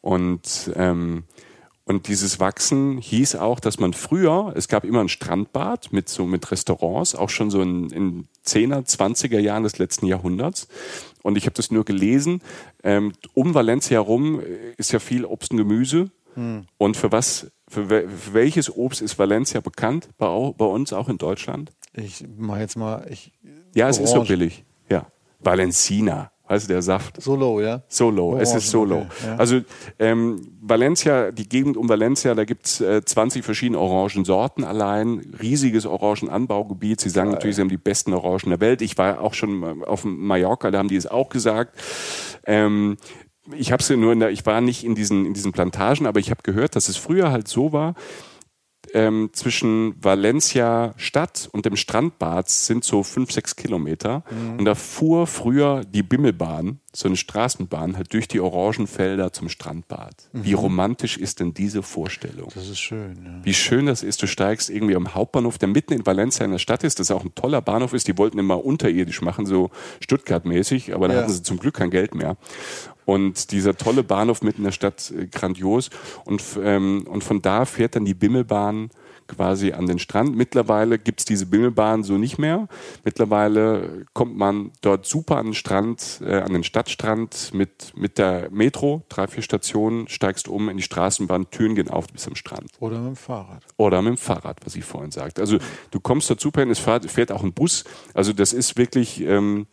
Und 0.00 0.72
ähm, 0.74 1.24
und 1.88 2.08
dieses 2.08 2.40
Wachsen 2.40 2.98
hieß 2.98 3.36
auch, 3.36 3.60
dass 3.60 3.78
man 3.78 3.92
früher, 3.92 4.52
es 4.56 4.66
gab 4.66 4.84
immer 4.84 5.00
ein 5.00 5.08
Strandbad 5.08 5.92
mit 5.92 6.08
so 6.08 6.26
mit 6.26 6.50
Restaurants, 6.50 7.14
auch 7.14 7.30
schon 7.30 7.48
so 7.48 7.62
in, 7.62 7.90
in 7.90 8.28
10er, 8.44 8.84
20er 8.84 9.38
Jahren 9.38 9.62
des 9.62 9.78
letzten 9.78 10.06
Jahrhunderts. 10.06 10.66
Und 11.22 11.38
ich 11.38 11.44
habe 11.44 11.54
das 11.54 11.70
nur 11.70 11.84
gelesen. 11.84 12.42
Ähm, 12.82 13.12
um 13.34 13.54
Valencia 13.54 14.02
herum 14.02 14.40
ist 14.76 14.90
ja 14.90 14.98
viel 14.98 15.24
Obst 15.24 15.52
und 15.52 15.58
Gemüse. 15.58 16.10
Hm. 16.34 16.66
Und 16.76 16.96
für 16.96 17.12
was, 17.12 17.52
für, 17.68 17.86
für, 17.86 18.34
welches 18.34 18.68
Obst 18.74 19.00
ist 19.00 19.16
Valencia 19.16 19.60
bekannt? 19.60 20.08
Bei, 20.18 20.26
bei 20.58 20.64
uns 20.64 20.92
auch 20.92 21.08
in 21.08 21.18
Deutschland? 21.18 21.70
Ich 21.94 22.24
mache 22.36 22.60
jetzt 22.60 22.76
mal. 22.76 23.06
Ich, 23.08 23.30
ja, 23.76 23.88
es 23.88 23.98
Orange. 23.98 24.10
ist 24.10 24.10
so 24.10 24.24
billig. 24.24 24.64
Ja. 24.90 25.06
Valencina. 25.38 26.32
Weißt 26.48 26.68
du, 26.68 26.72
der 26.72 26.82
Saft. 26.82 27.20
Solo, 27.20 27.60
ja? 27.60 27.82
Solo, 27.88 28.28
Orange, 28.28 28.42
es 28.42 28.54
ist 28.54 28.70
Solo. 28.70 28.98
Okay, 28.98 29.06
ja. 29.26 29.36
Also 29.36 29.60
ähm, 29.98 30.48
Valencia, 30.60 31.32
die 31.32 31.48
Gegend 31.48 31.76
um 31.76 31.88
Valencia, 31.88 32.34
da 32.34 32.44
gibt's 32.44 32.80
äh, 32.80 33.04
20 33.04 33.44
verschiedene 33.44 33.78
Orangensorten 33.78 34.62
allein, 34.62 35.34
riesiges 35.40 35.86
Orangenanbaugebiet. 35.86 37.00
Sie 37.00 37.08
sagen 37.08 37.28
Geil. 37.28 37.34
natürlich, 37.34 37.56
sie 37.56 37.62
haben 37.62 37.68
die 37.68 37.76
besten 37.76 38.14
Orangen 38.14 38.50
der 38.50 38.60
Welt. 38.60 38.80
Ich 38.80 38.96
war 38.96 39.20
auch 39.20 39.34
schon 39.34 39.82
auf 39.84 40.04
Mallorca, 40.04 40.70
da 40.70 40.78
haben 40.78 40.88
die 40.88 40.96
es 40.96 41.06
auch 41.06 41.30
gesagt. 41.30 41.76
Ähm, 42.46 42.96
ich 43.56 43.72
habe 43.72 43.96
nur 43.96 44.12
in 44.12 44.20
der, 44.20 44.30
ich 44.30 44.44
war 44.46 44.60
nicht 44.60 44.84
in 44.84 44.94
diesen 44.94 45.26
in 45.26 45.34
diesen 45.34 45.52
Plantagen, 45.52 46.06
aber 46.06 46.20
ich 46.20 46.30
habe 46.30 46.42
gehört, 46.42 46.76
dass 46.76 46.88
es 46.88 46.96
früher 46.96 47.30
halt 47.30 47.48
so 47.48 47.72
war, 47.72 47.94
ähm, 48.94 49.30
zwischen 49.32 49.94
Valencia 50.02 50.94
Stadt 50.96 51.48
und 51.52 51.66
dem 51.66 51.76
Strandbad 51.76 52.48
sind 52.48 52.84
so 52.84 53.02
fünf, 53.02 53.32
sechs 53.32 53.56
Kilometer. 53.56 54.24
Mhm. 54.30 54.58
Und 54.58 54.64
da 54.64 54.74
fuhr 54.74 55.26
früher 55.26 55.82
die 55.84 56.02
Bimmelbahn, 56.02 56.80
so 56.98 57.08
eine 57.08 57.16
Straßenbahn, 57.16 57.96
halt 57.96 58.12
durch 58.12 58.28
die 58.28 58.40
Orangenfelder 58.40 59.32
zum 59.32 59.48
Strandbad. 59.48 60.28
Mhm. 60.32 60.44
Wie 60.44 60.52
romantisch 60.54 61.18
ist 61.18 61.40
denn 61.40 61.54
diese 61.54 61.82
Vorstellung? 61.82 62.50
Das 62.54 62.68
ist 62.68 62.80
schön. 62.80 63.16
Ja. 63.24 63.44
Wie 63.44 63.54
schön 63.54 63.86
das 63.86 64.02
ist, 64.02 64.22
du 64.22 64.26
steigst 64.26 64.70
irgendwie 64.70 64.96
am 64.96 65.14
Hauptbahnhof, 65.14 65.58
der 65.58 65.68
mitten 65.68 65.92
in 65.92 66.06
Valencia 66.06 66.44
in 66.44 66.52
der 66.52 66.58
Stadt 66.58 66.84
ist, 66.84 67.00
das 67.00 67.10
auch 67.10 67.24
ein 67.24 67.34
toller 67.34 67.60
Bahnhof 67.60 67.92
ist. 67.92 68.08
Die 68.08 68.16
wollten 68.18 68.38
immer 68.38 68.64
unterirdisch 68.64 69.22
machen, 69.22 69.46
so 69.46 69.70
Stuttgart-mäßig, 70.00 70.94
aber 70.94 71.08
da 71.08 71.14
ja. 71.14 71.20
hatten 71.20 71.32
sie 71.32 71.42
zum 71.42 71.58
Glück 71.58 71.74
kein 71.74 71.90
Geld 71.90 72.14
mehr. 72.14 72.36
Und 73.04 73.52
dieser 73.52 73.76
tolle 73.76 74.02
Bahnhof 74.02 74.42
mitten 74.42 74.58
in 74.58 74.64
der 74.64 74.72
Stadt, 74.72 75.12
äh, 75.16 75.26
grandios. 75.26 75.90
Und, 76.24 76.42
ähm, 76.62 77.06
und 77.08 77.22
von 77.22 77.40
da 77.40 77.64
fährt 77.64 77.94
dann 77.94 78.04
die 78.04 78.14
Bimmelbahn 78.14 78.90
quasi 79.28 79.72
an 79.72 79.86
den 79.86 79.98
Strand. 79.98 80.36
Mittlerweile 80.36 80.98
gibt's 80.98 81.24
diese 81.24 81.46
Bimmelbahn 81.46 82.02
so 82.02 82.18
nicht 82.18 82.38
mehr. 82.38 82.68
Mittlerweile 83.04 84.06
kommt 84.12 84.36
man 84.36 84.72
dort 84.80 85.06
super 85.06 85.36
an 85.36 85.46
den 85.46 85.54
Strand, 85.54 86.20
äh, 86.24 86.40
an 86.40 86.52
den 86.52 86.64
Stadtstrand 86.64 87.52
mit, 87.52 87.92
mit 87.96 88.18
der 88.18 88.50
Metro, 88.50 89.04
drei, 89.08 89.26
vier 89.26 89.42
Stationen, 89.42 90.08
steigst 90.08 90.48
um 90.48 90.68
in 90.68 90.76
die 90.76 90.82
Straßenbahn, 90.82 91.50
Türen 91.50 91.74
gehen 91.74 91.90
auf 91.90 92.06
bis 92.08 92.22
zum 92.22 92.36
Strand. 92.36 92.70
Oder 92.80 92.98
mit 92.98 93.08
dem 93.08 93.16
Fahrrad. 93.16 93.62
Oder 93.76 94.02
mit 94.02 94.10
dem 94.10 94.18
Fahrrad, 94.18 94.58
was 94.64 94.76
ich 94.76 94.84
vorhin 94.84 95.10
sagte. 95.10 95.40
Also 95.40 95.58
du 95.90 96.00
kommst 96.00 96.30
dort 96.30 96.40
super 96.40 96.60
hin, 96.60 96.70
es 96.70 96.78
fährt, 96.78 97.10
fährt 97.10 97.32
auch 97.32 97.42
ein 97.42 97.52
Bus. 97.52 97.84
Also 98.14 98.32
das 98.32 98.52
ist 98.52 98.76
wirklich... 98.76 99.20
Ähm, 99.20 99.66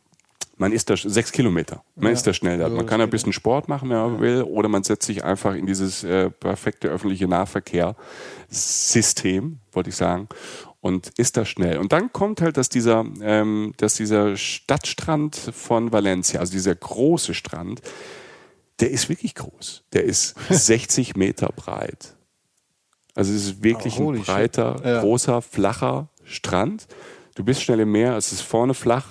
man 0.57 0.71
ist 0.71 0.89
da 0.89 0.97
sechs 0.97 1.31
Kilometer. 1.31 1.83
Man 1.95 2.07
ja. 2.07 2.13
ist 2.13 2.25
da 2.27 2.33
schnell 2.33 2.57
da. 2.59 2.69
Man 2.69 2.85
kann 2.85 3.01
ein 3.01 3.09
bisschen 3.09 3.33
Sport 3.33 3.67
machen, 3.67 3.89
wenn 3.89 3.97
man 3.97 4.19
will, 4.19 4.43
oder 4.43 4.69
man 4.69 4.83
setzt 4.83 5.07
sich 5.07 5.23
einfach 5.23 5.55
in 5.55 5.65
dieses 5.65 6.03
äh, 6.03 6.29
perfekte 6.29 6.89
öffentliche 6.89 7.27
Nahverkehrssystem, 7.27 9.57
wollte 9.71 9.89
ich 9.89 9.95
sagen, 9.95 10.29
und 10.79 11.09
ist 11.17 11.37
da 11.37 11.45
schnell. 11.45 11.79
Und 11.79 11.91
dann 11.91 12.13
kommt 12.13 12.41
halt, 12.41 12.57
dass 12.57 12.69
dieser, 12.69 13.03
ähm, 13.21 13.73
dass 13.77 13.95
dieser 13.95 14.37
Stadtstrand 14.37 15.35
von 15.35 15.91
Valencia, 15.91 16.39
also 16.39 16.51
dieser 16.51 16.75
große 16.75 17.33
Strand, 17.33 17.81
der 18.79 18.91
ist 18.91 19.09
wirklich 19.09 19.33
groß. 19.35 19.83
Der 19.93 20.03
ist 20.03 20.35
60 20.49 21.15
Meter 21.15 21.49
breit. 21.55 22.15
Also 23.15 23.33
es 23.33 23.45
ist 23.45 23.63
wirklich 23.63 23.99
oh, 23.99 24.11
ein 24.11 24.21
breiter, 24.21 24.81
ja. 24.83 25.01
großer, 25.01 25.41
flacher 25.41 26.09
Strand. 26.23 26.87
Du 27.35 27.43
bist 27.43 27.61
schnell 27.61 27.79
im 27.79 27.91
Meer, 27.91 28.17
es 28.17 28.31
ist 28.31 28.41
vorne 28.41 28.73
flach, 28.73 29.05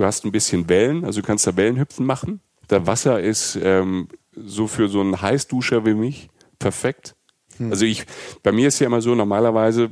Du 0.00 0.06
hast 0.06 0.24
ein 0.24 0.32
bisschen 0.32 0.66
Wellen, 0.70 1.04
also 1.04 1.20
du 1.20 1.26
kannst 1.26 1.46
da 1.46 1.58
Wellenhüpfen 1.58 2.06
machen. 2.06 2.40
Das 2.68 2.86
Wasser 2.86 3.20
ist 3.20 3.58
ähm, 3.62 4.08
so 4.34 4.66
für 4.66 4.88
so 4.88 5.02
einen 5.02 5.20
Heißduscher 5.20 5.84
wie 5.84 5.92
mich 5.92 6.30
perfekt. 6.58 7.16
Hm. 7.58 7.70
Also 7.70 7.84
ich, 7.84 8.06
bei 8.42 8.50
mir 8.50 8.68
ist 8.68 8.78
ja 8.78 8.86
immer 8.86 9.02
so, 9.02 9.14
normalerweise 9.14 9.90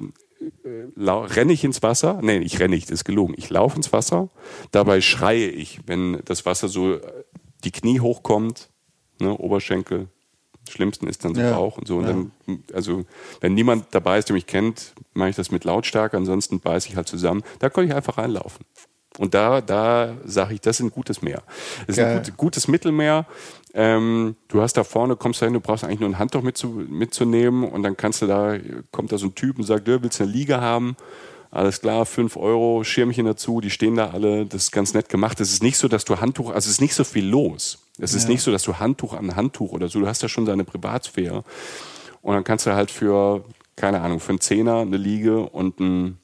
äh, 0.64 1.11
renne 1.11 1.53
ich 1.53 1.62
ins 1.62 1.83
Wasser. 1.83 2.21
Nee, 2.23 2.38
ich 2.38 2.59
renne 2.59 2.75
nicht, 2.75 2.87
das 2.87 3.01
ist 3.01 3.05
gelogen. 3.05 3.35
Ich 3.37 3.51
laufe 3.51 3.77
ins 3.77 3.92
Wasser. 3.92 4.31
Dabei 4.71 5.03
schreie 5.03 5.51
ich, 5.51 5.81
wenn 5.85 6.23
das 6.25 6.47
Wasser 6.47 6.68
so 6.68 6.94
äh, 6.94 7.01
die 7.64 7.71
Knie 7.71 8.01
hochkommt, 8.01 8.71
ne, 9.21 9.37
Oberschenkel. 9.37 10.09
Schlimmsten 10.71 11.07
ist 11.07 11.23
dann 11.27 11.35
so 11.35 11.42
ja. 11.42 11.53
Bauch 11.53 11.77
und 11.77 11.87
so. 11.87 11.99
Und 11.99 12.05
ja. 12.05 12.12
dann, 12.47 12.64
also, 12.73 13.05
wenn 13.42 13.53
niemand 13.53 13.88
dabei 13.90 14.18
ist, 14.18 14.31
der 14.31 14.35
mich 14.35 14.47
kennt, 14.47 14.94
mache 15.12 15.29
ich 15.29 15.37
das 15.37 15.51
mit 15.51 15.64
Lautstärke. 15.64 16.16
Ansonsten 16.16 16.61
beiße 16.61 16.88
ich 16.88 16.97
halt 16.97 17.09
zusammen. 17.09 17.42
Da 17.59 17.68
kann 17.68 17.85
ich 17.85 17.94
einfach 17.94 18.16
reinlaufen. 18.16 18.64
Und 19.18 19.35
da, 19.35 19.61
da 19.61 20.14
sage 20.24 20.54
ich, 20.54 20.61
das 20.61 20.78
ist 20.78 20.87
ein 20.87 20.90
gutes 20.90 21.22
Meer. 21.22 21.42
Das 21.87 21.98
ist 21.98 22.02
ein 22.02 22.22
gut, 22.22 22.37
gutes 22.37 22.68
Mittelmeer. 22.68 23.26
Ähm, 23.74 24.37
du 24.48 24.62
hast 24.62 24.74
da 24.76 24.85
vorne, 24.85 25.16
kommst 25.16 25.42
da 25.42 25.46
hin, 25.46 25.54
du 25.54 25.61
brauchst 25.61 25.85
eigentlich 25.85 26.00
nur 26.00 26.09
ein 26.09 26.18
Handtuch 26.18 26.42
mitzu, 26.42 26.68
mitzunehmen 26.68 27.64
und 27.64 27.83
dann 27.83 27.96
kannst 27.96 28.22
du 28.22 28.26
da, 28.26 28.57
kommt 28.92 29.12
da 29.12 29.18
so 29.18 29.26
ein 29.26 29.35
Typ 29.35 29.59
und 29.59 29.64
sagt, 29.64 29.87
du 29.88 30.02
willst 30.02 30.20
eine 30.20 30.31
Liga 30.31 30.61
haben? 30.61 30.96
Alles 31.50 31.81
klar, 31.81 32.04
fünf 32.07 32.37
Euro, 32.37 32.85
Schirmchen 32.85 33.26
dazu, 33.26 33.61
die 33.61 33.70
stehen 33.70 33.96
da 33.96 34.11
alle, 34.11 34.46
das 34.46 34.64
ist 34.64 34.72
ganz 34.72 34.94
nett 34.94 35.09
gemacht. 35.09 35.40
Es 35.40 35.50
ist 35.50 35.62
nicht 35.62 35.78
so, 35.78 35.88
dass 35.88 36.04
du 36.04 36.20
Handtuch, 36.20 36.50
also 36.50 36.66
es 36.66 36.72
ist 36.72 36.81
nicht 36.81 36.94
so 36.94 37.04
viel 37.04 37.26
los. 37.26 37.78
Es 37.98 38.14
ist 38.14 38.24
ja. 38.24 38.31
nicht 38.31 38.42
so, 38.42 38.52
dass 38.52 38.62
du 38.62 38.78
Handtuch 38.78 39.14
an 39.14 39.35
Handtuch 39.35 39.72
oder 39.72 39.88
so, 39.88 39.98
du 40.00 40.07
hast 40.07 40.22
da 40.22 40.28
schon 40.28 40.44
deine 40.44 40.64
Privatsphäre. 40.64 41.44
Und 42.20 42.35
dann 42.35 42.44
kannst 42.44 42.66
du 42.66 42.74
halt 42.74 42.90
für, 42.90 43.44
keine 43.76 44.00
Ahnung, 44.02 44.20
für 44.20 44.31
einen 44.31 44.40
Zehner 44.40 44.78
eine 44.78 44.96
Liege 44.96 45.40
und 45.40 45.81
ein 45.81 46.18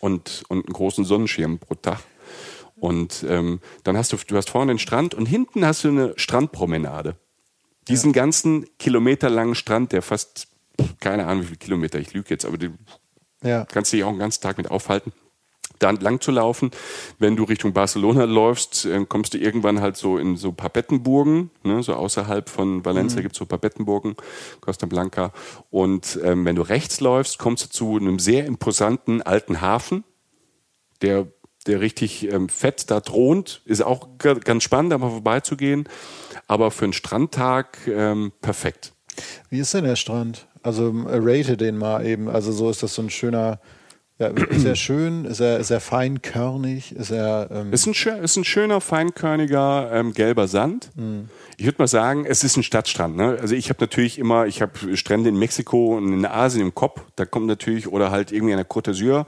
und, 0.00 0.44
und 0.48 0.66
einen 0.66 0.72
großen 0.72 1.04
Sonnenschirm 1.04 1.58
pro 1.58 1.74
Tag. 1.74 2.00
Und 2.80 3.24
ähm, 3.28 3.60
dann 3.84 3.96
hast 3.96 4.12
du, 4.12 4.16
du 4.26 4.36
hast 4.36 4.50
vorne 4.50 4.72
den 4.72 4.78
Strand 4.78 5.14
und 5.14 5.26
hinten 5.26 5.64
hast 5.64 5.84
du 5.84 5.88
eine 5.88 6.12
Strandpromenade. 6.16 7.16
Diesen 7.88 8.10
ja. 8.10 8.22
ganzen 8.22 8.66
kilometerlangen 8.78 9.54
Strand, 9.54 9.92
der 9.92 10.02
fast, 10.02 10.48
keine 11.00 11.26
Ahnung 11.26 11.42
wie 11.42 11.46
viele 11.46 11.58
Kilometer, 11.58 11.98
ich 11.98 12.12
lüge 12.12 12.30
jetzt, 12.30 12.44
aber 12.44 12.58
du 12.58 12.74
ja. 13.42 13.64
kannst 13.64 13.92
dich 13.92 14.04
auch 14.04 14.10
einen 14.10 14.18
ganzen 14.18 14.42
Tag 14.42 14.58
mit 14.58 14.70
aufhalten 14.70 15.12
da 15.78 15.90
entlang 15.90 16.20
zu 16.20 16.30
laufen. 16.30 16.70
Wenn 17.18 17.36
du 17.36 17.44
Richtung 17.44 17.72
Barcelona 17.72 18.24
läufst, 18.24 18.84
äh, 18.84 19.04
kommst 19.06 19.34
du 19.34 19.38
irgendwann 19.38 19.80
halt 19.80 19.96
so 19.96 20.18
in 20.18 20.36
so 20.36 20.52
Papettenburgen, 20.52 21.50
ne, 21.62 21.82
so 21.82 21.94
außerhalb 21.94 22.48
von 22.48 22.84
Valencia 22.84 23.20
mhm. 23.20 23.22
gibt 23.22 23.34
es 23.34 23.38
so 23.38 23.46
Papettenburgen, 23.46 24.16
Costa 24.60 24.86
Blanca. 24.86 25.32
Und 25.70 26.18
ähm, 26.22 26.44
wenn 26.44 26.56
du 26.56 26.62
rechts 26.62 27.00
läufst, 27.00 27.38
kommst 27.38 27.64
du 27.64 27.68
zu 27.70 27.96
einem 27.96 28.18
sehr 28.18 28.46
imposanten 28.46 29.22
alten 29.22 29.60
Hafen, 29.60 30.04
der 31.02 31.26
der 31.66 31.80
richtig 31.80 32.30
ähm, 32.32 32.48
fett 32.48 32.90
da 32.90 33.00
thront. 33.00 33.62
Ist 33.64 33.82
auch 33.82 34.08
ganz 34.18 34.62
spannend, 34.62 34.92
da 34.92 34.98
mal 34.98 35.10
vorbeizugehen. 35.10 35.88
Aber 36.46 36.70
für 36.70 36.84
einen 36.84 36.92
Strandtag 36.92 37.78
ähm, 37.86 38.32
perfekt. 38.40 38.92
Wie 39.50 39.58
ist 39.58 39.74
denn 39.74 39.84
der 39.84 39.96
Strand? 39.96 40.46
Also 40.62 40.88
äh, 41.06 41.18
rate 41.20 41.56
den 41.56 41.76
mal 41.76 42.06
eben. 42.06 42.28
Also 42.28 42.52
so 42.52 42.70
ist 42.70 42.82
das 42.82 42.94
so 42.94 43.02
ein 43.02 43.10
schöner 43.10 43.60
ja, 44.18 44.30
er 44.64 44.74
schön? 44.74 45.24
Ist 45.24 45.40
er 45.40 45.80
feinkörnig? 45.80 46.94
Ist 46.96 47.10
er. 47.10 47.48
Ähm 47.52 47.72
ist, 47.72 47.86
ein, 47.86 47.92
ist 47.92 48.36
ein 48.36 48.44
schöner, 48.44 48.80
feinkörniger 48.80 49.90
ähm, 49.92 50.12
gelber 50.12 50.48
Sand. 50.48 50.90
Mhm. 50.96 51.28
Ich 51.56 51.66
würde 51.66 51.78
mal 51.78 51.88
sagen, 51.88 52.24
es 52.24 52.42
ist 52.42 52.56
ein 52.56 52.62
Stadtstrand. 52.62 53.16
Ne? 53.16 53.38
Also 53.40 53.54
ich 53.54 53.68
habe 53.68 53.80
natürlich 53.80 54.18
immer, 54.18 54.46
ich 54.46 54.60
habe 54.60 54.96
Strände 54.96 55.28
in 55.28 55.38
Mexiko 55.38 55.96
und 55.96 56.12
in 56.12 56.26
Asien 56.26 56.62
im 56.62 56.74
Kopf. 56.74 57.00
Da 57.16 57.26
kommt 57.26 57.46
natürlich, 57.46 57.88
oder 57.88 58.10
halt 58.10 58.32
irgendwie 58.32 58.54
an 58.54 58.58
der 58.58 58.68
Côte 58.68 58.90
d'Azur, 58.90 59.26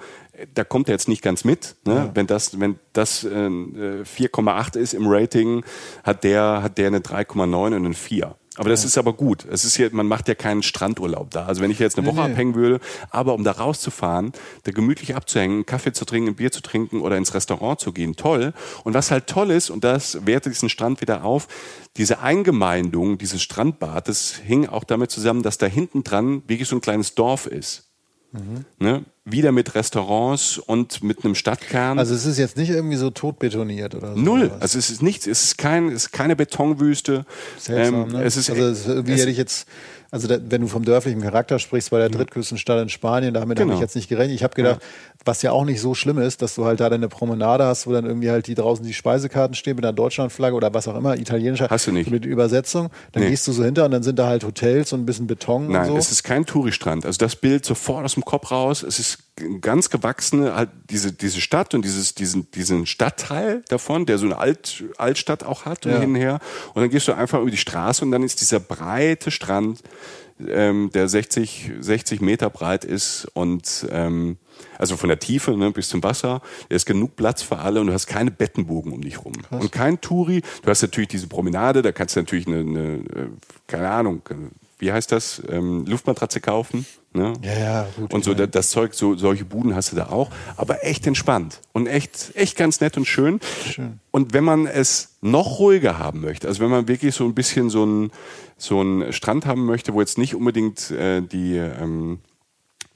da 0.55 0.65
kommt 0.65 0.89
er 0.89 0.95
jetzt 0.95 1.09
nicht 1.09 1.23
ganz 1.23 1.45
mit. 1.45 1.77
Ne? 1.85 1.95
Ja. 1.95 2.11
Wenn 2.15 2.27
das, 2.27 2.59
wenn 2.59 2.79
das 2.93 3.25
äh, 3.25 3.29
4,8 3.29 4.77
ist 4.77 4.95
im 4.95 5.07
Rating, 5.07 5.65
hat 6.03 6.25
der, 6.25 6.63
hat 6.63 6.79
der 6.79 6.89
eine 6.89 6.99
3,9 6.99 7.67
und 7.67 7.75
eine 7.75 7.95
4. 7.95 8.35
Aber 8.61 8.69
das 8.69 8.83
ja. 8.83 8.89
ist 8.89 8.99
aber 8.99 9.15
gut. 9.15 9.47
Es 9.51 9.65
ist 9.65 9.77
hier, 9.77 9.89
man 9.91 10.07
macht 10.07 10.29
ja 10.29 10.35
keinen 10.35 10.63
Strandurlaub 10.63 11.31
da. 11.31 11.47
Also 11.47 11.63
wenn 11.63 11.71
ich 11.71 11.79
jetzt 11.79 11.97
eine 11.97 12.07
Woche 12.07 12.17
nee, 12.17 12.33
abhängen 12.33 12.55
würde, 12.55 12.79
aber 13.09 13.33
um 13.33 13.43
da 13.43 13.53
rauszufahren, 13.53 14.35
da 14.65 14.73
gemütlich 14.73 15.17
abzuhängen, 15.17 15.55
einen 15.57 15.67
Kaffee 15.67 15.95
zu 15.95 16.05
trinken, 16.05 16.29
ein 16.29 16.35
Bier 16.35 16.53
zu 16.53 16.61
trinken 16.61 17.01
oder 17.01 17.17
ins 17.17 17.33
Restaurant 17.33 17.81
zu 17.81 17.95
gehen, 17.95 18.17
toll. 18.17 18.53
Und 18.85 18.93
was 18.93 19.11
halt 19.11 19.29
toll 19.29 19.51
ist, 19.51 19.71
und 19.71 19.83
das 19.83 20.27
wertet 20.27 20.53
diesen 20.53 20.69
Strand 20.69 21.01
wieder 21.01 21.25
auf, 21.25 21.49
diese 21.97 22.21
Eingemeindung 22.21 23.17
dieses 23.17 23.41
Strandbades 23.41 24.43
hing 24.45 24.69
auch 24.69 24.85
damit 24.85 25.11
zusammen, 25.11 25.43
dass 25.43 25.57
da 25.57 25.65
hinten 25.65 26.05
dran 26.05 26.43
wirklich 26.47 26.69
so 26.69 26.77
ein 26.77 26.83
kleines 26.83 27.15
Dorf 27.15 27.47
ist. 27.47 27.90
Mhm. 28.33 28.65
Ne? 28.79 29.05
wieder 29.25 29.53
mit 29.53 29.75
Restaurants 29.75 30.59
und 30.59 31.03
mit 31.05 31.25
einem 31.25 31.35
Stadtkern. 31.35 31.99
Also 31.99 32.15
es 32.15 32.27
ist 32.27 32.39
jetzt 32.39 32.57
nicht 32.57 32.71
irgendwie 32.71 32.97
so 32.97 33.11
totbetoniert 33.11 33.95
oder 33.95 34.15
so. 34.15 34.21
Null. 34.21 34.51
Also 34.61 34.79
es 34.79 34.91
ist 34.91 35.03
nichts, 35.03 35.27
es 35.27 35.45
ist, 35.45 35.59
kein, 35.59 35.89
es 35.89 36.07
ist 36.07 36.13
keine 36.13 36.35
Betonwüste. 36.37 37.25
Seltsam, 37.59 37.95
Ähm, 38.07 38.09
ne? 38.09 38.25
Es 38.25 38.37
ist, 38.37 38.51
also 38.51 38.93
irgendwie 38.93 39.15
hätte 39.15 39.31
ich 39.31 39.37
jetzt, 39.37 39.69
also 40.11 40.27
da, 40.27 40.39
wenn 40.49 40.63
du 40.63 40.67
vom 40.67 40.85
dörflichen 40.85 41.21
Charakter 41.23 41.59
sprichst, 41.59 41.91
bei 41.91 41.99
der 41.99 42.09
Drittküstenstadt 42.09 42.83
in 42.83 42.89
Spanien, 42.89 43.35
damit 43.35 43.59
habe 43.59 43.67
Genau. 43.67 43.75
ich 43.79 43.81
jetzt 43.81 43.95
nicht 43.95 44.09
gerechnet. 44.09 44.35
Ich 44.35 44.43
habe 44.43 44.55
gedacht, 44.55 44.81
was 45.25 45.43
ja 45.43 45.53
auch 45.53 45.65
nicht 45.67 45.81
so 45.81 45.95
schlimm 45.95 46.19
ist, 46.19 46.41
dass 46.41 46.55
du 46.55 46.65
halt 46.65 46.81
da 46.81 46.89
deine 46.89 47.09
Promenade 47.09 47.65
hast, 47.65 47.87
wo 47.87 47.93
dann 47.93 48.07
irgendwie 48.07 48.31
halt 48.31 48.47
die 48.47 48.55
draußen 48.55 48.85
die 48.85 48.95
Speisekarten 48.95 49.55
stehen 49.55 49.77
mit 49.77 49.85
einer 49.85 49.93
Deutschlandflagge 49.93 50.57
oder 50.57 50.73
was 50.73 50.89
auch 50.89 50.97
immer, 50.97 51.17
italienischer. 51.19 51.69
Hast 51.69 51.87
du 51.87 51.93
nicht. 51.93 52.11
Mit 52.11 52.25
Übersetzung. 52.25 52.89
Dann 53.13 53.25
Nee. 53.25 53.31
gehst 53.31 53.47
du 53.47 53.53
so 53.53 53.63
hinter 53.63 53.85
und 53.85 53.91
dann 53.91 54.03
sind 54.03 54.19
da 54.19 54.27
halt 54.29 54.45
Hotels 54.45 54.93
und 54.95 55.01
ein 55.03 55.07
bisschen 55.07 55.27
Beton 55.27 55.69
Nein, 55.69 55.83
und 55.83 55.87
so. 55.89 55.97
es 55.99 56.11
ist 56.11 56.23
kein 56.25 56.47
Touristrand. 56.47 57.05
Also 57.05 57.19
das 57.19 57.37
Bild 57.37 57.65
sofort 57.67 58.05
aus 58.05 58.15
dem 58.15 58.25
Kopf 58.25 58.51
raus. 58.51 58.83
Es 58.83 58.99
ist 58.99 59.19
ganz 59.61 59.91
gewachsene, 59.91 60.55
halt 60.55 60.71
diese, 60.89 61.13
diese 61.13 61.41
Stadt 61.41 61.75
und 61.75 61.85
dieses, 61.85 62.15
diesen, 62.15 62.51
diesen 62.53 62.87
Stadtteil 62.87 63.63
davon, 63.69 64.07
der 64.07 64.17
so 64.19 64.25
eine 64.27 64.39
Alt, 64.39 64.85
Altstadt 64.97 65.45
auch 65.45 65.65
hat 65.67 65.85
und 65.87 65.93
Ja. 65.93 66.01
hin 66.01 66.11
und 66.11 66.17
her. 66.17 66.41
Und 66.75 66.81
dann 66.83 66.91
gehst 66.91 67.09
du 67.09 67.13
einfach 67.13 67.41
über 67.41 67.51
die 67.51 67.57
Straße 67.59 68.05
und 68.05 68.11
dann 68.11 68.23
ist 68.23 68.41
dieser 68.41 68.61
breite 68.61 69.31
Strand, 69.31 69.81
ähm, 70.49 70.91
der 70.95 71.07
60, 71.09 71.73
60 71.81 72.23
Meter 72.23 72.49
breit 72.49 72.85
ist 72.87 73.29
und 73.35 73.87
ähm, 73.93 74.39
also 74.79 74.97
von 74.97 75.09
der 75.09 75.19
Tiefe 75.19 75.53
ne, 75.57 75.71
bis 75.71 75.89
zum 75.89 76.03
Wasser. 76.03 76.43
Da 76.69 76.77
ist 76.77 76.87
genug 76.87 77.17
Platz 77.17 77.43
für 77.43 77.59
alle 77.59 77.81
und 77.81 77.89
du 77.89 77.93
hast 77.93 78.07
keine 78.07 78.31
Bettenbogen 78.31 78.93
um 78.93 79.01
dich 79.03 79.25
rum. 79.25 79.33
Und 79.51 79.73
kein 79.73 80.01
Touri. 80.01 80.43
Du 80.63 80.71
hast 80.71 80.83
natürlich 80.83 81.09
diese 81.09 81.27
Promenade, 81.27 81.83
da 81.83 81.93
kannst 81.93 82.17
du 82.17 82.21
natürlich 82.21 82.47
eine, 82.47 82.59
eine 82.61 82.81
äh, 82.95 83.29
keine 83.67 83.89
Ahnung, 83.91 84.23
äh, 84.31 84.35
wie 84.79 84.91
heißt 84.93 85.13
das, 85.13 85.43
ähm, 85.51 85.85
Luftmatratze 85.87 86.41
kaufen. 86.41 86.87
Ne? 87.13 87.35
Ja, 87.43 87.59
ja, 87.59 87.89
gut, 87.97 88.15
Und 88.15 88.25
so 88.25 88.31
meine- 88.31 88.47
das, 88.47 88.67
das 88.67 88.71
Zeug, 88.71 88.95
so 88.95 89.17
solche 89.17 89.45
Buden 89.45 89.75
hast 89.75 89.93
du 89.93 89.97
da 89.97 90.07
auch, 90.11 90.31
aber 90.57 90.85
echt 90.87 91.07
entspannt 91.07 91.61
und 91.73 91.87
echt 91.87 92.31
echt 92.35 92.57
ganz 92.57 92.81
nett 92.81 92.97
und 92.97 93.05
schön. 93.05 93.41
Schön. 93.69 93.99
Und 94.13 94.33
wenn 94.33 94.45
man 94.45 94.67
es 94.67 95.17
noch 95.21 95.59
ruhiger 95.59 95.99
haben 95.99 96.21
möchte, 96.21 96.47
also 96.49 96.63
wenn 96.63 96.71
man 96.71 96.87
wirklich 96.89 97.15
so 97.15 97.25
ein 97.25 97.35
bisschen 97.35 97.69
so 97.69 97.85
ein 97.85 98.11
so 98.57 98.81
einen 98.81 99.13
Strand 99.13 99.45
haben 99.45 99.67
möchte, 99.67 99.93
wo 99.93 100.01
jetzt 100.01 100.19
nicht 100.19 100.35
unbedingt 100.35 100.91
äh, 100.93 101.21
die 101.21 101.57
ähm, 101.57 102.21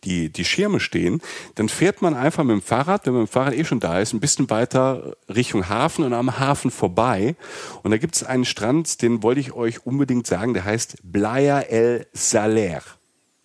die, 0.05 0.31
die 0.31 0.45
Schirme 0.45 0.81
stehen, 0.81 1.21
dann 1.55 1.69
fährt 1.69 2.03
man 2.03 2.15
einfach 2.15 2.45
mit 2.45 2.53
dem 2.53 2.63
Fahrrad, 2.63 3.07
wenn 3.07 3.13
man 3.13 3.23
mit 3.23 3.31
dem 3.31 3.33
Fahrrad 3.33 3.55
eh 3.55 3.65
schon 3.65 3.81
da 3.81 3.99
ist, 3.99 4.13
ein 4.13 4.21
bisschen 4.21 4.51
weiter 4.51 5.17
Richtung 5.29 5.69
Hafen 5.69 6.05
und 6.05 6.13
am 6.13 6.39
Hafen 6.39 6.71
vorbei. 6.71 7.37
Und 7.83 7.91
da 7.91 7.97
gibt 7.97 8.15
es 8.17 8.25
einen 8.25 8.45
Strand, 8.45 9.03
den 9.03 9.23
wollte 9.23 9.41
ich 9.41 9.53
euch 9.53 9.87
unbedingt 9.87 10.27
sagen, 10.27 10.55
der 10.55 10.65
heißt 10.65 10.99
Playa 11.13 11.61
el 11.61 12.07
Saler. 12.13 12.83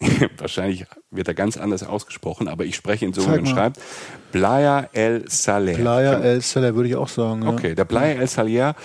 Wahrscheinlich 0.37 0.85
wird 1.11 1.27
er 1.27 1.33
ganz 1.33 1.57
anders 1.57 1.83
ausgesprochen, 1.83 2.47
aber 2.47 2.65
ich 2.65 2.75
spreche 2.75 3.05
ihn 3.05 3.13
so, 3.13 3.21
wie 3.21 3.25
Zeig 3.25 3.43
man 3.43 3.45
schreibt. 3.45 3.79
Playa 4.31 4.89
el 4.93 5.25
Saler. 5.27 5.73
Playa 5.73 6.13
El 6.19 6.41
Celler 6.41 6.75
würde 6.75 6.89
ich 6.89 6.95
auch 6.95 7.09
sagen. 7.09 7.43
Ja. 7.43 7.49
Okay, 7.49 7.75
der 7.75 7.85
Playa 7.85 8.19
El 8.19 8.27
Salier. 8.27 8.75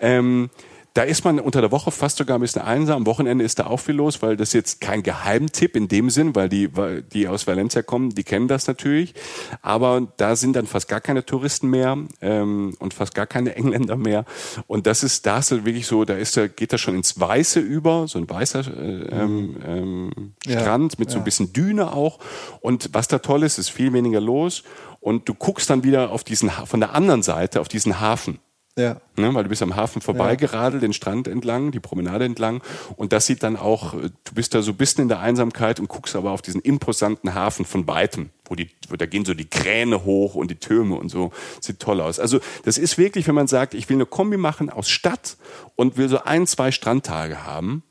Ähm, 0.00 0.50
da 0.98 1.04
ist 1.04 1.24
man 1.24 1.38
unter 1.38 1.60
der 1.60 1.70
Woche 1.70 1.92
fast 1.92 2.16
sogar 2.16 2.36
ein 2.36 2.40
bisschen 2.40 2.62
einsam. 2.62 2.96
Am 2.96 3.06
Wochenende 3.06 3.44
ist 3.44 3.60
da 3.60 3.66
auch 3.66 3.76
viel 3.76 3.94
los, 3.94 4.20
weil 4.20 4.36
das 4.36 4.52
jetzt 4.52 4.80
kein 4.80 5.04
Geheimtipp 5.04 5.76
in 5.76 5.86
dem 5.86 6.10
Sinn, 6.10 6.34
weil 6.34 6.48
die, 6.48 6.68
die 7.12 7.28
aus 7.28 7.46
Valencia 7.46 7.82
kommen, 7.82 8.16
die 8.16 8.24
kennen 8.24 8.48
das 8.48 8.66
natürlich. 8.66 9.14
Aber 9.62 10.08
da 10.16 10.34
sind 10.34 10.56
dann 10.56 10.66
fast 10.66 10.88
gar 10.88 11.00
keine 11.00 11.24
Touristen 11.24 11.70
mehr 11.70 11.96
ähm, 12.20 12.74
und 12.80 12.94
fast 12.94 13.14
gar 13.14 13.28
keine 13.28 13.54
Engländer 13.56 13.94
mehr. 13.94 14.24
Und 14.66 14.88
das 14.88 15.04
ist, 15.04 15.24
da 15.24 15.38
ist 15.38 15.52
wirklich 15.64 15.86
so, 15.86 16.04
da 16.04 16.14
ist, 16.14 16.36
da 16.36 16.48
geht 16.48 16.72
das 16.72 16.80
schon 16.80 16.96
ins 16.96 17.20
Weiße 17.20 17.60
über, 17.60 18.08
so 18.08 18.18
ein 18.18 18.28
weißer 18.28 18.66
äh, 18.66 19.02
ähm, 19.12 19.56
ähm, 19.64 20.32
Ja, 20.46 20.58
Strand 20.58 20.98
mit 20.98 21.12
so 21.12 21.18
ein 21.18 21.24
bisschen 21.24 21.52
Düne 21.52 21.92
auch. 21.92 22.18
Und 22.60 22.90
was 22.92 23.06
da 23.06 23.20
toll 23.20 23.44
ist, 23.44 23.58
ist 23.58 23.68
viel 23.68 23.92
weniger 23.92 24.20
los. 24.20 24.64
Und 24.98 25.28
du 25.28 25.34
guckst 25.34 25.70
dann 25.70 25.84
wieder 25.84 26.10
auf 26.10 26.24
diesen, 26.24 26.50
von 26.50 26.80
der 26.80 26.92
anderen 26.96 27.22
Seite 27.22 27.60
auf 27.60 27.68
diesen 27.68 28.00
Hafen. 28.00 28.40
Ja. 28.78 29.00
Ne, 29.16 29.34
weil 29.34 29.42
du 29.42 29.48
bist 29.48 29.60
am 29.60 29.74
Hafen 29.74 30.00
vorbeigeradelt, 30.00 30.84
den 30.84 30.92
Strand 30.92 31.26
entlang, 31.26 31.72
die 31.72 31.80
Promenade 31.80 32.24
entlang. 32.24 32.62
Und 32.94 33.12
das 33.12 33.26
sieht 33.26 33.42
dann 33.42 33.56
auch, 33.56 33.94
äh, 33.94 34.10
du 34.22 34.34
bist 34.34 34.54
da 34.54 34.62
so 34.62 34.70
ein 34.70 34.76
bisschen 34.76 35.02
in 35.02 35.08
der 35.08 35.18
Einsamkeit 35.18 35.80
und 35.80 35.88
guckst 35.88 36.14
aber 36.14 36.30
auf 36.30 36.42
diesen 36.42 36.60
imposanten 36.60 37.34
Hafen 37.34 37.64
von 37.64 37.88
weitem. 37.88 38.30
Wo 38.44 38.54
die, 38.54 38.70
wo 38.88 38.94
da 38.94 39.06
gehen 39.06 39.24
so 39.24 39.34
die 39.34 39.50
Kräne 39.50 40.04
hoch 40.04 40.36
und 40.36 40.52
die 40.52 40.54
Türme 40.54 40.94
und 40.94 41.08
so. 41.08 41.32
Sieht 41.60 41.80
toll 41.80 42.00
aus. 42.00 42.20
Also, 42.20 42.38
das 42.64 42.78
ist 42.78 42.98
wirklich, 42.98 43.26
wenn 43.26 43.34
man 43.34 43.48
sagt, 43.48 43.74
ich 43.74 43.88
will 43.88 43.96
eine 43.96 44.06
Kombi 44.06 44.36
machen 44.36 44.70
aus 44.70 44.88
Stadt 44.88 45.36
und 45.74 45.96
will 45.96 46.08
so 46.08 46.22
ein, 46.22 46.46
zwei 46.46 46.70
Strandtage 46.70 47.44
haben. 47.44 47.82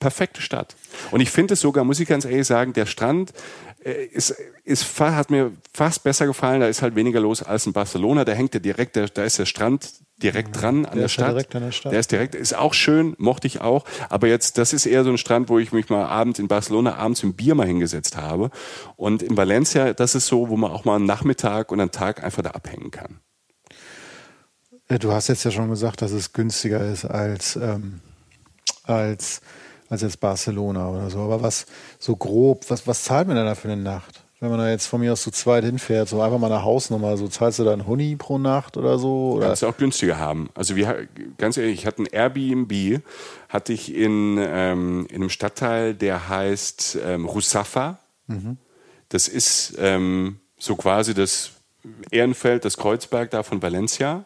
Perfekte 0.00 0.42
Stadt. 0.42 0.74
Und 1.12 1.20
ich 1.20 1.30
finde 1.30 1.54
es 1.54 1.60
sogar, 1.60 1.84
muss 1.84 2.00
ich 2.00 2.08
ganz 2.08 2.24
ehrlich 2.24 2.46
sagen, 2.46 2.72
der 2.72 2.86
Strand 2.86 3.32
ist, 3.84 4.34
ist, 4.64 4.84
fa- 4.84 5.14
hat 5.14 5.30
mir 5.30 5.52
fast 5.72 6.02
besser 6.02 6.26
gefallen. 6.26 6.60
Da 6.60 6.66
ist 6.68 6.82
halt 6.82 6.94
weniger 6.96 7.20
los 7.20 7.42
als 7.42 7.66
in 7.66 7.72
Barcelona. 7.72 8.24
Da 8.24 8.32
hängt 8.32 8.52
der 8.54 8.60
direkt, 8.60 8.96
der, 8.96 9.08
da 9.08 9.24
ist 9.24 9.38
der 9.38 9.46
Strand 9.46 9.90
direkt 10.22 10.60
dran 10.60 10.84
an 10.84 10.96
der, 10.96 11.06
ist 11.06 11.16
ja 11.16 11.24
Stadt. 11.24 11.28
direkt 11.34 11.54
an 11.56 11.62
der 11.62 11.70
Stadt. 11.72 11.92
Der 11.92 12.00
ist 12.00 12.10
direkt, 12.10 12.34
ist 12.34 12.54
auch 12.56 12.74
schön, 12.74 13.14
mochte 13.18 13.46
ich 13.46 13.60
auch. 13.60 13.84
Aber 14.08 14.26
jetzt, 14.26 14.58
das 14.58 14.72
ist 14.72 14.84
eher 14.84 15.04
so 15.04 15.10
ein 15.10 15.18
Strand, 15.18 15.48
wo 15.48 15.58
ich 15.60 15.70
mich 15.72 15.88
mal 15.90 16.04
abends 16.06 16.38
in 16.40 16.48
Barcelona 16.48 16.96
abends 16.96 17.22
im 17.22 17.34
Bier 17.34 17.54
mal 17.54 17.66
hingesetzt 17.68 18.16
habe. 18.16 18.50
Und 18.96 19.22
in 19.22 19.36
Valencia, 19.36 19.92
das 19.94 20.14
ist 20.16 20.26
so, 20.26 20.48
wo 20.48 20.56
man 20.56 20.72
auch 20.72 20.84
mal 20.84 20.96
einen 20.96 21.06
Nachmittag 21.06 21.70
und 21.70 21.80
einen 21.80 21.92
Tag 21.92 22.24
einfach 22.24 22.42
da 22.42 22.50
abhängen 22.50 22.90
kann. 22.90 23.20
Ja, 24.90 24.98
Du 24.98 25.12
hast 25.12 25.28
jetzt 25.28 25.44
ja 25.44 25.50
schon 25.50 25.68
gesagt, 25.70 26.02
dass 26.02 26.10
es 26.12 26.32
günstiger 26.32 26.80
ist 26.84 27.04
als, 27.04 27.56
ähm, 27.56 28.00
als, 28.84 29.40
als 29.88 30.02
jetzt 30.02 30.20
Barcelona 30.20 30.88
oder 30.88 31.10
so. 31.10 31.20
Aber 31.20 31.42
was 31.42 31.66
so 31.98 32.16
grob, 32.16 32.68
was, 32.68 32.86
was 32.86 33.04
zahlt 33.04 33.28
man 33.28 33.36
denn 33.36 33.46
da 33.46 33.54
für 33.54 33.70
eine 33.70 33.80
Nacht? 33.80 34.22
Wenn 34.40 34.50
man 34.50 34.60
da 34.60 34.70
jetzt 34.70 34.86
von 34.86 35.00
mir 35.00 35.12
aus 35.12 35.22
zu 35.22 35.32
zweit 35.32 35.64
hinfährt, 35.64 36.08
so 36.08 36.22
einfach 36.22 36.38
mal 36.38 36.52
eine 36.52 36.62
Hausnummer, 36.62 37.16
so 37.16 37.26
zahlst 37.26 37.58
du 37.58 37.64
da 37.64 37.72
einen 37.72 37.88
Huni 37.88 38.14
pro 38.14 38.38
Nacht 38.38 38.76
oder 38.76 38.96
so? 38.98 39.32
Oder? 39.32 39.48
Kannst 39.48 39.62
du 39.62 39.66
auch 39.66 39.76
günstiger 39.76 40.16
haben. 40.18 40.48
Also 40.54 40.76
wir, 40.76 41.08
ganz 41.38 41.56
ehrlich, 41.56 41.80
ich 41.80 41.86
hatte 41.86 42.02
ein 42.02 42.06
Airbnb, 42.06 43.02
hatte 43.48 43.72
ich 43.72 43.92
in, 43.92 44.38
ähm, 44.38 45.06
in 45.10 45.16
einem 45.16 45.30
Stadtteil, 45.30 45.94
der 45.94 46.28
heißt 46.28 46.98
ähm, 47.04 47.24
Rusafa. 47.24 47.98
Das 49.08 49.26
ist 49.26 49.74
ähm, 49.78 50.38
so 50.56 50.76
quasi 50.76 51.14
das 51.14 51.50
Ehrenfeld, 52.10 52.64
das 52.64 52.76
Kreuzberg 52.76 53.30
da 53.30 53.42
von 53.42 53.60
Valencia. 53.60 54.24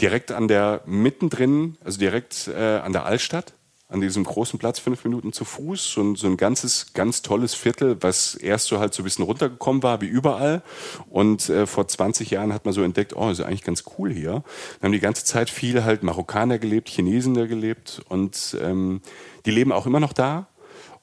Direkt 0.00 0.32
an 0.32 0.48
der, 0.48 0.80
mittendrin, 0.86 1.76
also 1.84 1.98
direkt 1.98 2.48
äh, 2.48 2.78
an 2.78 2.92
der 2.92 3.04
Altstadt, 3.04 3.52
an 3.90 4.02
diesem 4.02 4.24
großen 4.24 4.58
Platz, 4.58 4.78
fünf 4.78 5.02
Minuten 5.04 5.32
zu 5.32 5.46
Fuß. 5.46 5.96
Ein, 5.96 6.14
so 6.14 6.26
ein 6.26 6.36
ganzes, 6.36 6.92
ganz 6.92 7.22
tolles 7.22 7.54
Viertel, 7.54 7.96
was 8.00 8.34
erst 8.34 8.66
so 8.66 8.78
halt 8.78 8.92
so 8.92 9.02
ein 9.02 9.04
bisschen 9.04 9.24
runtergekommen 9.24 9.82
war, 9.82 10.02
wie 10.02 10.06
überall. 10.06 10.62
Und 11.08 11.48
äh, 11.48 11.66
vor 11.66 11.88
20 11.88 12.30
Jahren 12.30 12.52
hat 12.52 12.66
man 12.66 12.74
so 12.74 12.82
entdeckt, 12.82 13.16
oh, 13.16 13.30
ist 13.30 13.40
eigentlich 13.40 13.64
ganz 13.64 13.84
cool 13.98 14.12
hier. 14.12 14.42
Dann 14.80 14.88
haben 14.88 14.92
die 14.92 15.00
ganze 15.00 15.24
Zeit 15.24 15.48
viel 15.48 15.84
halt 15.84 16.02
Marokkaner 16.02 16.58
gelebt, 16.58 16.90
Chinesen 16.90 17.32
da 17.32 17.46
gelebt. 17.46 18.02
Und 18.10 18.56
ähm, 18.60 19.00
die 19.46 19.50
leben 19.50 19.72
auch 19.72 19.86
immer 19.86 20.00
noch 20.00 20.12
da. 20.12 20.48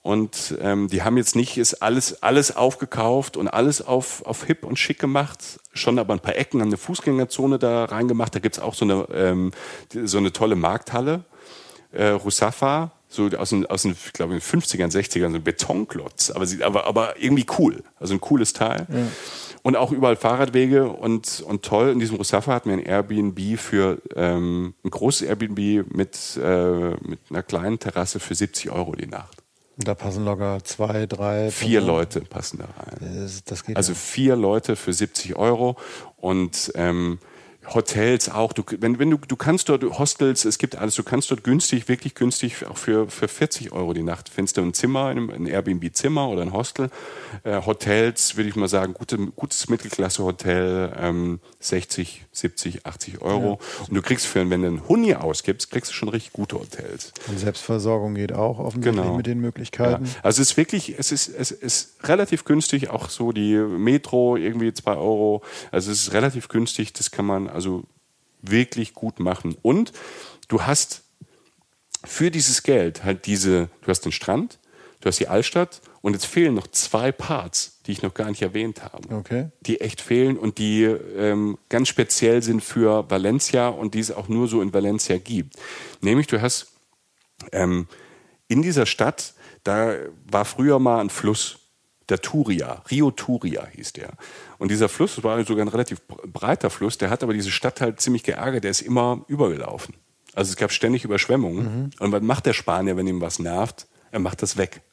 Und 0.03 0.55
ähm, 0.61 0.87
die 0.87 1.01
haben 1.01 1.17
jetzt 1.17 1.35
nicht 1.35 1.57
ist 1.57 1.81
alles, 1.81 2.21
alles 2.21 2.55
aufgekauft 2.55 3.37
und 3.37 3.47
alles 3.47 3.81
auf, 3.81 4.23
auf 4.27 4.43
hip 4.43 4.63
und 4.63 4.77
schick 4.77 4.99
gemacht, 4.99 5.59
schon 5.73 5.97
aber 5.97 6.13
ein 6.13 6.19
paar 6.19 6.35
Ecken 6.35 6.61
haben 6.61 6.67
eine 6.67 6.77
Fußgängerzone 6.77 7.57
da 7.57 7.85
reingemacht. 7.85 8.35
Da 8.35 8.39
gibt's 8.39 8.59
auch 8.59 8.75
so 8.75 8.85
eine, 8.85 9.07
ähm, 9.11 9.51
so 9.91 10.19
eine 10.19 10.31
tolle 10.31 10.55
Markthalle, 10.55 11.23
äh, 11.95 12.09
Rusafa, 12.09 12.91
so 13.07 13.29
aus 13.37 13.49
den, 13.49 13.65
aus 13.65 13.83
den 13.83 13.91
ich 13.93 14.13
glaube, 14.13 14.33
in 14.33 14.39
den 14.39 14.45
50ern, 14.61 14.91
60ern, 14.91 15.29
so 15.29 15.35
ein 15.35 15.43
Betonklotz, 15.43 16.31
aber, 16.31 16.45
sie, 16.45 16.63
aber, 16.63 16.85
aber 16.85 17.21
irgendwie 17.21 17.45
cool, 17.57 17.83
also 17.99 18.13
ein 18.13 18.21
cooles 18.21 18.53
Teil. 18.53 18.87
Und 19.63 19.75
auch 19.75 19.91
überall 19.91 20.15
Fahrradwege 20.15 20.87
und, 20.89 21.43
und 21.47 21.63
toll. 21.63 21.89
In 21.89 21.99
diesem 21.99 22.17
Rusafa 22.17 22.53
hatten 22.53 22.69
wir 22.69 22.77
ein 22.77 22.85
Airbnb 22.85 23.57
für, 23.59 23.99
ähm, 24.15 24.75
ein 24.83 24.91
großes 24.91 25.23
Airbnb 25.27 25.91
mit, 25.91 26.37
äh, 26.39 26.89
mit 27.07 27.19
einer 27.31 27.41
kleinen 27.41 27.79
Terrasse 27.79 28.19
für 28.19 28.35
70 28.35 28.69
Euro 28.69 28.93
die 28.95 29.07
Nacht. 29.07 29.37
Da 29.77 29.93
passen 29.95 30.23
locker 30.23 30.59
zwei, 30.63 31.05
drei, 31.05 31.49
Vier 31.51 31.79
fünf- 31.79 31.87
Leute 31.87 32.21
passen 32.21 32.59
da 32.59 32.65
rein. 32.65 33.17
Das, 33.23 33.43
das 33.43 33.63
Also 33.73 33.91
ja. 33.93 33.97
vier 33.97 34.35
Leute 34.35 34.75
für 34.75 34.93
70 34.93 35.35
Euro 35.35 35.75
und 36.17 36.71
ähm, 36.75 37.17
Hotels 37.73 38.29
auch. 38.29 38.53
Du, 38.53 38.63
wenn, 38.79 38.99
wenn 38.99 39.09
du, 39.09 39.17
du 39.17 39.35
kannst 39.35 39.69
dort 39.69 39.83
Hostels, 39.83 40.45
es 40.45 40.57
gibt 40.57 40.75
alles, 40.75 40.95
du 40.95 41.03
kannst 41.03 41.31
dort 41.31 41.43
günstig, 41.43 41.87
wirklich 41.87 42.15
günstig, 42.15 42.65
auch 42.65 42.77
für, 42.77 43.07
für 43.07 43.27
40 43.27 43.71
Euro 43.71 43.93
die 43.93 44.03
Nacht. 44.03 44.29
Findest 44.29 44.57
du 44.57 44.61
ein 44.61 44.73
Zimmer, 44.73 45.07
ein, 45.07 45.29
ein 45.29 45.47
Airbnb-Zimmer 45.47 46.29
oder 46.29 46.41
ein 46.41 46.53
Hostel. 46.53 46.89
Äh, 47.43 47.61
Hotels, 47.65 48.35
würde 48.37 48.49
ich 48.49 48.55
mal 48.55 48.67
sagen, 48.67 48.93
gute, 48.93 49.17
gutes 49.17 49.69
Mittelklasse-Hotel, 49.69 50.93
ähm, 50.97 51.39
60, 51.59 52.24
70, 52.37 52.85
80 52.85 53.21
Euro. 53.21 53.59
Und 53.87 53.93
du 53.95 54.01
kriegst 54.01 54.25
für, 54.25 54.49
wenn 54.49 54.61
du 54.61 54.67
einen 54.67 54.87
Huni 54.87 55.13
ausgibst, 55.15 55.71
kriegst 55.71 55.91
du 55.91 55.95
schon 55.95 56.09
richtig 56.09 56.33
gute 56.33 56.59
Hotels. 56.59 57.13
Und 57.27 57.39
Selbstversorgung 57.39 58.15
geht 58.15 58.33
auch 58.33 58.59
offensichtlich 58.59 59.03
Genau. 59.03 59.15
mit 59.17 59.25
den 59.25 59.37
Ja. 59.39 59.41
Möglichkeiten. 59.41 60.09
Also 60.23 60.41
es 60.41 60.51
ist 60.51 60.57
wirklich, 60.57 60.97
es 60.99 61.11
ist, 61.11 61.27
es 61.29 61.51
ist 61.51 61.95
relativ 62.03 62.43
günstig, 62.45 62.89
auch 62.89 63.09
so 63.09 63.31
die 63.31 63.55
Metro 63.55 64.35
irgendwie 64.37 64.73
zwei 64.73 64.95
Euro. 64.95 65.41
Also 65.71 65.91
es 65.91 66.03
ist 66.07 66.13
relativ 66.13 66.47
günstig, 66.49 66.93
das 66.93 67.11
kann 67.11 67.25
man 67.25 67.47
also 67.49 67.83
wirklich 68.41 68.93
gut 68.93 69.19
machen. 69.19 69.55
Und 69.61 69.91
du 70.47 70.61
hast 70.63 71.03
für 72.03 72.29
dieses 72.31 72.63
Geld 72.63 73.03
halt 73.03 73.25
diese, 73.25 73.69
du 73.81 73.87
hast 73.87 74.01
den 74.01 74.11
Strand, 74.11 74.59
du 75.01 75.07
hast 75.07 75.19
die 75.19 75.27
Altstadt 75.27 75.81
Und 76.05 76.13
jetzt 76.13 76.27
fehlen 76.27 76.53
noch 76.53 76.67
zwei 76.67 77.11
Parts, 77.11 77.79
die 77.87 77.91
ich 77.91 78.03
noch 78.03 78.13
gar 78.13 78.29
nicht 78.29 78.43
erwähnt 78.43 78.83
habe. 78.83 79.11
Okay. 79.11 79.49
Die 79.61 79.81
echt 79.81 80.01
fehlen 80.01 80.37
und 80.37 80.59
die 80.59 80.83
ähm, 80.83 81.57
ganz 81.67 81.87
speziell 81.87 82.43
sind 82.43 82.63
für 82.63 83.09
Valencia 83.09 83.69
und 83.69 83.95
die 83.95 84.01
es 84.01 84.11
auch 84.11 84.27
nur 84.27 84.47
so 84.47 84.61
in 84.61 84.71
Valencia 84.71 85.17
gibt. 85.17 85.55
Nämlich, 86.01 86.27
du 86.27 86.39
hast 86.39 86.67
ähm, 87.51 87.87
in 88.47 88.61
dieser 88.61 88.85
Stadt, 88.85 89.33
da 89.63 89.95
war 90.29 90.45
früher 90.45 90.77
mal 90.77 90.99
ein 90.99 91.09
Fluss, 91.09 91.57
der 92.09 92.21
Turia, 92.21 92.83
Rio 92.91 93.09
Turia 93.09 93.65
hieß 93.65 93.93
der. 93.93 94.11
Und 94.59 94.69
dieser 94.69 94.89
Fluss, 94.89 95.15
das 95.15 95.23
war 95.23 95.43
sogar 95.43 95.65
ein 95.65 95.69
relativ 95.69 96.03
breiter 96.07 96.69
Fluss, 96.69 96.99
der 96.99 97.09
hat 97.09 97.23
aber 97.23 97.33
diese 97.33 97.49
Stadt 97.49 97.81
halt 97.81 97.99
ziemlich 97.99 98.21
geärgert, 98.21 98.63
der 98.63 98.69
ist 98.69 98.81
immer 98.81 99.25
übergelaufen. 99.27 99.95
Also 100.35 100.51
es 100.51 100.55
gab 100.55 100.71
ständig 100.71 101.03
Überschwemmungen. 101.03 101.89
Und 101.97 102.11
was 102.11 102.21
macht 102.21 102.45
der 102.45 102.53
Spanier, 102.53 102.95
wenn 102.95 103.07
ihm 103.07 103.21
was 103.21 103.39
nervt? 103.39 103.87
Er 104.11 104.19
macht 104.19 104.43
das 104.43 104.55
weg. 104.55 104.83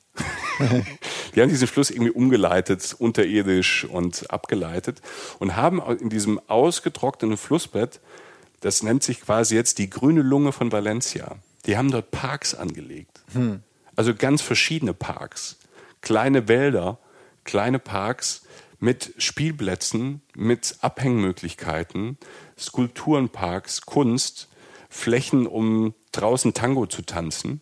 Die 1.34 1.40
haben 1.40 1.48
diesen 1.48 1.68
Fluss 1.68 1.90
irgendwie 1.90 2.10
umgeleitet, 2.10 2.94
unterirdisch 2.98 3.84
und 3.84 4.30
abgeleitet 4.30 5.00
und 5.38 5.56
haben 5.56 5.80
in 5.98 6.08
diesem 6.08 6.40
ausgetrockneten 6.48 7.36
Flussbett, 7.36 8.00
das 8.60 8.82
nennt 8.82 9.02
sich 9.02 9.20
quasi 9.20 9.54
jetzt 9.54 9.78
die 9.78 9.90
grüne 9.90 10.22
Lunge 10.22 10.52
von 10.52 10.70
Valencia. 10.70 11.36
Die 11.66 11.76
haben 11.76 11.90
dort 11.90 12.10
Parks 12.10 12.54
angelegt. 12.54 13.20
Also 13.96 14.14
ganz 14.14 14.42
verschiedene 14.42 14.94
Parks. 14.94 15.56
Kleine 16.00 16.48
Wälder, 16.48 16.98
kleine 17.44 17.78
Parks 17.78 18.42
mit 18.78 19.14
Spielplätzen, 19.18 20.22
mit 20.34 20.76
Abhängmöglichkeiten, 20.80 22.18
Skulpturenparks, 22.58 23.82
Kunst, 23.82 24.48
Flächen, 24.88 25.46
um 25.46 25.94
draußen 26.10 26.52
Tango 26.52 26.86
zu 26.86 27.02
tanzen. 27.02 27.60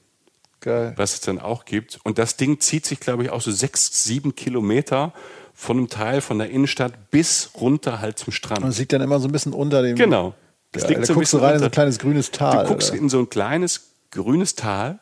Geil. 0.61 0.93
Was 0.97 1.15
es 1.15 1.21
dann 1.21 1.39
auch 1.39 1.65
gibt. 1.65 1.99
Und 2.05 2.19
das 2.19 2.37
Ding 2.37 2.61
zieht 2.61 2.85
sich, 2.87 3.01
glaube 3.01 3.23
ich, 3.25 3.31
auch 3.31 3.41
so 3.41 3.51
sechs, 3.51 4.05
sieben 4.05 4.35
Kilometer 4.35 5.13
von 5.55 5.79
einem 5.79 5.89
Teil 5.89 6.21
von 6.21 6.39
der 6.39 6.51
Innenstadt 6.51 7.11
bis 7.11 7.51
runter 7.61 8.01
halt 8.01 8.19
zum 8.19 8.33
Strand. 8.33 8.61
Man 8.63 8.73
sieht 8.73 8.93
dann 8.93 9.01
immer 9.03 9.21
so 9.21 9.29
ein 9.29 9.33
bisschen 9.33 9.53
unter 9.53 9.83
dem. 9.83 9.97
Genau. 9.97 10.35
Das 10.73 10.85
Ja, 10.85 10.89
liegt 10.91 11.01
da 11.03 11.07
so 11.07 11.15
guckst 11.15 11.33
du 11.33 11.39
rein 11.39 11.55
in 11.55 11.59
so 11.59 11.65
ein 11.65 11.67
unter. 11.67 11.71
kleines 11.75 11.99
grünes 11.99 12.31
Tal. 12.31 12.65
Du 12.65 12.69
guckst 12.71 12.91
oder? 12.91 12.99
in 13.01 13.09
so 13.09 13.19
ein 13.19 13.29
kleines 13.29 13.91
grünes 14.11 14.55
Tal 14.55 14.99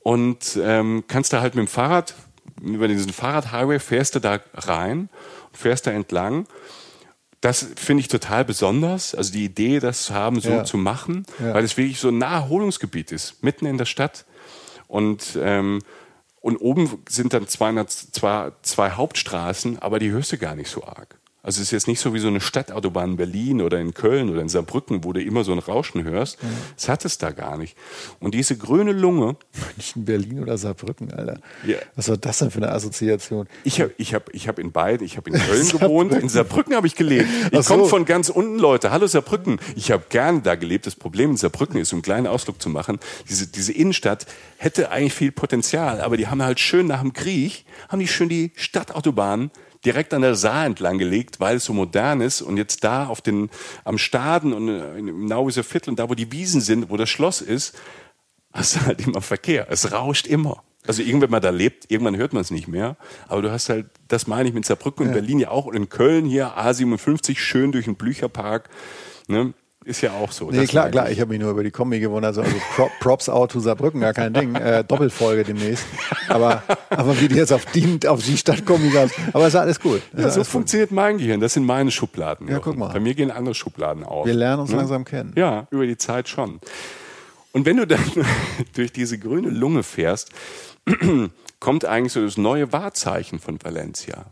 und 0.00 0.58
ähm, 0.62 1.04
kannst 1.08 1.32
da 1.32 1.40
halt 1.40 1.54
mit 1.54 1.66
dem 1.66 1.68
Fahrrad, 1.68 2.14
über 2.60 2.88
diesen 2.88 3.12
Fahrradhighway 3.12 3.78
fährst 3.78 4.14
du 4.14 4.20
da 4.20 4.40
rein, 4.54 5.08
fährst 5.52 5.86
da 5.86 5.90
entlang. 5.90 6.46
Das 7.40 7.66
finde 7.76 8.00
ich 8.00 8.08
total 8.08 8.44
besonders, 8.44 9.14
also 9.14 9.32
die 9.32 9.44
Idee, 9.44 9.78
das 9.78 10.04
zu 10.04 10.14
haben, 10.14 10.40
so 10.40 10.48
Ja. 10.50 10.64
zu 10.64 10.76
machen, 10.76 11.24
Ja. 11.38 11.54
weil 11.54 11.62
es 11.64 11.76
wirklich 11.76 12.00
so 12.00 12.08
ein 12.08 12.18
Naherholungsgebiet 12.18 13.12
ist, 13.12 13.42
mitten 13.44 13.64
in 13.66 13.78
der 13.78 13.84
Stadt. 13.84 14.24
Und, 14.88 15.38
ähm, 15.40 15.80
und 16.40 16.56
oben 16.56 17.02
sind 17.08 17.32
dann 17.34 17.46
200, 17.46 17.90
zwei, 17.90 18.52
zwei 18.62 18.90
Hauptstraßen, 18.90 19.78
aber 19.78 19.98
die 19.98 20.10
hörst 20.10 20.32
du 20.32 20.38
gar 20.38 20.54
nicht 20.54 20.70
so 20.70 20.84
arg. 20.84 21.17
Also 21.40 21.60
es 21.60 21.68
ist 21.68 21.70
jetzt 21.70 21.86
nicht 21.86 22.00
so 22.00 22.12
wie 22.14 22.18
so 22.18 22.26
eine 22.26 22.40
Stadtautobahn 22.40 23.12
in 23.12 23.16
Berlin 23.16 23.62
oder 23.62 23.78
in 23.78 23.94
Köln 23.94 24.28
oder 24.28 24.40
in 24.40 24.48
Saarbrücken, 24.48 25.04
wo 25.04 25.12
du 25.12 25.22
immer 25.22 25.44
so 25.44 25.52
ein 25.52 25.60
Rauschen 25.60 26.02
hörst. 26.02 26.42
Mhm. 26.42 26.48
Das 26.74 26.88
hat 26.88 27.04
es 27.04 27.16
da 27.16 27.30
gar 27.30 27.56
nicht. 27.56 27.76
Und 28.18 28.34
diese 28.34 28.56
grüne 28.56 28.90
Lunge, 28.90 29.36
München, 29.76 30.04
Berlin 30.04 30.42
oder 30.42 30.58
Saarbrücken, 30.58 31.12
Alter. 31.12 31.38
Ja. 31.64 31.76
Was 31.94 32.08
war 32.08 32.16
das 32.16 32.38
denn 32.38 32.50
für 32.50 32.58
eine 32.58 32.72
Assoziation? 32.72 33.46
ich 33.62 33.80
habe 33.80 33.94
ich 33.98 34.14
hab, 34.14 34.34
ich 34.34 34.48
hab 34.48 34.58
in 34.58 34.72
beiden, 34.72 35.06
ich 35.06 35.16
habe 35.16 35.30
in 35.30 35.36
Köln 35.40 35.68
gewohnt, 35.68 36.12
in 36.12 36.28
Saarbrücken 36.28 36.74
habe 36.74 36.88
ich 36.88 36.96
gelebt. 36.96 37.28
Ich 37.52 37.62
so. 37.62 37.74
komme 37.74 37.88
von 37.88 38.04
ganz 38.04 38.30
unten, 38.30 38.58
Leute. 38.58 38.90
Hallo 38.90 39.06
Saarbrücken. 39.06 39.60
Ich 39.76 39.92
habe 39.92 40.02
gerne 40.08 40.40
da 40.40 40.56
gelebt. 40.56 40.86
Das 40.86 40.96
Problem 40.96 41.30
in 41.30 41.36
Saarbrücken 41.36 41.80
ist, 41.80 41.92
um 41.92 41.98
einen 41.98 42.02
kleinen 42.02 42.26
Ausflug 42.26 42.60
zu 42.60 42.68
machen, 42.68 42.98
diese, 43.28 43.46
diese 43.46 43.72
Innenstadt 43.72 44.26
hätte 44.56 44.90
eigentlich 44.90 45.14
viel 45.14 45.30
Potenzial, 45.30 46.00
aber 46.00 46.16
die 46.16 46.26
haben 46.26 46.42
halt 46.42 46.58
schön 46.58 46.88
nach 46.88 47.00
dem 47.00 47.12
Krieg, 47.12 47.64
haben 47.88 48.00
die 48.00 48.08
schön 48.08 48.28
die 48.28 48.50
Stadtautobahn 48.56 49.52
direkt 49.84 50.14
an 50.14 50.22
der 50.22 50.34
Saar 50.34 50.66
entlang 50.66 50.98
gelegt, 50.98 51.40
weil 51.40 51.56
es 51.56 51.64
so 51.64 51.72
modern 51.72 52.20
ist 52.20 52.42
und 52.42 52.56
jetzt 52.56 52.84
da 52.84 53.06
auf 53.06 53.20
den, 53.20 53.50
am 53.84 53.98
Staden 53.98 54.52
und 54.52 54.68
äh, 54.68 54.98
im 54.98 55.26
Nauwieser 55.26 55.64
Viertel 55.64 55.90
und 55.90 55.98
da, 55.98 56.08
wo 56.08 56.14
die 56.14 56.32
Wiesen 56.32 56.60
sind, 56.60 56.90
wo 56.90 56.96
das 56.96 57.10
Schloss 57.10 57.40
ist, 57.40 57.76
hast 58.52 58.76
du 58.76 58.86
halt 58.86 59.06
immer 59.06 59.20
Verkehr. 59.20 59.66
Es 59.70 59.92
rauscht 59.92 60.26
immer. 60.26 60.62
Also 60.86 61.02
irgendwann 61.02 61.30
man 61.30 61.42
da 61.42 61.50
lebt, 61.50 61.90
irgendwann 61.90 62.16
hört 62.16 62.32
man 62.32 62.40
es 62.40 62.50
nicht 62.50 62.66
mehr. 62.66 62.96
Aber 63.26 63.42
du 63.42 63.50
hast 63.50 63.68
halt, 63.68 63.86
das 64.08 64.26
meine 64.26 64.48
ich 64.48 64.54
mit 64.54 64.64
Saarbrücken 64.64 65.06
und 65.06 65.12
Berlin 65.12 65.38
ja 65.38 65.50
auch 65.50 65.66
und 65.66 65.76
in 65.76 65.90
Köln 65.90 66.24
hier 66.24 66.56
A57 66.56 67.36
schön 67.36 67.72
durch 67.72 67.84
den 67.84 67.96
Blücherpark. 67.96 68.70
Ne? 69.26 69.52
Ist 69.88 70.02
ja 70.02 70.12
auch 70.12 70.30
so. 70.32 70.50
Nee, 70.50 70.66
klar, 70.66 70.90
klar. 70.90 71.10
ich. 71.10 71.18
Habe 71.18 71.30
mich 71.30 71.40
nur 71.40 71.50
über 71.50 71.64
die 71.64 71.70
Kombi 71.70 71.98
gewundert. 71.98 72.36
Also, 72.36 72.42
also 72.42 72.54
Pro, 72.76 72.90
Props 73.00 73.28
out 73.30 73.52
to 73.52 73.60
Saarbrücken, 73.60 74.00
gar 74.02 74.12
kein 74.12 74.34
Ding. 74.34 74.54
Äh, 74.54 74.84
Doppelfolge 74.84 75.44
demnächst. 75.44 75.86
Aber, 76.28 76.62
aber 76.90 77.18
wie 77.20 77.28
die 77.28 77.36
jetzt 77.36 77.54
auf 77.54 77.64
die, 77.64 78.06
auf 78.06 78.22
die 78.22 78.36
Stadt 78.36 78.66
kommen, 78.66 78.92
gab's- 78.92 79.14
aber 79.32 79.46
ist 79.46 79.54
alles 79.56 79.80
gut. 79.80 79.96
Ist 79.96 80.04
Ja, 80.12 80.18
so 80.18 80.22
alles 80.24 80.36
gut. 80.36 80.46
funktioniert 80.48 80.90
mein 80.90 81.16
Gehirn. 81.16 81.40
Das 81.40 81.54
sind 81.54 81.64
meine 81.64 81.90
Schubladen. 81.90 82.48
Ja, 82.48 82.58
guck 82.58 82.76
mal. 82.76 82.92
Bei 82.92 83.00
mir 83.00 83.14
gehen 83.14 83.30
andere 83.30 83.54
Schubladen 83.54 84.04
auf. 84.04 84.26
Wir 84.26 84.34
lernen 84.34 84.60
uns 84.60 84.70
Ne? 84.70 84.76
langsam 84.76 85.06
kennen. 85.06 85.32
Ja, 85.36 85.66
über 85.70 85.86
die 85.86 85.96
Zeit 85.96 86.28
schon. 86.28 86.60
Und 87.52 87.64
wenn 87.64 87.78
du 87.78 87.86
dann 87.86 88.04
durch 88.74 88.92
diese 88.92 89.18
grüne 89.18 89.48
Lunge 89.48 89.82
fährst, 89.82 90.30
kommt 91.60 91.84
eigentlich 91.86 92.12
so 92.12 92.22
das 92.22 92.36
neue 92.36 92.72
Wahrzeichen 92.72 93.38
von 93.38 93.58
Valencia. 93.62 94.26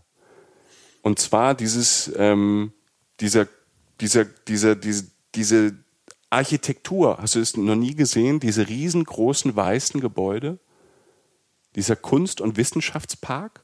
Und 1.03 1.19
zwar 1.19 1.55
dieses, 1.55 2.13
ähm, 2.17 2.73
dieser, 3.21 3.47
dieser, 4.03 4.25
dieser, 4.27 4.75
diese, 4.75 5.05
diese 5.37 5.74
Architektur. 6.30 7.18
Hast 7.20 7.34
du 7.37 7.41
es 7.41 7.57
noch 7.57 7.76
nie 7.76 7.95
gesehen? 7.95 8.41
Diese 8.41 8.68
riesengroßen 8.68 9.55
weißen 9.55 10.01
Gebäude? 10.01 10.59
Dieser 11.74 11.97
Kunst- 11.97 12.41
und 12.41 12.57
Wissenschaftspark? 12.57 13.62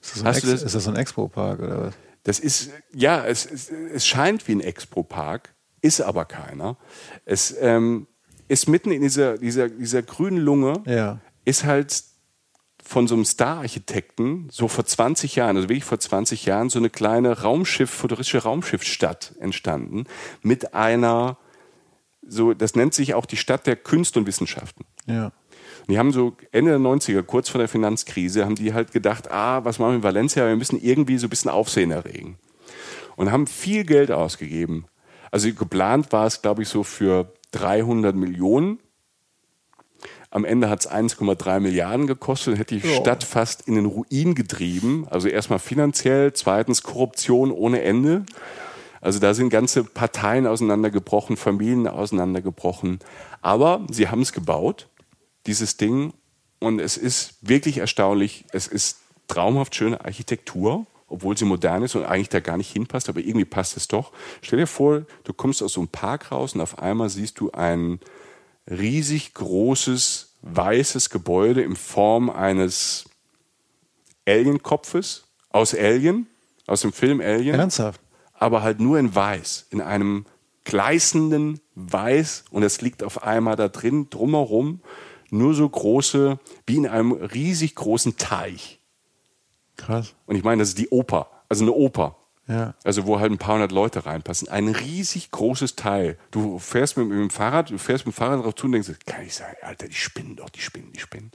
Ist 0.00 0.16
das, 0.16 0.24
Hast 0.24 0.42
du 0.44 0.50
das- 0.50 0.62
ist 0.62 0.74
das 0.74 0.88
ein 0.88 0.96
Expo-Park 0.96 1.60
oder 1.60 1.80
was? 1.86 1.94
Das 2.24 2.38
ist, 2.38 2.70
ja, 2.94 3.24
es, 3.24 3.46
es, 3.46 3.70
es 3.70 4.06
scheint 4.06 4.46
wie 4.46 4.52
ein 4.52 4.60
Expo-Park, 4.60 5.54
ist 5.80 6.00
aber 6.02 6.24
keiner. 6.24 6.76
Es 7.24 7.56
ähm, 7.58 8.06
ist 8.48 8.68
mitten 8.68 8.92
in 8.92 9.02
dieser, 9.02 9.38
dieser, 9.38 9.68
dieser 9.68 10.02
grünen 10.02 10.38
Lunge, 10.38 10.82
Ja. 10.86 11.20
ist 11.44 11.64
halt 11.64 12.04
von 12.92 13.08
so 13.08 13.14
einem 13.14 13.24
Star-Architekten 13.24 14.48
so 14.50 14.68
vor 14.68 14.84
20 14.84 15.34
Jahren, 15.34 15.56
also 15.56 15.68
wirklich 15.68 15.84
vor 15.84 15.98
20 15.98 16.44
Jahren, 16.44 16.68
so 16.68 16.78
eine 16.78 16.90
kleine 16.90 17.40
Raumschiff, 17.40 17.90
futuristische 17.90 18.42
Raumschiffsstadt 18.42 19.34
entstanden 19.40 20.04
mit 20.42 20.74
einer, 20.74 21.38
so, 22.26 22.52
das 22.52 22.76
nennt 22.76 22.92
sich 22.92 23.14
auch 23.14 23.24
die 23.24 23.38
Stadt 23.38 23.66
der 23.66 23.76
Künste 23.76 24.18
und 24.18 24.26
Wissenschaften. 24.26 24.84
Ja. 25.06 25.32
Und 25.80 25.90
die 25.90 25.98
haben 25.98 26.12
so 26.12 26.36
Ende 26.52 26.72
der 26.72 26.80
90er, 26.80 27.22
kurz 27.22 27.48
vor 27.48 27.58
der 27.58 27.68
Finanzkrise, 27.68 28.44
haben 28.44 28.54
die 28.56 28.74
halt 28.74 28.92
gedacht, 28.92 29.30
ah, 29.30 29.64
was 29.64 29.78
machen 29.78 29.92
wir 29.92 29.96
in 29.96 30.02
Valencia? 30.02 30.46
Wir 30.46 30.56
müssen 30.56 30.78
irgendwie 30.78 31.16
so 31.16 31.26
ein 31.26 31.30
bisschen 31.30 31.50
Aufsehen 31.50 31.90
erregen. 31.90 32.38
Und 33.16 33.32
haben 33.32 33.46
viel 33.46 33.84
Geld 33.84 34.10
ausgegeben. 34.10 34.84
Also 35.30 35.52
geplant 35.52 36.12
war 36.12 36.26
es, 36.26 36.42
glaube 36.42 36.62
ich, 36.62 36.68
so 36.68 36.82
für 36.82 37.32
300 37.52 38.14
Millionen. 38.14 38.78
Am 40.32 40.46
Ende 40.46 40.70
hat 40.70 40.80
es 40.80 40.90
1,3 40.90 41.60
Milliarden 41.60 42.06
gekostet 42.06 42.54
und 42.54 42.58
hätte 42.58 42.78
die 42.78 42.88
Ja. 42.88 42.96
Stadt 42.96 43.22
fast 43.22 43.68
in 43.68 43.74
den 43.74 43.84
Ruin 43.84 44.34
getrieben. 44.34 45.06
Also 45.10 45.28
erstmal 45.28 45.58
finanziell, 45.58 46.32
zweitens 46.32 46.82
Korruption 46.82 47.50
ohne 47.52 47.82
Ende. 47.82 48.24
Also 49.02 49.18
da 49.18 49.34
sind 49.34 49.50
ganze 49.50 49.84
Parteien 49.84 50.46
auseinandergebrochen, 50.46 51.36
Familien 51.36 51.86
auseinandergebrochen. 51.86 53.00
Aber 53.42 53.86
sie 53.90 54.08
haben 54.08 54.22
es 54.22 54.32
gebaut, 54.32 54.88
dieses 55.46 55.76
Ding. 55.76 56.14
Und 56.60 56.80
es 56.80 56.96
ist 56.96 57.34
wirklich 57.42 57.76
erstaunlich. 57.76 58.46
Es 58.52 58.66
ist 58.68 59.00
traumhaft 59.28 59.74
schöne 59.74 60.02
Architektur, 60.02 60.86
obwohl 61.08 61.36
sie 61.36 61.44
modern 61.44 61.82
ist 61.82 61.94
und 61.94 62.04
eigentlich 62.04 62.30
da 62.30 62.40
gar 62.40 62.56
nicht 62.56 62.72
hinpasst, 62.72 63.10
aber 63.10 63.20
irgendwie 63.20 63.44
passt 63.44 63.76
es 63.76 63.86
doch. 63.86 64.12
Stell 64.40 64.60
dir 64.60 64.66
vor, 64.66 65.02
du 65.24 65.34
kommst 65.34 65.62
aus 65.62 65.74
so 65.74 65.80
einem 65.82 65.88
Park 65.88 66.32
raus 66.32 66.54
und 66.54 66.62
auf 66.62 66.78
einmal 66.78 67.10
siehst 67.10 67.38
du 67.38 67.50
ein 67.50 68.00
riesig 68.70 69.34
großes 69.34 70.34
weißes 70.42 71.10
Gebäude 71.10 71.62
in 71.62 71.76
Form 71.76 72.30
eines 72.30 73.04
Alien-Kopfes 74.26 75.24
aus 75.50 75.74
Alien, 75.74 76.26
aus 76.66 76.82
dem 76.82 76.92
Film 76.92 77.20
Alien 77.20 77.58
Ernsthaft? 77.58 78.00
aber 78.34 78.62
halt 78.62 78.80
nur 78.80 78.98
in 78.98 79.14
weiß, 79.14 79.66
in 79.70 79.80
einem 79.80 80.26
gleißenden 80.64 81.60
Weiß 81.74 82.44
und 82.50 82.62
es 82.62 82.80
liegt 82.80 83.02
auf 83.02 83.22
einmal 83.22 83.56
da 83.56 83.68
drin, 83.68 84.08
drumherum, 84.10 84.80
nur 85.30 85.54
so 85.54 85.68
große, 85.68 86.38
wie 86.66 86.76
in 86.76 86.86
einem 86.86 87.12
riesig 87.12 87.74
großen 87.74 88.16
Teich. 88.16 88.80
Krass. 89.76 90.14
Und 90.26 90.36
ich 90.36 90.44
meine, 90.44 90.60
das 90.60 90.70
ist 90.70 90.78
die 90.78 90.90
Oper, 90.90 91.28
also 91.48 91.64
eine 91.64 91.72
Oper. 91.72 92.16
Ja. 92.48 92.74
Also 92.82 93.06
wo 93.06 93.20
halt 93.20 93.30
ein 93.30 93.38
paar 93.38 93.54
hundert 93.54 93.72
Leute 93.72 94.04
reinpassen. 94.04 94.48
Ein 94.48 94.68
riesig 94.68 95.30
großes 95.30 95.76
Teil. 95.76 96.18
Du 96.32 96.58
fährst 96.58 96.96
mit, 96.96 97.08
mit 97.08 97.18
dem 97.18 97.30
Fahrrad, 97.30 97.70
du 97.70 97.78
fährst 97.78 98.04
mit 98.04 98.14
dem 98.14 98.18
Fahrrad 98.18 98.44
drauf 98.44 98.54
zu 98.56 98.66
und 98.66 98.72
denkst, 98.72 98.90
kann 99.06 99.24
ich 99.24 99.34
sagen, 99.34 99.56
Alter, 99.62 99.86
die 99.88 99.94
spinnen 99.94 100.36
doch, 100.36 100.50
die 100.50 100.60
spinnen, 100.60 100.92
die 100.92 101.00
spinnen. 101.00 101.30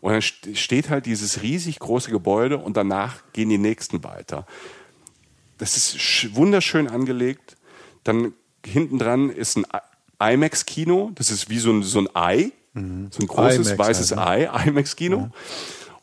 Und 0.00 0.12
dann 0.12 0.20
st- 0.20 0.54
steht 0.54 0.88
halt 0.88 1.06
dieses 1.06 1.42
riesig 1.42 1.78
große 1.80 2.10
Gebäude 2.10 2.58
und 2.58 2.76
danach 2.76 3.16
gehen 3.32 3.48
die 3.48 3.58
nächsten 3.58 4.04
weiter. 4.04 4.46
Das 5.58 5.76
ist 5.76 5.96
sch- 5.96 6.34
wunderschön 6.36 6.86
angelegt. 6.88 7.56
Dann 8.04 8.32
hinten 8.64 8.98
dran 8.98 9.30
ist 9.30 9.56
ein 9.56 9.66
IMAX-Kino. 10.20 11.10
Das 11.16 11.30
ist 11.30 11.50
wie 11.50 11.58
so 11.58 11.72
ein, 11.72 11.82
so 11.82 11.98
ein 11.98 12.08
Ei. 12.14 12.52
So 12.74 12.80
ein 12.80 13.26
großes 13.26 13.66
IMAX 13.72 13.78
weißes 13.78 14.16
halt, 14.16 14.48
Ei, 14.50 14.68
IMAX-Kino. 14.68 15.30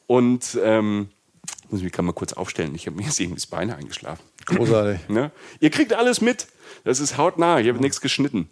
Und 0.08 0.58
ähm, 0.62 1.10
muss 1.70 1.80
ich 1.80 1.84
mich 1.86 1.94
gerade 1.94 2.06
mal 2.06 2.14
kurz 2.14 2.34
aufstellen. 2.34 2.76
Ich 2.76 2.86
habe 2.86 2.96
mir 2.98 3.04
jetzt 3.04 3.20
irgendwie 3.20 3.40
das 3.40 3.48
Bein 3.48 3.72
eingeschlafen. 3.72 4.24
Großartig. 4.46 5.00
Ne? 5.10 5.32
Ihr 5.60 5.70
kriegt 5.70 5.94
alles 5.94 6.22
mit. 6.22 6.48
Das 6.84 7.00
ist 7.00 7.18
hautnah. 7.18 7.60
Ich 7.60 7.68
habe 7.68 7.80
nichts 7.80 8.02
geschnitten. 8.02 8.50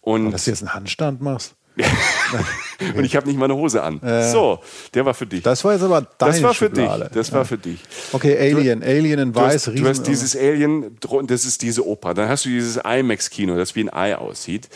Und, 0.00 0.30
Dass 0.30 0.44
du 0.44 0.50
jetzt 0.50 0.62
einen 0.62 0.74
Handstand 0.74 1.20
machst. 1.20 1.54
und 2.96 3.04
ich 3.04 3.16
habe 3.16 3.26
nicht 3.26 3.38
meine 3.38 3.54
Hose 3.54 3.82
an. 3.82 3.98
So, 4.30 4.58
der 4.92 5.06
war 5.06 5.14
für 5.14 5.26
dich. 5.26 5.42
Das 5.42 5.64
war 5.64 5.72
jetzt 5.72 5.82
aber 5.82 6.02
deine 6.02 6.32
Das 6.32 6.42
war 6.42 6.52
für 6.54 6.66
Schublade. 6.66 7.04
dich. 7.04 7.12
Das 7.14 7.32
war 7.32 7.44
für 7.46 7.56
dich. 7.56 7.80
Okay, 8.12 8.36
Alien. 8.38 8.82
Alien 8.82 9.18
in 9.18 9.32
Du 9.32 9.40
hast, 9.40 9.68
weiß, 9.68 9.74
du 9.74 9.88
hast 9.88 10.02
dieses 10.02 10.36
Alien, 10.36 10.98
das 11.24 11.46
ist 11.46 11.62
diese 11.62 11.86
Oper. 11.86 12.12
Dann 12.12 12.28
hast 12.28 12.44
du 12.44 12.50
dieses 12.50 12.76
IMAX-Kino, 12.76 13.56
das 13.56 13.74
wie 13.74 13.84
ein 13.84 13.90
Ei 13.92 14.16
aussieht. 14.16 14.68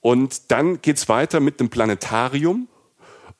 Und 0.00 0.52
dann 0.52 0.80
geht's 0.80 1.08
weiter 1.08 1.40
mit 1.40 1.58
einem 1.58 1.70
Planetarium 1.70 2.68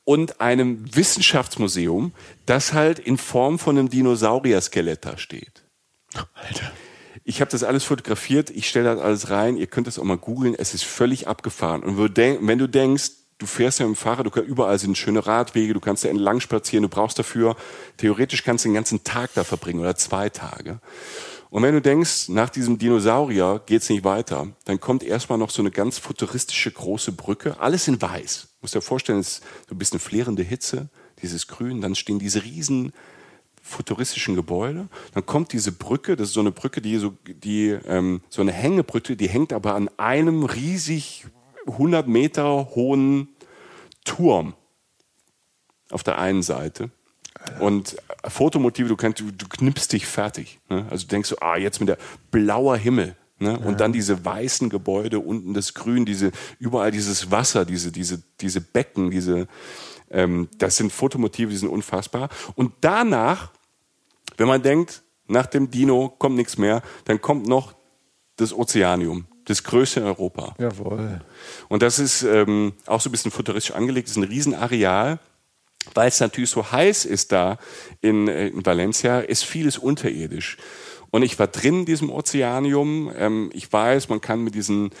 und 0.09 0.41
einem 0.41 0.95
Wissenschaftsmuseum, 0.95 2.13
das 2.47 2.73
halt 2.73 2.97
in 2.97 3.19
Form 3.19 3.59
von 3.59 3.77
einem 3.77 3.91
Dinosaurier-Skelett 3.91 5.05
da 5.05 5.19
steht. 5.19 5.61
Alter. 6.33 6.71
Ich 7.23 7.41
habe 7.41 7.51
das 7.51 7.63
alles 7.63 7.83
fotografiert, 7.83 8.49
ich 8.49 8.67
stelle 8.67 8.95
das 8.95 8.99
alles 8.99 9.29
rein, 9.29 9.55
ihr 9.55 9.67
könnt 9.67 9.85
das 9.85 9.99
auch 9.99 10.03
mal 10.03 10.17
googeln, 10.17 10.55
es 10.57 10.73
ist 10.73 10.83
völlig 10.83 11.27
abgefahren. 11.27 11.83
Und 11.83 11.99
wenn 11.99 12.57
du 12.57 12.67
denkst, 12.67 13.11
du 13.37 13.45
fährst 13.45 13.77
ja 13.77 13.85
mit 13.85 13.97
dem 13.97 13.99
Fahrrad, 13.99 14.25
du 14.25 14.31
kannst, 14.31 14.49
überall 14.49 14.79
sind 14.79 14.97
schöne 14.97 15.27
Radwege, 15.27 15.75
du 15.75 15.79
kannst 15.79 16.03
da 16.03 16.09
entlang 16.09 16.39
spazieren, 16.39 16.81
du 16.81 16.89
brauchst 16.89 17.19
dafür, 17.19 17.55
theoretisch 17.97 18.43
kannst 18.43 18.65
du 18.65 18.69
den 18.69 18.73
ganzen 18.73 19.03
Tag 19.03 19.29
da 19.35 19.43
verbringen 19.43 19.79
oder 19.79 19.95
zwei 19.95 20.29
Tage. 20.29 20.79
Und 21.51 21.61
wenn 21.61 21.75
du 21.75 21.81
denkst, 21.81 22.29
nach 22.29 22.49
diesem 22.49 22.79
Dinosaurier 22.79 23.61
geht's 23.63 23.89
nicht 23.89 24.03
weiter, 24.03 24.47
dann 24.65 24.79
kommt 24.79 25.03
erstmal 25.03 25.37
noch 25.37 25.51
so 25.51 25.61
eine 25.61 25.69
ganz 25.69 25.99
futuristische 25.99 26.71
große 26.71 27.11
Brücke, 27.11 27.59
alles 27.59 27.87
in 27.87 28.01
weiß. 28.01 28.48
Du 28.59 28.65
musst 28.65 28.75
dir 28.75 28.81
vorstellen, 28.81 29.19
es 29.19 29.39
ist 29.39 29.43
so 29.69 29.75
ein 29.75 29.77
bisschen 29.77 29.99
Hitze, 30.43 30.89
dieses 31.21 31.47
Grün, 31.47 31.79
dann 31.79 31.95
stehen 31.95 32.19
diese 32.19 32.43
riesen 32.43 32.91
futuristischen 33.61 34.35
Gebäude. 34.35 34.89
Dann 35.13 35.25
kommt 35.25 35.53
diese 35.53 35.71
Brücke, 35.71 36.17
das 36.17 36.29
ist 36.29 36.33
so 36.33 36.41
eine 36.41 36.51
Brücke, 36.51 36.81
die 36.81 36.97
so, 36.97 37.13
die, 37.25 37.69
ähm, 37.69 38.21
so 38.29 38.41
eine 38.41 38.51
Hängebrücke, 38.51 39.15
die 39.15 39.29
hängt 39.29 39.53
aber 39.53 39.75
an 39.75 39.89
einem 39.97 40.43
riesig 40.43 41.25
100 41.67 42.07
Meter 42.07 42.69
hohen 42.75 43.29
Turm 44.03 44.55
auf 45.89 46.03
der 46.03 46.17
einen 46.19 46.43
Seite. 46.43 46.91
Und 47.59 47.95
Fotomotive, 48.27 48.89
du, 48.89 48.97
kannst, 48.97 49.21
du, 49.21 49.31
du 49.31 49.47
knippst 49.47 49.93
dich 49.93 50.05
fertig. 50.05 50.59
Ne? 50.69 50.85
Also 50.89 51.05
du 51.05 51.11
denkst 51.11 51.29
so, 51.29 51.37
ah, 51.39 51.57
jetzt 51.57 51.79
mit 51.79 51.89
der 51.89 51.97
blauer 52.31 52.75
Himmel. 52.75 53.15
Ne? 53.39 53.57
Und 53.57 53.79
dann 53.79 53.93
diese 53.93 54.25
weißen 54.25 54.69
Gebäude, 54.69 55.19
unten 55.19 55.53
das 55.53 55.73
Grün, 55.73 56.05
diese, 56.05 56.31
überall 56.59 56.91
dieses 56.91 57.31
Wasser, 57.31 57.65
diese, 57.65 57.91
diese, 57.91 58.21
diese 58.41 58.61
Becken, 58.61 59.11
diese, 59.11 59.47
ähm, 60.09 60.49
das 60.57 60.75
sind 60.75 60.91
Fotomotive, 60.91 61.49
die 61.49 61.57
sind 61.57 61.69
unfassbar. 61.69 62.29
Und 62.55 62.73
danach, 62.81 63.51
wenn 64.37 64.47
man 64.47 64.61
denkt, 64.61 65.03
nach 65.27 65.45
dem 65.45 65.71
Dino 65.71 66.09
kommt 66.09 66.35
nichts 66.35 66.57
mehr, 66.57 66.81
dann 67.05 67.21
kommt 67.21 67.47
noch 67.47 67.75
das 68.35 68.53
Ozeanium, 68.53 69.25
das 69.45 69.63
größte 69.63 70.01
in 70.01 70.05
Europa. 70.05 70.55
Jawohl. 70.57 71.21
Und 71.67 71.81
das 71.81 71.99
ist 71.99 72.23
ähm, 72.23 72.73
auch 72.85 72.99
so 72.99 73.09
ein 73.09 73.11
bisschen 73.11 73.31
futuristisch 73.31 73.75
angelegt, 73.75 74.07
das 74.07 74.17
ist 74.17 74.23
ein 74.23 74.29
Riesenareal. 74.29 75.19
Weil 75.93 76.09
es 76.09 76.19
natürlich 76.19 76.49
so 76.49 76.71
heiß 76.71 77.05
ist 77.05 77.31
da 77.31 77.57
in, 78.01 78.27
äh, 78.27 78.47
in 78.47 78.65
Valencia, 78.65 79.21
ist 79.21 79.45
vieles 79.45 79.77
unterirdisch. 79.77 80.57
Und 81.11 81.23
ich 81.23 81.39
war 81.39 81.47
drin 81.47 81.79
in 81.79 81.85
diesem 81.85 82.09
Ozeanium. 82.09 83.11
Ähm, 83.15 83.49
ich 83.53 83.71
weiß, 83.71 84.09
man 84.09 84.21
kann 84.21 84.43
mit 84.43 84.55
diesen 84.55 84.91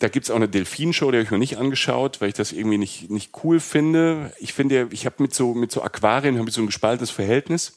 da 0.00 0.08
gibt's 0.08 0.30
auch 0.30 0.36
eine 0.36 0.48
Delfinshow, 0.48 1.10
die 1.10 1.18
habe 1.18 1.24
ich 1.24 1.30
mir 1.30 1.38
nicht 1.38 1.58
angeschaut, 1.58 2.20
weil 2.20 2.28
ich 2.28 2.34
das 2.34 2.52
irgendwie 2.52 2.78
nicht, 2.78 3.10
nicht 3.10 3.32
cool 3.44 3.60
finde. 3.60 4.32
Ich 4.38 4.54
finde, 4.54 4.88
ich 4.90 5.04
habe 5.04 5.16
mit 5.18 5.34
so, 5.34 5.52
mit 5.52 5.70
so 5.70 5.82
Aquarien 5.82 6.42
ich 6.46 6.54
so 6.54 6.62
ein 6.62 6.66
gespaltenes 6.66 7.10
Verhältnis. 7.10 7.74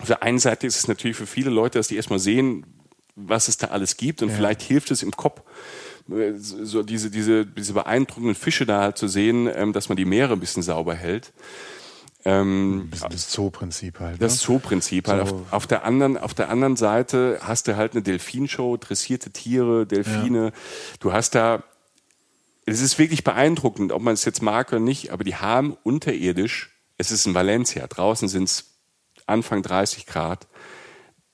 Auf 0.00 0.08
der 0.08 0.24
einen 0.24 0.40
Seite 0.40 0.66
ist 0.66 0.76
es 0.76 0.88
natürlich 0.88 1.16
für 1.16 1.26
viele 1.26 1.50
Leute, 1.50 1.78
dass 1.78 1.86
die 1.86 1.96
erstmal 1.96 2.18
sehen, 2.18 2.66
was 3.14 3.46
es 3.46 3.56
da 3.56 3.68
alles 3.68 3.96
gibt 3.96 4.22
und 4.22 4.30
vielleicht 4.32 4.62
hilft 4.62 4.90
es 4.90 5.04
im 5.04 5.12
Kopf, 5.12 5.42
äh, 6.10 6.32
so 6.34 6.82
diese, 6.82 7.08
diese, 7.08 7.46
diese 7.46 7.72
beeindruckenden 7.72 8.34
Fische 8.34 8.66
da 8.66 8.80
halt 8.80 8.98
zu 8.98 9.06
sehen, 9.06 9.48
ähm, 9.54 9.72
dass 9.72 9.88
man 9.88 9.96
die 9.96 10.04
Meere 10.04 10.32
ein 10.32 10.40
bisschen 10.40 10.64
sauber 10.64 10.96
hält. 10.96 11.32
Ähm, 12.26 12.90
das 13.10 13.28
Zooprinzip 13.28 14.00
halt. 14.00 14.22
das 14.22 14.34
ne? 14.34 14.38
Zooprinzip. 14.38 15.08
Halt. 15.08 15.28
So. 15.28 15.34
Auf, 15.34 15.52
auf, 15.52 15.66
der 15.66 15.84
anderen, 15.84 16.16
auf 16.16 16.32
der 16.32 16.48
anderen 16.48 16.76
Seite 16.76 17.38
hast 17.42 17.68
du 17.68 17.76
halt 17.76 17.92
eine 17.92 18.02
Delfinshow, 18.02 18.76
dressierte 18.78 19.30
Tiere, 19.30 19.86
Delfine. 19.86 20.52
Du 21.00 21.12
hast 21.12 21.34
da, 21.34 21.62
es 22.64 22.80
ist 22.80 22.98
wirklich 22.98 23.24
beeindruckend, 23.24 23.92
ob 23.92 24.00
man 24.00 24.14
es 24.14 24.24
jetzt 24.24 24.40
mag 24.40 24.68
oder 24.72 24.80
nicht, 24.80 25.10
aber 25.10 25.22
die 25.22 25.36
haben 25.36 25.76
unterirdisch, 25.82 26.74
es 26.96 27.10
ist 27.10 27.26
in 27.26 27.34
Valencia, 27.34 27.86
draußen 27.86 28.28
sind 28.28 28.44
es 28.44 28.78
Anfang 29.26 29.62
30 29.62 30.06
Grad, 30.06 30.46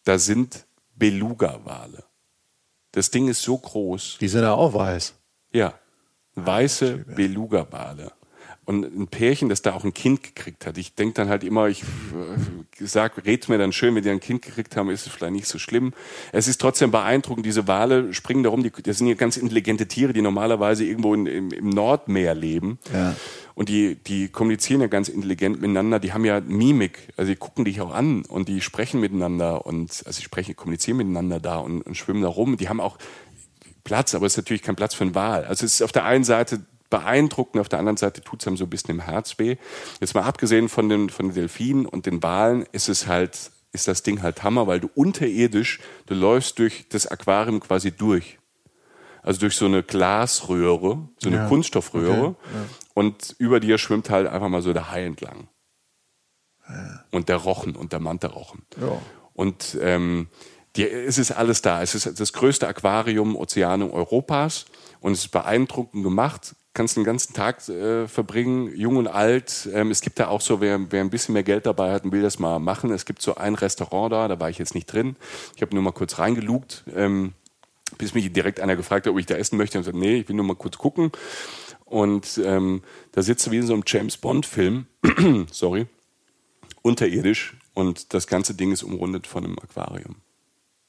da 0.04 0.18
sind 0.18 0.66
Beluga-Wale. 0.96 2.04
Das 2.92 3.12
Ding 3.12 3.28
ist 3.28 3.42
so 3.42 3.56
groß. 3.56 4.18
Die 4.20 4.28
sind 4.28 4.42
ja 4.42 4.54
auch 4.54 4.74
weiß. 4.74 5.14
Ja, 5.52 5.74
weiße 6.34 6.98
Beluga-Wale. 6.98 8.12
Und 8.66 8.84
ein 8.84 9.08
Pärchen, 9.08 9.48
das 9.48 9.62
da 9.62 9.72
auch 9.72 9.84
ein 9.84 9.94
Kind 9.94 10.22
gekriegt 10.22 10.64
hat. 10.64 10.78
Ich 10.78 10.94
denke 10.94 11.14
dann 11.14 11.28
halt 11.28 11.42
immer, 11.42 11.68
ich 11.68 11.82
äh, 11.82 12.86
sag, 12.86 13.24
red 13.24 13.48
mir 13.48 13.58
dann 13.58 13.72
schön, 13.72 13.94
wenn 13.94 14.02
die 14.04 14.10
ein 14.10 14.20
Kind 14.20 14.42
gekriegt 14.42 14.76
haben, 14.76 14.90
ist 14.90 15.06
es 15.06 15.12
vielleicht 15.12 15.32
nicht 15.32 15.48
so 15.48 15.58
schlimm. 15.58 15.92
Es 16.30 16.46
ist 16.46 16.60
trotzdem 16.60 16.90
beeindruckend, 16.90 17.44
diese 17.44 17.66
Wale 17.66 18.14
springen 18.14 18.44
darum, 18.44 18.62
die, 18.62 18.70
das 18.70 18.98
sind 18.98 19.08
ja 19.08 19.14
ganz 19.14 19.36
intelligente 19.36 19.88
Tiere, 19.88 20.12
die 20.12 20.22
normalerweise 20.22 20.84
irgendwo 20.84 21.14
in, 21.14 21.26
im, 21.26 21.50
im 21.50 21.68
Nordmeer 21.70 22.34
leben. 22.34 22.78
Ja. 22.92 23.16
Und 23.54 23.68
die, 23.68 23.96
die 23.96 24.28
kommunizieren 24.28 24.80
ja 24.80 24.86
ganz 24.86 25.08
intelligent 25.08 25.60
miteinander, 25.60 25.98
die 25.98 26.12
haben 26.12 26.24
ja 26.24 26.40
Mimik, 26.40 27.08
also 27.16 27.30
die 27.30 27.36
gucken 27.36 27.64
dich 27.64 27.80
auch 27.80 27.92
an 27.92 28.24
und 28.24 28.48
die 28.48 28.60
sprechen 28.60 29.00
miteinander 29.00 29.66
und 29.66 29.90
also 30.06 30.12
sie 30.12 30.22
sprechen, 30.22 30.54
kommunizieren 30.54 30.98
miteinander 30.98 31.40
da 31.40 31.58
und, 31.58 31.82
und 31.82 31.96
schwimmen 31.96 32.22
da 32.22 32.28
rum. 32.28 32.56
Die 32.56 32.68
haben 32.68 32.80
auch 32.80 32.98
Platz, 33.84 34.14
aber 34.14 34.26
es 34.26 34.34
ist 34.34 34.36
natürlich 34.38 34.62
kein 34.62 34.76
Platz 34.76 34.94
für 34.94 35.04
einen 35.04 35.14
Wal. 35.14 35.44
Also 35.44 35.66
es 35.66 35.74
ist 35.74 35.82
auf 35.82 35.92
der 35.92 36.04
einen 36.04 36.24
Seite 36.24 36.60
beeindruckend, 36.90 37.60
auf 37.60 37.68
der 37.68 37.78
anderen 37.78 37.96
Seite 37.96 38.20
tut 38.20 38.40
es 38.42 38.46
einem 38.46 38.56
so 38.56 38.64
ein 38.64 38.70
bisschen 38.70 38.90
im 38.90 39.00
Herz 39.00 39.38
weh. 39.38 39.56
Jetzt 40.00 40.14
mal 40.14 40.22
abgesehen 40.24 40.68
von 40.68 40.88
den, 40.88 41.08
von 41.10 41.28
den 41.28 41.34
Delfinen 41.34 41.86
und 41.86 42.06
den 42.06 42.22
Walen 42.22 42.66
ist 42.72 42.88
es 42.88 43.06
halt, 43.06 43.50
ist 43.72 43.88
das 43.88 44.02
Ding 44.02 44.22
halt 44.22 44.42
Hammer, 44.42 44.66
weil 44.66 44.80
du 44.80 44.90
unterirdisch, 44.94 45.80
du 46.06 46.14
läufst 46.14 46.58
durch 46.58 46.86
das 46.90 47.06
Aquarium 47.06 47.60
quasi 47.60 47.92
durch. 47.92 48.38
Also 49.22 49.40
durch 49.40 49.54
so 49.56 49.66
eine 49.66 49.82
Glasröhre, 49.82 51.08
so 51.18 51.28
eine 51.28 51.36
Ja, 51.36 51.48
Kunststoffröhre. 51.48 52.28
okay, 52.28 52.36
ja. 52.54 52.64
Und 52.94 53.34
über 53.38 53.60
dir 53.60 53.78
schwimmt 53.78 54.10
halt 54.10 54.26
einfach 54.26 54.48
mal 54.48 54.62
so 54.62 54.72
der 54.72 54.90
Hai 54.90 55.04
entlang. 55.04 55.48
Und 57.10 57.28
der 57.28 57.36
Rochen 57.36 57.76
und 57.76 57.92
der 57.92 58.00
Mantarochen. 58.00 58.62
Ja. 58.80 59.00
Und 59.34 59.76
ähm, 59.80 60.28
die, 60.76 60.88
es 60.88 61.18
ist 61.18 61.32
alles 61.32 61.62
da. 61.62 61.82
Es 61.82 61.94
ist 61.94 62.20
das 62.20 62.32
größte 62.32 62.68
Aquarium, 62.68 63.36
Ozeanum 63.36 63.90
Europas. 63.90 64.66
Und 65.00 65.12
es 65.12 65.20
ist 65.24 65.30
beeindruckend 65.32 66.04
gemacht. 66.04 66.54
Kannst 66.80 66.96
den 66.96 67.04
ganzen 67.04 67.34
Tag 67.34 67.68
äh, 67.68 68.08
verbringen, 68.08 68.74
jung 68.74 68.96
und 68.96 69.06
alt. 69.06 69.68
Ähm, 69.70 69.90
es 69.90 70.00
gibt 70.00 70.18
da 70.18 70.28
auch 70.28 70.40
so, 70.40 70.62
wer, 70.62 70.90
wer 70.90 71.02
ein 71.02 71.10
bisschen 71.10 71.34
mehr 71.34 71.42
Geld 71.42 71.66
dabei 71.66 71.92
hat 71.92 72.04
und 72.04 72.12
will 72.12 72.22
das 72.22 72.38
mal 72.38 72.58
machen. 72.58 72.90
Es 72.90 73.04
gibt 73.04 73.20
so 73.20 73.34
ein 73.34 73.54
Restaurant 73.54 74.10
da, 74.10 74.28
da 74.28 74.40
war 74.40 74.48
ich 74.48 74.56
jetzt 74.56 74.74
nicht 74.74 74.86
drin. 74.86 75.16
Ich 75.54 75.60
habe 75.60 75.74
nur 75.74 75.84
mal 75.84 75.92
kurz 75.92 76.18
reingelugt, 76.18 76.84
ähm, 76.96 77.34
bis 77.98 78.14
mich 78.14 78.32
direkt 78.32 78.60
einer 78.60 78.76
gefragt 78.76 79.04
hat, 79.04 79.12
ob 79.12 79.18
ich 79.18 79.26
da 79.26 79.34
essen 79.34 79.58
möchte. 79.58 79.76
Und 79.76 79.82
ich 79.82 79.88
gesagt, 79.88 80.02
nee, 80.02 80.20
ich 80.20 80.28
will 80.30 80.36
nur 80.36 80.46
mal 80.46 80.56
kurz 80.56 80.78
gucken. 80.78 81.12
Und 81.84 82.40
ähm, 82.42 82.80
da 83.12 83.20
sitzt 83.20 83.46
du 83.46 83.50
wie 83.50 83.58
in 83.58 83.66
so 83.66 83.74
einem 83.74 83.82
James 83.86 84.16
Bond-Film, 84.16 84.86
sorry, 85.52 85.86
unterirdisch. 86.80 87.58
Und 87.74 88.14
das 88.14 88.26
ganze 88.26 88.54
Ding 88.54 88.72
ist 88.72 88.84
umrundet 88.84 89.26
von 89.26 89.44
einem 89.44 89.58
Aquarium. 89.58 90.16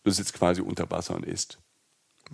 Du 0.06 0.12
sitzt 0.12 0.36
quasi 0.36 0.62
unter 0.62 0.90
Wasser 0.90 1.16
und 1.16 1.26
isst. 1.26 1.60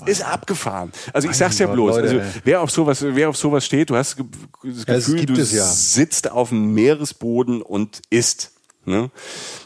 Ist 0.05 0.23
abgefahren. 0.23 0.91
Also 1.11 1.29
ich 1.29 1.35
sag's 1.35 1.57
ja 1.57 1.67
bloß, 1.67 1.97
also 1.97 2.21
wer 2.43 2.61
auf 2.61 2.69
sowas, 2.69 3.03
wer 3.03 3.29
auf 3.29 3.37
sowas 3.37 3.65
steht, 3.65 3.89
du 3.89 3.95
hast 3.95 4.17
das 4.63 4.85
Gefühl, 4.85 5.25
du 5.25 5.33
es 5.33 5.51
ja. 5.51 5.65
sitzt 5.65 6.29
auf 6.29 6.49
dem 6.49 6.73
Meeresboden 6.73 7.61
und 7.61 8.01
isst. 8.09 8.51
Ne? 8.87 9.11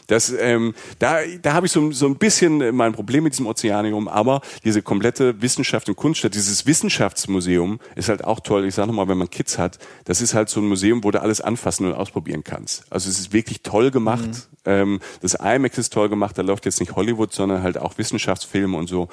Das, 0.08 0.34
ähm, 0.36 0.74
da 0.98 1.18
da 1.40 1.52
habe 1.52 1.66
ich 1.66 1.72
so, 1.72 1.92
so 1.92 2.06
ein 2.06 2.16
bisschen 2.16 2.74
mein 2.74 2.92
Problem 2.92 3.22
mit 3.22 3.34
diesem 3.34 3.46
Ozeanium, 3.46 4.08
aber 4.08 4.40
diese 4.64 4.82
komplette 4.82 5.40
Wissenschaft 5.40 5.88
und 5.88 5.94
Kunststadt, 5.94 6.34
dieses 6.34 6.66
Wissenschaftsmuseum 6.66 7.78
ist 7.94 8.08
halt 8.08 8.24
auch 8.24 8.40
toll. 8.40 8.66
Ich 8.66 8.74
sage 8.74 8.88
nochmal, 8.88 9.06
wenn 9.06 9.18
man 9.18 9.30
Kids 9.30 9.58
hat, 9.58 9.78
das 10.06 10.20
ist 10.20 10.34
halt 10.34 10.48
so 10.48 10.60
ein 10.60 10.66
Museum, 10.66 11.04
wo 11.04 11.12
du 11.12 11.22
alles 11.22 11.40
anfassen 11.40 11.86
und 11.86 11.94
ausprobieren 11.94 12.42
kannst. 12.42 12.84
Also 12.90 13.08
es 13.08 13.20
ist 13.20 13.32
wirklich 13.32 13.62
toll 13.62 13.92
gemacht. 13.92 14.26
Mhm. 14.26 14.42
Ähm, 14.64 15.00
das 15.20 15.34
IMAX 15.34 15.78
ist 15.78 15.92
toll 15.92 16.08
gemacht, 16.08 16.36
da 16.36 16.42
läuft 16.42 16.66
jetzt 16.66 16.80
nicht 16.80 16.96
Hollywood, 16.96 17.32
sondern 17.32 17.62
halt 17.62 17.78
auch 17.78 17.98
Wissenschaftsfilme 17.98 18.76
und 18.76 18.88
so. 18.88 19.08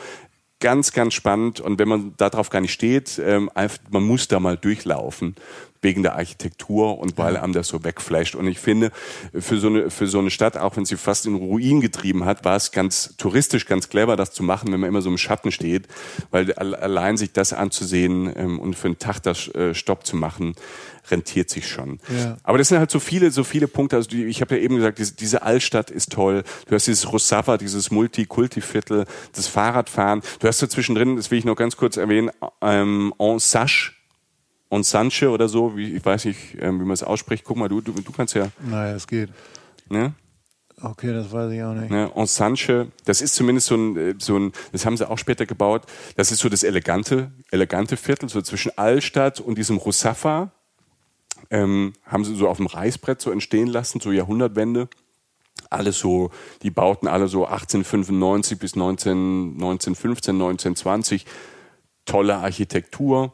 Ganz, 0.61 0.91
ganz 0.91 1.13
spannend. 1.13 1.61
Und 1.61 1.79
wenn 1.79 1.87
man 1.87 2.13
darauf 2.17 2.49
gar 2.49 2.59
nicht 2.59 2.73
steht, 2.73 3.19
ähm, 3.23 3.49
einfach, 3.55 3.79
man 3.91 4.03
muss 4.03 4.27
da 4.27 4.41
mal 4.41 4.57
durchlaufen, 4.57 5.35
wegen 5.81 6.03
der 6.03 6.15
Architektur 6.15 6.99
und 6.99 7.17
weil 7.17 7.37
einem 7.37 7.53
das 7.53 7.67
so 7.67 7.83
wegflasht. 7.83 8.35
Und 8.35 8.47
ich 8.47 8.59
finde, 8.59 8.91
für 9.33 9.57
so 9.57 9.67
eine, 9.67 9.89
für 9.89 10.07
so 10.07 10.19
eine 10.19 10.29
Stadt, 10.29 10.57
auch 10.57 10.75
wenn 10.75 10.85
sie 10.85 10.97
fast 10.97 11.25
in 11.25 11.35
Ruin 11.35 11.81
getrieben 11.81 12.25
hat, 12.25 12.43
war 12.43 12.55
es 12.55 12.71
ganz 12.71 13.15
touristisch, 13.17 13.65
ganz 13.65 13.89
clever, 13.89 14.15
das 14.15 14.31
zu 14.31 14.43
machen, 14.43 14.71
wenn 14.71 14.81
man 14.81 14.89
immer 14.89 15.01
so 15.01 15.09
im 15.09 15.17
Schatten 15.17 15.51
steht, 15.51 15.87
weil 16.31 16.51
allein 16.53 17.17
sich 17.17 17.31
das 17.31 17.53
anzusehen 17.53 18.31
ähm, 18.35 18.59
und 18.59 18.75
für 18.75 18.87
einen 18.87 18.99
Tag 18.99 19.21
das 19.23 19.47
äh, 19.55 19.73
Stopp 19.73 20.05
zu 20.05 20.17
machen, 20.17 20.55
rentiert 21.11 21.49
sich 21.49 21.67
schon. 21.67 21.99
Ja. 22.09 22.37
Aber 22.43 22.57
das 22.57 22.69
sind 22.69 22.79
halt 22.79 22.91
so 22.91 22.99
viele, 22.99 23.31
so 23.31 23.43
viele 23.43 23.67
Punkte. 23.67 23.95
Also 23.95 24.09
die, 24.09 24.25
ich 24.25 24.41
habe 24.41 24.55
ja 24.55 24.61
eben 24.61 24.75
gesagt, 24.75 24.99
diese, 24.99 25.15
diese 25.15 25.41
Altstadt 25.41 25.89
ist 25.89 26.11
toll. 26.11 26.43
Du 26.67 26.75
hast 26.75 26.87
dieses 26.87 27.11
Rossava, 27.11 27.57
dieses 27.57 27.91
Multikulti-Viertel, 27.91 29.05
das 29.33 29.47
Fahrradfahren. 29.47 30.21
Du 30.39 30.47
hast 30.47 30.61
da 30.61 30.69
zwischendrin, 30.69 31.15
das 31.15 31.31
will 31.31 31.39
ich 31.39 31.45
noch 31.45 31.55
ganz 31.55 31.77
kurz 31.77 31.97
erwähnen, 31.97 32.31
ähm, 32.61 33.13
En 33.19 33.39
Sache, 33.39 33.91
En 34.69 34.83
Sanche 34.83 35.29
oder 35.29 35.49
so, 35.49 35.75
wie, 35.75 35.95
ich 35.95 36.05
weiß 36.05 36.25
nicht, 36.25 36.57
ähm, 36.59 36.79
wie 36.79 36.85
man 36.85 36.93
es 36.93 37.03
ausspricht. 37.03 37.43
Guck 37.43 37.57
mal, 37.57 37.69
du, 37.69 37.81
du, 37.81 37.93
du 37.93 38.11
kannst 38.11 38.35
ja. 38.35 38.49
Naja, 38.61 38.95
es 38.95 39.07
geht. 39.07 39.29
Ne? 39.89 40.13
Okay, 40.81 41.13
das 41.13 41.31
weiß 41.31 41.51
ich 41.51 41.61
auch 41.61 41.73
nicht. 41.73 41.89
Ne, 41.89 42.11
en 42.15 42.25
Sanche, 42.25 42.87
das 43.05 43.21
ist 43.21 43.35
zumindest 43.35 43.67
so 43.67 43.75
ein, 43.75 43.97
äh, 43.97 44.15
so 44.17 44.37
ein, 44.37 44.53
das 44.71 44.85
haben 44.85 44.95
sie 44.97 45.09
auch 45.09 45.17
später 45.17 45.45
gebaut, 45.45 45.83
das 46.15 46.31
ist 46.31 46.39
so 46.39 46.49
das 46.49 46.63
elegante, 46.63 47.31
elegante 47.51 47.97
Viertel, 47.97 48.29
so 48.29 48.41
zwischen 48.41 48.77
Altstadt 48.77 49.39
und 49.39 49.57
diesem 49.57 49.77
Roussafa 49.77 50.51
ähm, 51.49 51.93
haben 52.05 52.25
sie 52.25 52.35
so 52.35 52.47
auf 52.47 52.57
dem 52.57 52.67
Reißbrett 52.67 53.21
so 53.21 53.31
entstehen 53.31 53.67
lassen, 53.67 53.99
so 53.99 54.11
Jahrhundertwende. 54.11 54.89
Alles 55.69 55.99
so, 55.99 56.31
die 56.63 56.71
bauten 56.71 57.07
alle 57.07 57.27
so 57.27 57.45
1895 57.45 58.57
bis 58.59 58.75
19, 58.75 59.53
1915, 59.55 60.35
1920. 60.35 61.25
Tolle 62.05 62.37
Architektur 62.37 63.33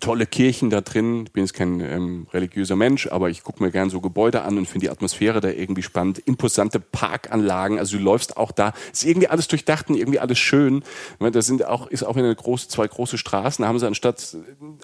tolle 0.00 0.26
Kirchen 0.26 0.70
da 0.70 0.80
drin. 0.80 1.24
Ich 1.26 1.32
bin 1.32 1.44
jetzt 1.44 1.52
kein 1.52 1.80
ähm, 1.80 2.26
religiöser 2.32 2.74
Mensch, 2.74 3.06
aber 3.08 3.28
ich 3.28 3.42
gucke 3.42 3.62
mir 3.62 3.70
gern 3.70 3.90
so 3.90 4.00
Gebäude 4.00 4.42
an 4.42 4.56
und 4.56 4.66
finde 4.66 4.86
die 4.86 4.90
Atmosphäre 4.90 5.40
da 5.40 5.48
irgendwie 5.48 5.82
spannend. 5.82 6.20
Imposante 6.20 6.80
Parkanlagen, 6.80 7.78
also 7.78 7.98
du 7.98 8.02
läufst 8.02 8.36
auch 8.36 8.50
da. 8.50 8.72
Ist 8.92 9.04
irgendwie 9.04 9.28
alles 9.28 9.46
durchdacht 9.48 9.90
und 9.90 9.96
irgendwie 9.96 10.20
alles 10.20 10.38
schön. 10.38 10.82
Da 11.18 11.42
sind 11.42 11.66
auch, 11.66 11.86
ist 11.88 12.02
auch 12.02 12.16
eine 12.16 12.34
große, 12.34 12.68
zwei 12.68 12.88
große 12.88 13.18
Straßen. 13.18 13.62
Da 13.62 13.68
haben 13.68 13.78
sie 13.78 13.86
anstatt 13.86 14.36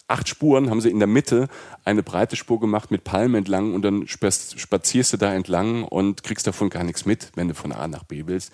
acht 0.07 0.29
Spuren, 0.29 0.71
haben 0.71 0.83
sie 0.83 0.91
in 0.91 0.99
der 0.99 1.09
Mitte 1.09 1.49
eine 1.91 2.03
breite 2.03 2.37
Spur 2.37 2.61
gemacht 2.61 2.91
mit 2.91 3.05
Palmen 3.05 3.35
entlang 3.35 3.75
und 3.75 3.83
dann 3.83 4.07
spazierst 4.07 5.13
du 5.13 5.17
da 5.17 5.35
entlang 5.35 5.85
und 5.85 6.23
kriegst 6.23 6.47
davon 6.47 6.71
gar 6.71 6.85
nichts 6.85 7.05
mit, 7.05 7.33
wenn 7.35 7.49
du 7.49 7.55
von 7.55 7.73
A 7.73 7.89
nach 7.89 8.05
B 8.05 8.27
willst. 8.27 8.53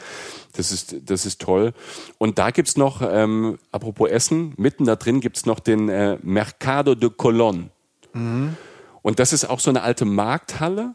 Das 0.55 0.73
ist, 0.73 0.97
das 1.05 1.27
ist 1.27 1.41
toll. 1.41 1.73
Und 2.19 2.39
da 2.39 2.51
gibt's 2.51 2.77
noch, 2.77 3.03
ähm, 3.03 3.59
apropos 3.73 4.11
Essen, 4.11 4.55
mitten 4.57 4.85
da 4.85 4.97
drin 4.97 5.21
gibt's 5.21 5.47
noch 5.47 5.61
den 5.61 5.89
äh, 5.89 6.19
Mercado 6.23 6.95
de 6.95 7.11
Colón. 7.11 7.69
Mhm. 8.13 8.57
Und 9.03 9.19
das 9.19 9.33
ist 9.33 9.45
auch 9.45 9.61
so 9.61 9.71
eine 9.71 9.83
alte 9.83 10.05
Markthalle, 10.05 10.95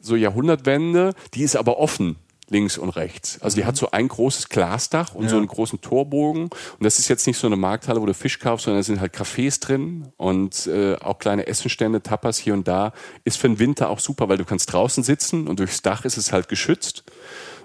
so 0.00 0.16
Jahrhundertwende, 0.16 1.14
die 1.34 1.42
ist 1.42 1.56
aber 1.56 1.78
offen 1.78 2.16
links 2.52 2.78
und 2.78 2.90
rechts. 2.90 3.40
Also 3.40 3.56
die 3.56 3.64
hat 3.64 3.76
so 3.76 3.90
ein 3.90 4.06
großes 4.06 4.48
Glasdach 4.48 5.14
und 5.14 5.24
ja. 5.24 5.30
so 5.30 5.36
einen 5.36 5.46
großen 5.46 5.80
Torbogen. 5.80 6.44
Und 6.44 6.52
das 6.80 6.98
ist 6.98 7.08
jetzt 7.08 7.26
nicht 7.26 7.38
so 7.38 7.46
eine 7.46 7.56
Markthalle, 7.56 8.00
wo 8.00 8.06
du 8.06 8.14
Fisch 8.14 8.38
kaufst, 8.38 8.66
sondern 8.66 8.80
da 8.80 8.84
sind 8.84 9.00
halt 9.00 9.14
Cafés 9.14 9.60
drin 9.60 10.12
und 10.16 10.66
äh, 10.66 10.96
auch 10.96 11.18
kleine 11.18 11.46
Essenstände, 11.46 12.02
Tapas 12.02 12.38
hier 12.38 12.54
und 12.54 12.68
da. 12.68 12.92
Ist 13.24 13.38
für 13.38 13.48
den 13.48 13.58
Winter 13.58 13.90
auch 13.90 13.98
super, 13.98 14.28
weil 14.28 14.38
du 14.38 14.44
kannst 14.44 14.72
draußen 14.72 15.02
sitzen 15.02 15.48
und 15.48 15.58
durchs 15.58 15.82
Dach 15.82 16.04
ist 16.04 16.16
es 16.16 16.32
halt 16.32 16.48
geschützt 16.48 17.04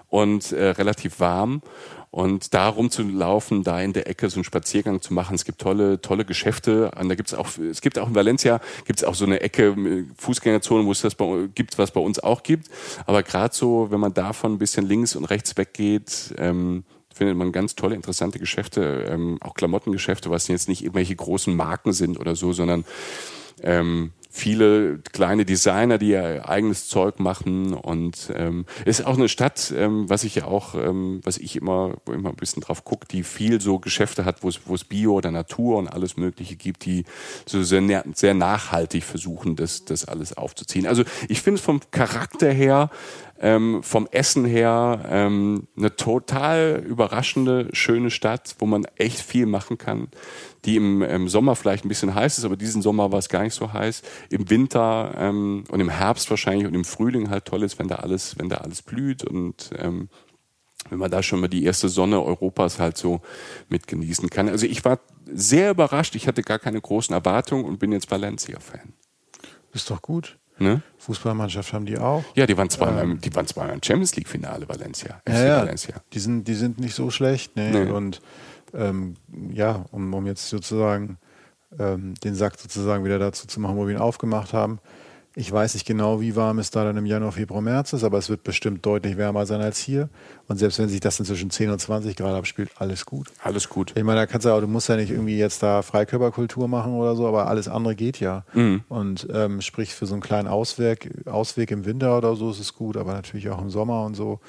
und 0.09 0.51
äh, 0.51 0.69
relativ 0.69 1.19
warm. 1.19 1.61
Und 2.09 2.53
da 2.53 2.69
rumzulaufen, 2.69 3.63
da 3.63 3.81
in 3.81 3.93
der 3.93 4.07
Ecke 4.07 4.29
so 4.29 4.37
einen 4.37 4.43
Spaziergang 4.43 5.01
zu 5.01 5.13
machen, 5.13 5.35
es 5.35 5.45
gibt 5.45 5.59
tolle, 5.59 6.01
tolle 6.01 6.25
Geschäfte. 6.25 6.91
Und 6.99 7.09
da 7.09 7.15
gibt's 7.15 7.33
auch, 7.33 7.47
es 7.57 7.81
gibt 7.81 7.99
auch 7.99 8.07
in 8.07 8.15
Valencia 8.15 8.61
gibt's 8.85 9.03
auch 9.03 9.15
so 9.15 9.25
eine 9.25 9.41
Ecke 9.41 9.75
Fußgängerzone, 10.17 10.85
wo 10.85 10.91
es 10.91 11.01
das 11.01 11.15
bei, 11.15 11.47
gibt, 11.53 11.77
was 11.77 11.91
bei 11.91 11.99
uns 11.99 12.19
auch 12.19 12.43
gibt. 12.43 12.69
Aber 13.05 13.23
gerade 13.23 13.53
so, 13.53 13.91
wenn 13.91 13.99
man 13.99 14.13
davon 14.13 14.53
ein 14.53 14.57
bisschen 14.57 14.85
links 14.85 15.15
und 15.15 15.25
rechts 15.25 15.57
weggeht, 15.57 16.33
ähm, 16.37 16.85
findet 17.13 17.35
man 17.35 17.51
ganz 17.51 17.75
tolle, 17.75 17.95
interessante 17.95 18.39
Geschäfte, 18.39 19.05
ähm, 19.09 19.37
auch 19.41 19.55
Klamottengeschäfte, 19.55 20.29
was 20.29 20.47
jetzt 20.47 20.69
nicht 20.69 20.83
irgendwelche 20.83 21.15
großen 21.15 21.55
Marken 21.55 21.91
sind 21.91 22.19
oder 22.19 22.35
so, 22.35 22.53
sondern 22.53 22.85
ähm, 23.63 24.13
viele 24.29 24.99
kleine 24.99 25.45
Designer, 25.45 25.97
die 25.97 26.09
ihr 26.09 26.47
eigenes 26.47 26.87
Zeug 26.87 27.19
machen 27.19 27.73
und 27.73 28.31
ähm, 28.35 28.65
ist 28.85 29.05
auch 29.05 29.17
eine 29.17 29.29
Stadt, 29.29 29.73
ähm, 29.75 30.09
was 30.09 30.23
ich 30.23 30.35
ja 30.35 30.45
auch, 30.45 30.75
ähm, 30.75 31.21
was 31.23 31.37
ich 31.37 31.55
immer, 31.55 31.95
wo 32.05 32.13
immer 32.13 32.29
ein 32.29 32.35
bisschen 32.35 32.61
drauf 32.61 32.83
gucke, 32.83 33.07
die 33.07 33.23
viel 33.23 33.61
so 33.61 33.79
Geschäfte 33.79 34.25
hat, 34.25 34.43
wo 34.43 34.49
es 34.49 34.83
Bio 34.83 35.13
oder 35.13 35.31
Natur 35.31 35.77
und 35.77 35.87
alles 35.87 36.17
Mögliche 36.17 36.55
gibt, 36.55 36.85
die 36.85 37.05
so 37.45 37.63
sehr, 37.63 38.03
sehr 38.13 38.33
nachhaltig 38.33 39.03
versuchen, 39.03 39.55
das 39.55 39.85
das 39.85 40.05
alles 40.05 40.35
aufzuziehen. 40.35 40.87
Also 40.87 41.03
ich 41.27 41.41
finde 41.41 41.59
es 41.59 41.65
vom 41.65 41.81
Charakter 41.91 42.51
her 42.51 42.89
ähm, 43.39 43.83
vom 43.83 44.07
Essen 44.11 44.45
her 44.45 45.01
ähm, 45.09 45.67
eine 45.77 45.95
total 45.95 46.83
überraschende, 46.85 47.69
schöne 47.73 48.09
Stadt, 48.09 48.55
wo 48.59 48.65
man 48.65 48.85
echt 48.95 49.19
viel 49.19 49.45
machen 49.45 49.77
kann, 49.77 50.07
die 50.67 50.75
im, 50.75 51.01
im 51.01 51.29
Sommer 51.29 51.55
vielleicht 51.55 51.85
ein 51.85 51.87
bisschen 51.87 52.13
heiß 52.13 52.37
ist, 52.37 52.43
aber 52.43 52.57
diesen 52.57 52.81
Sommer 52.81 53.11
war 53.11 53.19
es 53.19 53.29
gar 53.29 53.41
nicht 53.41 53.53
so 53.53 53.71
heiß. 53.71 54.03
Im 54.29 54.49
Winter 54.49 55.13
ähm, 55.17 55.63
und 55.69 55.79
im 55.79 55.89
Herbst 55.89 56.29
wahrscheinlich 56.29 56.67
und 56.67 56.75
im 56.75 56.83
Frühling 56.83 57.29
halt 57.29 57.45
toll 57.45 57.63
ist, 57.63 57.79
wenn 57.79 57.87
da 57.87 57.95
alles, 57.95 58.37
wenn 58.37 58.49
da 58.49 58.57
alles 58.57 58.81
blüht 58.81 59.23
und 59.23 59.71
ähm, 59.79 60.09
wenn 60.89 60.99
man 60.99 61.09
da 61.09 61.23
schon 61.23 61.39
mal 61.39 61.47
die 61.47 61.63
erste 61.63 61.89
Sonne 61.89 62.21
Europas 62.21 62.79
halt 62.79 62.97
so 62.97 63.21
mit 63.69 63.87
genießen 63.87 64.29
kann. 64.29 64.49
Also 64.49 64.65
ich 64.65 64.83
war 64.83 64.99
sehr 65.25 65.71
überrascht, 65.71 66.15
ich 66.15 66.27
hatte 66.27 66.43
gar 66.43 66.59
keine 66.59 66.81
großen 66.81 67.13
Erwartungen 67.15 67.63
und 67.63 67.79
bin 67.79 67.93
jetzt 67.93 68.11
Valencia-Fan. 68.11 68.93
Ist 69.73 69.89
doch 69.89 70.01
gut. 70.01 70.37
Ne? 70.59 70.81
Fußballmannschaft 70.97 71.71
haben 71.71 71.85
die 71.85 71.97
auch. 71.97 72.23
Ja, 72.35 72.45
die 72.45 72.57
waren 72.57 72.69
zweimal, 72.69 73.03
ähm, 73.03 73.21
die 73.21 73.33
waren 73.35 73.45
zweimal 73.45 73.75
im 73.75 73.83
Champions 73.83 74.15
League 74.15 74.27
Finale 74.27 74.67
Valencia. 74.67 75.21
Ja, 75.27 75.45
ja, 75.45 75.57
Valencia. 75.59 75.95
Die 76.13 76.19
sind, 76.19 76.47
die 76.47 76.55
sind 76.55 76.79
nicht 76.79 76.95
so 76.95 77.11
schlecht. 77.11 77.55
Ne? 77.55 77.85
Nee. 77.85 77.91
Und 77.91 78.21
ähm, 78.73 79.15
ja, 79.51 79.85
um, 79.91 80.13
um 80.13 80.25
jetzt 80.25 80.49
sozusagen 80.49 81.17
ähm, 81.77 82.13
den 82.23 82.35
Sack 82.35 82.59
sozusagen 82.59 83.03
wieder 83.03 83.19
dazu 83.19 83.47
zu 83.47 83.59
machen, 83.59 83.77
wo 83.77 83.87
wir 83.87 83.95
ihn 83.95 84.01
aufgemacht 84.01 84.53
haben. 84.53 84.79
Ich 85.39 85.51
weiß 85.51 85.75
nicht 85.75 85.85
genau, 85.85 86.19
wie 86.19 86.35
warm 86.35 86.57
es 86.57 86.71
da 86.71 86.83
dann 86.83 86.97
im 86.97 87.05
Januar, 87.05 87.31
Februar, 87.31 87.61
März 87.61 87.93
ist, 87.93 88.03
aber 88.03 88.17
es 88.17 88.27
wird 88.27 88.43
bestimmt 88.43 88.83
deutlich 88.83 89.17
wärmer 89.17 89.45
sein 89.45 89.61
als 89.61 89.77
hier. 89.77 90.09
Und 90.47 90.57
selbst 90.57 90.79
wenn 90.79 90.89
sich 90.89 90.99
das 90.99 91.19
inzwischen 91.19 91.51
10 91.51 91.69
und 91.69 91.79
20 91.79 92.15
Grad 92.15 92.33
abspielt, 92.33 92.71
alles 92.79 93.05
gut. 93.05 93.27
Alles 93.43 93.69
gut. 93.69 93.93
Ich 93.95 94.03
meine, 94.03 94.21
da 94.21 94.25
kannst 94.25 94.47
du 94.47 94.49
auch, 94.49 94.61
du 94.61 94.67
musst 94.67 94.89
ja 94.89 94.95
nicht 94.95 95.11
irgendwie 95.11 95.37
jetzt 95.37 95.61
da 95.61 95.83
Freikörperkultur 95.83 96.67
machen 96.67 96.93
oder 96.93 97.15
so, 97.15 97.27
aber 97.27 97.45
alles 97.45 97.67
andere 97.67 97.95
geht 97.95 98.19
ja. 98.19 98.45
Mhm. 98.55 98.83
Und 98.89 99.27
ähm, 99.31 99.61
sprich, 99.61 99.93
für 99.93 100.07
so 100.07 100.15
einen 100.15 100.23
kleinen 100.23 100.47
Ausweg, 100.47 101.11
Ausweg 101.27 101.69
im 101.69 101.85
Winter 101.85 102.17
oder 102.17 102.35
so 102.35 102.49
ist 102.49 102.59
es 102.59 102.73
gut, 102.73 102.97
aber 102.97 103.13
natürlich 103.13 103.49
auch 103.51 103.61
im 103.61 103.69
Sommer 103.69 104.05
und 104.05 104.15
so. 104.15 104.39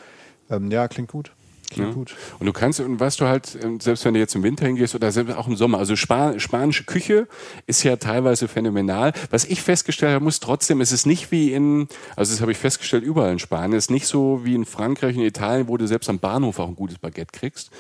Ähm, 0.49 0.71
ja, 0.71 0.89
klingt 0.89 1.11
gut. 1.11 1.33
Ja. 1.77 1.91
gut. 1.91 2.15
Und 2.39 2.47
du 2.47 2.53
kannst, 2.53 2.81
und 2.81 2.99
weißt 2.99 3.21
du 3.21 3.27
halt, 3.27 3.59
ähm, 3.63 3.81
selbst 3.81 4.05
wenn 4.05 4.15
du 4.15 4.21
jetzt 4.21 4.35
im 4.35 4.43
Winter 4.43 4.67
hingehst 4.67 4.95
oder 4.95 5.13
selbst 5.13 5.37
auch 5.37 5.47
im 5.47 5.57
Sommer, 5.57 5.79
also 5.79 5.97
Span 5.97 6.41
spanische 6.41 6.85
Küche 6.85 7.29
ist 7.67 7.83
ja 7.83 7.97
teilweise 7.97 8.49
phänomenal. 8.49 9.13
Was 9.31 9.45
ich 9.45 9.63
festgestellt 9.63 10.15
habe, 10.15 10.25
muss 10.25 10.41
trotzdem, 10.41 10.81
es 10.81 10.93
ist 10.93 11.07
nicht 11.07 11.31
wie 11.31 11.53
in, 11.53 11.89
also 12.17 12.33
das 12.33 12.41
habe 12.41 12.53
ich 12.53 12.59
festgestellt, 12.59 13.05
überall 13.05 13.33
in 13.33 13.39
Spanien, 13.39 13.77
es 13.77 13.85
ist 13.85 13.91
nicht 13.91 14.07
so 14.07 14.45
wie 14.45 14.55
in 14.55 14.65
Frankreich 14.65 15.17
und 15.17 15.23
Italien, 15.23 15.69
wo 15.69 15.77
du 15.77 15.87
selbst 15.87 16.09
am 16.09 16.19
Bahnhof 16.19 16.59
auch 16.59 16.69
ein 16.69 16.77
gutes 16.77 16.99
Baguette 16.99 17.33
kriegst 17.33 17.71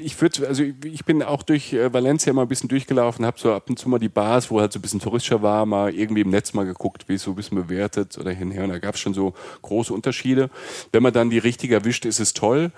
ich 0.00 0.20
würde, 0.20 0.46
also 0.46 0.62
ich 0.62 1.04
bin 1.04 1.22
auch 1.22 1.42
durch 1.42 1.72
äh, 1.72 1.92
Valencia 1.92 2.32
mal 2.32 2.42
ein 2.42 2.48
bisschen 2.48 2.68
durchgelaufen, 2.68 3.24
habe 3.24 3.38
so 3.38 3.52
ab 3.52 3.68
und 3.68 3.78
zu 3.78 3.88
mal 3.88 3.98
die 3.98 4.08
Bars, 4.08 4.50
wo 4.50 4.60
halt 4.60 4.72
so 4.72 4.78
ein 4.78 4.82
bisschen 4.82 5.00
touristischer 5.00 5.42
war, 5.42 5.66
mal 5.66 5.94
irgendwie 5.94 6.22
im 6.22 6.30
Netz 6.30 6.52
mal 6.52 6.64
geguckt, 6.64 7.08
wie 7.08 7.14
es 7.14 7.22
so 7.22 7.32
ein 7.32 7.36
bisschen 7.36 7.56
bewertet 7.56 8.16
oder 8.18 8.30
hinher. 8.30 8.64
Und 8.64 8.70
da 8.70 8.78
gab 8.78 8.94
es 8.94 9.00
schon 9.00 9.14
so 9.14 9.34
große 9.62 9.92
Unterschiede. 9.92 10.50
Wenn 10.92 11.02
man 11.02 11.12
dann 11.12 11.30
die 11.30 11.38
richtige 11.38 11.74
erwischt, 11.74 12.04
ist 12.04 12.20
es 12.20 12.32
toll. 12.32 12.70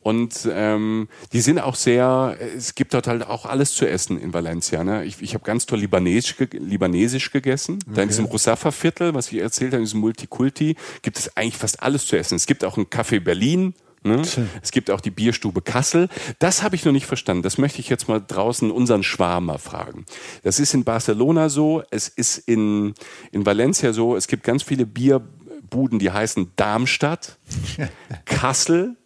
Und 0.00 0.48
ähm, 0.52 1.08
die 1.32 1.40
sind 1.40 1.60
auch 1.60 1.76
sehr, 1.76 2.36
es 2.56 2.74
gibt 2.74 2.94
dort 2.94 3.06
halt 3.06 3.26
auch 3.26 3.46
alles 3.46 3.74
zu 3.74 3.88
essen 3.88 4.20
in 4.20 4.32
Valencia. 4.32 4.82
Ne? 4.82 5.04
Ich, 5.04 5.22
ich 5.22 5.34
habe 5.34 5.44
ganz 5.44 5.66
toll 5.66 5.80
Libanesisch, 5.80 6.34
Libanesisch 6.52 7.30
gegessen. 7.30 7.78
Okay. 7.82 7.94
Da 7.94 8.02
in 8.02 8.08
diesem 8.08 8.24
Rusafa-Viertel, 8.24 9.14
was 9.14 9.30
ich 9.30 9.38
erzählt 9.38 9.72
habe, 9.72 9.78
in 9.78 9.84
diesem 9.84 10.00
Multikulti, 10.00 10.76
gibt 11.02 11.18
es 11.18 11.36
eigentlich 11.36 11.56
fast 11.56 11.82
alles 11.82 12.06
zu 12.06 12.16
essen. 12.16 12.36
Es 12.36 12.46
gibt 12.46 12.64
auch 12.64 12.76
ein 12.76 12.86
Café 12.86 13.20
Berlin, 13.20 13.74
Ne? 14.04 14.22
Es 14.62 14.72
gibt 14.72 14.90
auch 14.90 15.00
die 15.00 15.10
Bierstube 15.10 15.62
Kassel. 15.62 16.08
Das 16.38 16.62
habe 16.62 16.74
ich 16.74 16.84
noch 16.84 16.92
nicht 16.92 17.06
verstanden. 17.06 17.42
Das 17.42 17.58
möchte 17.58 17.80
ich 17.80 17.88
jetzt 17.88 18.08
mal 18.08 18.20
draußen 18.20 18.70
unseren 18.70 19.02
Schwarmer 19.02 19.58
fragen. 19.58 20.04
Das 20.42 20.58
ist 20.58 20.74
in 20.74 20.84
Barcelona 20.84 21.48
so, 21.48 21.82
es 21.90 22.08
ist 22.08 22.38
in, 22.38 22.94
in 23.30 23.46
Valencia 23.46 23.92
so, 23.92 24.16
es 24.16 24.26
gibt 24.26 24.42
ganz 24.42 24.62
viele 24.62 24.86
Bierbuden, 24.86 25.98
die 25.98 26.10
heißen 26.10 26.52
Darmstadt, 26.56 27.38
Kassel, 28.24 28.96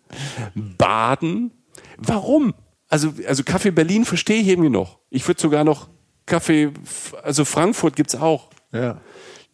Baden. 0.55 1.51
Warum? 1.99 2.55
Also, 2.89 3.13
also 3.27 3.43
Kaffee 3.43 3.73
Berlin 3.73 4.05
verstehe 4.05 4.41
ich 4.41 4.49
irgendwie 4.49 4.71
noch. 4.71 5.01
Ich 5.11 5.27
würde 5.27 5.41
sogar 5.41 5.65
noch 5.65 5.89
Kaffee, 6.25 6.71
also 7.23 7.45
Frankfurt 7.45 7.97
gibt's 7.97 8.15
auch. 8.15 8.51
Ja. 8.73 9.01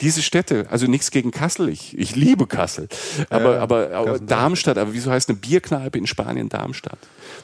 Diese 0.02 0.20
Städte, 0.20 0.66
also 0.68 0.86
nichts 0.86 1.12
gegen 1.12 1.30
Kassel, 1.30 1.68
ich, 1.68 1.96
ich 1.96 2.16
liebe 2.16 2.48
Kassel, 2.48 2.88
aber, 3.30 3.54
Ja, 3.54 3.60
aber, 3.60 3.92
aber. 3.92 4.18
Darmstadt, 4.18 4.76
aber 4.76 4.92
wieso 4.92 5.12
heißt 5.12 5.28
eine 5.28 5.38
Bierkneipe 5.38 5.96
in 5.96 6.08
Spanien 6.08 6.48
Darmstadt? 6.48 6.98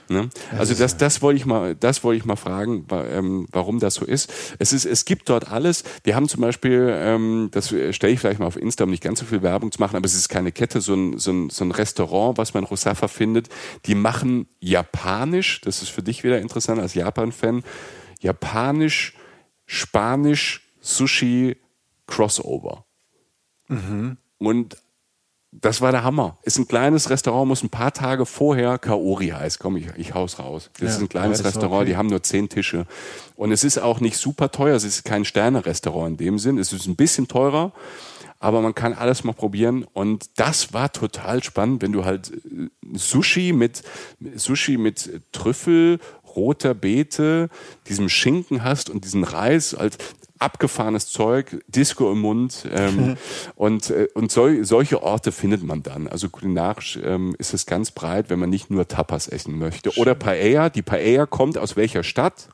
Ne? 0.09 0.29
Also 0.59 0.75
das, 0.75 0.97
das 0.97 1.23
wollte 1.23 1.39
ich 1.39 1.47
mal, 1.47 1.77
das 1.77 2.03
wollte 2.03 2.19
ich 2.19 2.25
mal 2.25 2.35
fragen, 2.35 2.85
ähm, 2.91 3.47
warum 3.53 3.79
das 3.79 3.95
so 3.95 4.05
ist. 4.05 4.33
Es 4.59 4.73
ist, 4.73 4.87
es 4.87 5.05
gibt 5.05 5.29
dort 5.29 5.53
alles. 5.53 5.85
Wir 6.03 6.17
haben 6.17 6.29
zum 6.29 6.41
Beispiel, 6.41 6.89
ähm, 6.93 7.49
das 7.53 7.69
stelle 7.91 8.13
ich 8.13 8.19
vielleicht 8.19 8.41
mal 8.41 8.47
auf 8.47 8.57
Insta, 8.57 8.85
um 8.85 8.91
nicht 8.91 9.05
ganz 9.05 9.21
so 9.21 9.27
viel 9.27 9.43
Werbung 9.43 9.71
zu 9.71 9.81
machen, 9.81 9.97
aber 9.97 10.07
es 10.07 10.17
ist 10.17 10.29
keine 10.29 10.51
Kette, 10.51 10.81
so 10.81 10.95
ein, 10.95 11.17
so 11.19 11.31
ein, 11.31 11.51
so 11.51 11.65
ein 11.65 11.71
Restaurant, 11.71 12.39
was 12.39 12.55
man 12.55 12.65
in 12.65 12.69
Rosafa 12.69 13.07
findet. 13.07 13.49
Die 13.87 13.95
machen 13.95 14.49
japanisch, 14.59 15.61
das 15.61 15.81
ist 15.83 15.91
für 15.91 16.03
dich 16.03 16.25
wieder 16.25 16.41
interessant 16.41 16.81
als 16.81 16.95
Japan-Fan, 16.95 17.63
japanisch, 18.21 19.15
spanisch, 19.65 20.65
Sushi, 20.81 21.57
Crossover. 22.09 22.85
Und 24.39 24.77
das 25.51 25.81
war 25.81 25.93
der 25.93 26.05
Hammer. 26.05 26.37
Ist 26.43 26.59
ein 26.59 26.69
kleines 26.69 27.09
Restaurant, 27.09 27.49
muss 27.49 27.63
ein 27.63 27.71
paar 27.71 27.93
Tage 27.93 28.27
vorher 28.27 28.79
Kaori 28.79 29.29
heißt. 29.29 29.59
Komm, 29.59 29.77
ich, 29.77 29.87
ich 29.97 30.15
haus 30.15 30.39
raus. 30.39 30.71
Das 30.75 30.83
Ja, 30.83 30.89
ist 30.89 31.01
ein 31.01 31.09
kleines 31.09 31.45
Restaurant, 31.45 31.83
okay. 31.83 31.91
die 31.91 31.97
haben 31.97 32.09
nur 32.09 32.23
zehn 32.23 32.49
Tische. 32.49 32.87
Und 33.35 33.53
es 33.53 33.65
ist 33.65 33.79
auch 33.79 34.01
nicht 34.01 34.19
super 34.19 34.51
teuer. 34.51 34.77
Es 34.77 34.85
ist 34.85 35.05
kein 35.05 35.25
Sterne-Restaurant 35.25 36.11
in 36.11 36.17
dem 36.19 36.39
Sinn. 36.39 36.59
Es 36.59 36.73
ist 36.73 36.87
ein 36.87 36.97
bisschen 36.97 37.29
teurer, 37.29 37.73
aber 38.41 38.61
man 38.61 38.75
kann 38.75 38.93
alles 38.93 39.25
mal 39.25 39.33
probieren. 39.33 39.85
Und 39.85 40.39
das 40.39 40.75
war 40.75 40.93
total 40.93 41.43
spannend, 41.43 41.81
wenn 41.83 41.93
du 41.93 42.05
halt 42.05 42.31
äh, 42.31 42.69
Sushi 42.95 43.53
mit, 43.53 43.83
Sushi 44.35 44.77
mit 44.77 45.23
Trüffel, 45.33 45.99
roter 46.37 46.75
Beete, 46.75 47.49
diesem 47.89 48.11
Schinken 48.11 48.65
hast 48.65 48.91
und 48.91 49.05
diesen 49.05 49.25
Reis 49.25 49.75
als 49.75 49.97
abgefahrenes 50.39 51.09
Zeug, 51.09 51.63
Disco 51.69 52.13
im 52.13 52.21
Mund 52.21 52.67
ähm, 52.73 53.17
und, 53.57 53.91
äh, 53.91 54.09
und 54.15 54.33
sol 54.33 54.65
solche 54.65 55.03
Orte 55.03 55.33
findet 55.33 55.63
man 55.63 55.83
dann. 55.83 56.09
Also 56.09 56.29
kulinarisch 56.29 56.99
ähm, 57.03 57.35
ist 57.39 57.55
es 57.55 57.67
ganz 57.67 57.91
breit, 57.91 58.31
wenn 58.31 58.39
man 58.39 58.51
nicht 58.51 58.71
nur 58.71 58.89
Tapas 58.89 59.29
essen 59.29 59.59
möchte. 59.59 59.97
Oder 59.99 60.15
Paella. 60.15 60.71
Die 60.71 60.83
Paella 60.83 61.27
kommt 61.27 61.59
aus 61.59 61.77
welcher 61.77 62.03
Stadt? 62.03 62.49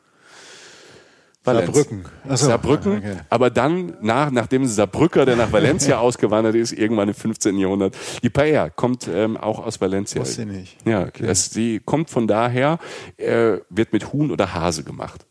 Valenz. 1.44 1.66
Saarbrücken. 1.66 2.04
Ach 2.26 2.36
so, 2.38 2.46
Saarbrücken. 2.46 2.98
okay. 2.98 3.16
Aber 3.28 3.50
dann, 3.50 3.96
nach, 4.00 4.30
nachdem 4.30 4.66
Saarbrücker, 4.66 5.26
der 5.26 5.36
nach 5.36 5.52
Valencia 5.52 5.98
ausgewandert 6.00 6.54
ist, 6.54 6.72
irgendwann 6.72 7.08
im 7.08 7.14
15. 7.14 7.58
Jahrhundert, 7.58 7.96
die 8.22 8.30
Paella 8.30 8.70
kommt 8.70 9.08
ähm, 9.12 9.36
auch 9.36 9.64
aus 9.64 9.80
Valencia. 9.80 10.22
Wusste 10.22 10.42
ich 10.42 10.48
nicht. 10.48 10.76
Ja, 10.86 11.08
es, 11.20 11.50
sie 11.50 11.80
kommt 11.84 12.08
von 12.08 12.26
daher, 12.26 12.78
äh, 13.18 13.58
wird 13.68 13.92
mit 13.92 14.12
Huhn 14.12 14.30
oder 14.30 14.54
Hase 14.54 14.84
gemacht. 14.84 15.26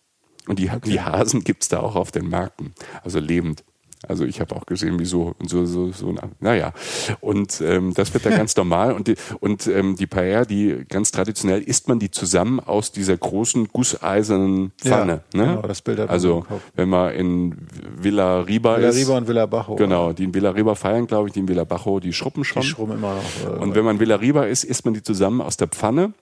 Und 0.47 0.59
die, 0.59 0.69
die 0.85 1.01
Hasen 1.01 1.43
gibt's 1.43 1.69
da 1.69 1.79
auch 1.79 1.95
auf 1.95 2.11
den 2.11 2.27
Märkten, 2.29 2.73
also 3.03 3.19
lebend. 3.19 3.63
Also 4.07 4.25
ich 4.25 4.41
habe 4.41 4.55
auch 4.55 4.65
gesehen, 4.65 4.99
wie 4.99 5.05
so, 5.05 5.33
so, 5.47 5.65
so, 5.65 5.91
so 5.91 6.13
naja. 6.39 6.73
Und 7.21 7.61
ähm, 7.61 7.93
das 7.93 8.13
wird 8.13 8.25
da 8.25 8.29
ganz 8.37 8.55
normal. 8.55 8.93
Und 8.93 9.07
die, 9.07 9.15
und 9.39 9.67
ähm, 9.67 9.95
die 9.95 10.07
Paella, 10.07 10.45
die 10.45 10.83
ganz 10.89 11.11
traditionell 11.11 11.61
isst 11.61 11.87
man 11.87 11.99
die 11.99 12.11
zusammen 12.11 12.59
aus 12.59 12.91
dieser 12.91 13.15
großen 13.15 13.69
gusseisernen 13.69 14.73
Pfanne. 14.77 15.23
Ja, 15.33 15.39
ne? 15.39 15.47
genau, 15.55 15.61
das 15.61 15.81
Bild 15.81 15.99
hat 15.99 16.07
man 16.07 16.13
Also 16.13 16.45
wenn 16.75 16.89
man 16.89 17.13
in 17.13 17.67
Villa 17.97 18.41
Riba 18.41 18.77
Villa 18.77 18.89
ist. 18.89 18.97
Riba 18.97 19.17
und 19.17 19.27
Villa 19.27 19.45
Bajo. 19.45 19.75
Genau, 19.75 20.11
die 20.11 20.25
in 20.25 20.33
Villa 20.33 20.49
Riba 20.49 20.75
feiern, 20.75 21.07
glaube 21.07 21.29
ich, 21.29 21.33
die 21.33 21.39
in 21.39 21.47
Villa 21.47 21.63
Bajo, 21.63 21.99
die 21.99 22.11
schruppen 22.11 22.43
schon. 22.43 22.61
Die 22.61 22.67
schrubben 22.67 22.93
immer 22.93 23.15
noch. 23.15 23.55
Äh, 23.55 23.59
Und 23.59 23.75
wenn 23.75 23.85
man 23.85 23.99
Villa 23.99 24.17
Riba 24.17 24.43
isst, 24.43 24.65
isst 24.65 24.83
man 24.83 24.93
die 24.93 25.03
zusammen 25.03 25.39
aus 25.39 25.55
der 25.55 25.67
Pfanne. 25.69 26.13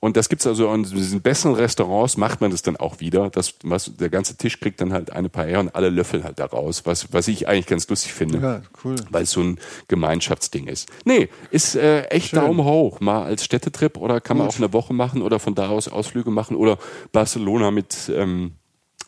Und 0.00 0.16
das 0.16 0.30
gibt's 0.30 0.46
also 0.46 0.72
in 0.72 0.82
diesen 0.84 1.20
besseren 1.20 1.54
Restaurants, 1.54 2.16
macht 2.16 2.40
man 2.40 2.50
das 2.50 2.62
dann 2.62 2.76
auch 2.76 3.00
wieder. 3.00 3.28
Das, 3.28 3.54
was, 3.62 3.96
der 3.96 4.08
ganze 4.08 4.34
Tisch 4.34 4.58
kriegt 4.58 4.80
dann 4.80 4.94
halt 4.94 5.12
eine 5.12 5.28
Paella 5.28 5.60
und 5.60 5.74
alle 5.74 5.90
löffeln 5.90 6.24
halt 6.24 6.38
da 6.38 6.46
raus, 6.46 6.82
was, 6.86 7.12
was 7.12 7.28
ich 7.28 7.46
eigentlich 7.48 7.66
ganz 7.66 7.86
lustig 7.86 8.14
finde. 8.14 8.38
Ja, 8.38 8.62
cool. 8.82 8.96
Weil 9.10 9.24
es 9.24 9.32
so 9.32 9.42
ein 9.42 9.58
Gemeinschaftsding 9.88 10.68
ist. 10.68 10.88
Nee, 11.04 11.28
ist 11.50 11.76
äh, 11.76 12.04
echt 12.04 12.34
Daumen 12.34 12.64
hoch. 12.64 13.00
Mal 13.00 13.24
als 13.24 13.44
Städtetrip 13.44 13.98
oder 13.98 14.22
kann 14.22 14.38
man 14.38 14.48
auch 14.48 14.56
eine 14.56 14.72
Woche 14.72 14.94
machen 14.94 15.20
oder 15.20 15.38
von 15.38 15.54
da 15.54 15.68
aus 15.68 15.86
Ausflüge 15.86 16.30
machen 16.30 16.56
oder 16.56 16.78
Barcelona 17.12 17.70
mit 17.70 18.10
ähm, 18.14 18.52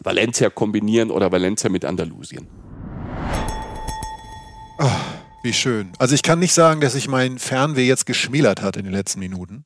Valencia 0.01 0.51
kombinieren 0.51 1.11
oder 1.11 1.33
Valencia 1.33 1.71
mit 1.71 1.87
Andalusien. 1.87 2.49
Wie 5.43 5.53
schön. 5.53 5.93
Also 5.99 6.15
ich 6.15 6.23
kann 6.23 6.39
nicht 6.39 6.53
sagen, 6.53 6.81
dass 6.81 6.93
sich 6.93 7.09
mein 7.09 7.39
Fernweh 7.39 7.87
jetzt 7.87 8.07
geschmälert 8.07 8.63
hat 8.63 8.77
in 8.77 8.85
den 8.85 8.93
letzten 8.93 9.21
Minuten. 9.21 9.65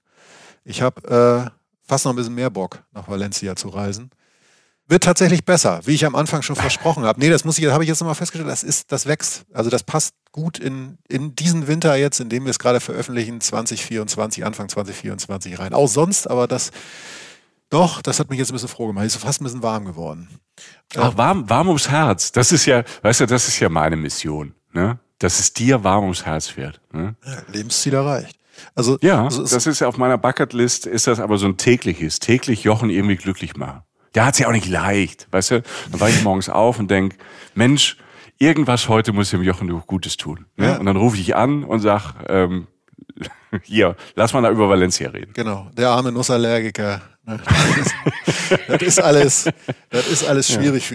Ich 0.67 0.83
habe 0.83 1.49
äh, 1.49 1.51
fast 1.87 2.05
noch 2.05 2.13
ein 2.13 2.17
bisschen 2.17 2.35
mehr 2.35 2.51
Bock, 2.51 2.83
nach 2.93 3.09
Valencia 3.09 3.55
zu 3.55 3.69
reisen. 3.69 4.11
Wird 4.89 5.05
tatsächlich 5.05 5.45
besser, 5.45 5.81
wie 5.85 5.95
ich 5.95 6.05
am 6.05 6.15
Anfang 6.17 6.43
schon 6.43 6.57
versprochen 6.57 7.05
habe. 7.05 7.21
Nee, 7.21 7.31
das 7.31 7.45
muss 7.45 7.59
ich, 7.59 7.67
habe 7.67 7.85
ich 7.85 7.89
jetzt 7.89 8.01
nochmal 8.01 8.17
festgestellt, 8.17 8.51
das 8.51 8.63
ist, 8.63 8.91
das 8.91 9.07
wächst. 9.07 9.45
Also 9.53 9.71
das 9.71 9.85
passt 9.85 10.15
gut 10.33 10.59
in, 10.59 10.99
in 11.09 11.35
diesen 11.37 11.69
Winter 11.69 11.95
jetzt, 11.95 12.21
in 12.21 12.29
dem 12.29 12.45
wir 12.45 12.51
es 12.51 12.59
gerade 12.59 12.81
veröffentlichen, 12.81 13.41
2024, 13.41 14.45
Anfang 14.45 14.69
2024 14.69 15.59
rein. 15.59 15.73
Auch 15.73 15.89
sonst, 15.89 16.29
aber 16.29 16.49
das, 16.49 16.73
doch, 17.71 18.03
das 18.03 18.19
hat 18.19 18.29
mich 18.31 18.39
jetzt 18.39 18.51
ein 18.51 18.55
bisschen 18.55 18.69
froh 18.69 18.89
gemacht. 18.89 19.07
Ist 19.07 19.17
fast 19.17 19.41
ein 19.41 19.45
bisschen 19.45 19.63
warm 19.63 19.85
geworden. 19.85 20.29
Ach, 20.97 21.17
warm, 21.17 21.49
warm 21.49 21.69
ums 21.69 21.89
Herz. 21.89 22.33
Das 22.33 22.51
ist 22.51 22.67
ja, 22.67 22.83
weißt 23.03 23.21
du, 23.21 23.27
das 23.27 23.47
ist 23.47 23.61
ja 23.61 23.69
meine 23.69 23.97
Mission, 23.97 24.55
ne? 24.73 24.99
Dass 25.19 25.39
es 25.39 25.53
dir 25.53 25.83
warm 25.83 26.05
ums 26.05 26.27
Herz 26.27 26.57
wird. 26.57 26.81
Ne? 26.93 27.15
Ja, 27.25 27.43
Lebensziel 27.51 27.95
erreicht. 27.95 28.37
Also, 28.75 28.99
Ja, 29.01 29.27
es- 29.27 29.43
das 29.51 29.67
ist 29.67 29.83
auf 29.83 29.97
meiner 29.99 30.19
Bucketlist, 30.19 30.87
ist 30.87 31.07
das 31.07 31.21
aber 31.21 31.39
so 31.39 31.47
ein 31.47 31.57
tägliches, 31.57 32.19
täglich 32.21 32.63
Jochen 32.65 32.91
irgendwie 32.91 33.17
glücklich 33.17 33.57
machen. 33.57 33.83
Der 34.15 34.25
hat's 34.25 34.39
ja 34.39 34.49
auch 34.49 34.53
nicht 34.53 34.69
leicht, 34.69 35.29
weißt 35.31 35.51
du? 35.51 35.63
Dann 35.91 36.01
war 36.01 36.09
ich 36.09 36.23
morgens 36.23 36.49
auf 36.49 36.79
und 36.79 36.91
denk, 36.91 37.17
Mensch, 37.55 37.97
irgendwas 38.39 38.89
heute 38.89 39.13
muss 39.13 39.31
dem 39.31 39.43
Jochen 39.43 39.69
doch 39.69 39.87
Gutes 39.87 40.17
tun. 40.17 40.47
Ne? 40.57 40.67
Ja. 40.67 40.77
Und 40.79 40.87
dann 40.87 40.97
rufe 40.97 41.17
ich 41.19 41.37
an 41.37 41.65
und 41.65 41.81
sag, 41.81 42.15
ähm, 42.29 42.67
hier, 43.63 43.95
lass 44.15 44.33
mal 44.33 44.43
da 44.43 44.51
über 44.51 44.69
Valencia 44.69 45.11
reden. 45.11 45.33
Genau, 45.35 45.71
der 45.77 45.91
arme 45.91 46.13
Nussallergiker. 46.13 47.03
ne? 47.25 47.41
Das 48.69 48.83
ist, 48.83 49.01
alles, 49.01 49.49
das 49.91 50.07
ist 50.09 50.25
alles 50.29 50.51
schwierig 50.53 50.87
für 50.89 50.95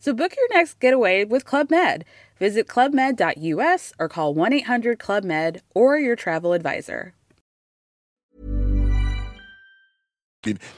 So 0.00 0.14
book 0.14 0.32
your 0.34 0.48
next 0.58 0.80
getaway 0.80 1.24
with 1.24 1.44
Club 1.44 1.70
Med. 1.70 2.06
Visit 2.38 2.68
clubmed.us 2.68 3.92
or 3.98 4.08
call 4.08 4.34
1 4.34 4.52
800 4.54 4.98
Club 4.98 5.24
Med 5.24 5.60
or 5.74 5.98
your 5.98 6.16
travel 6.16 6.54
advisor. 6.54 7.12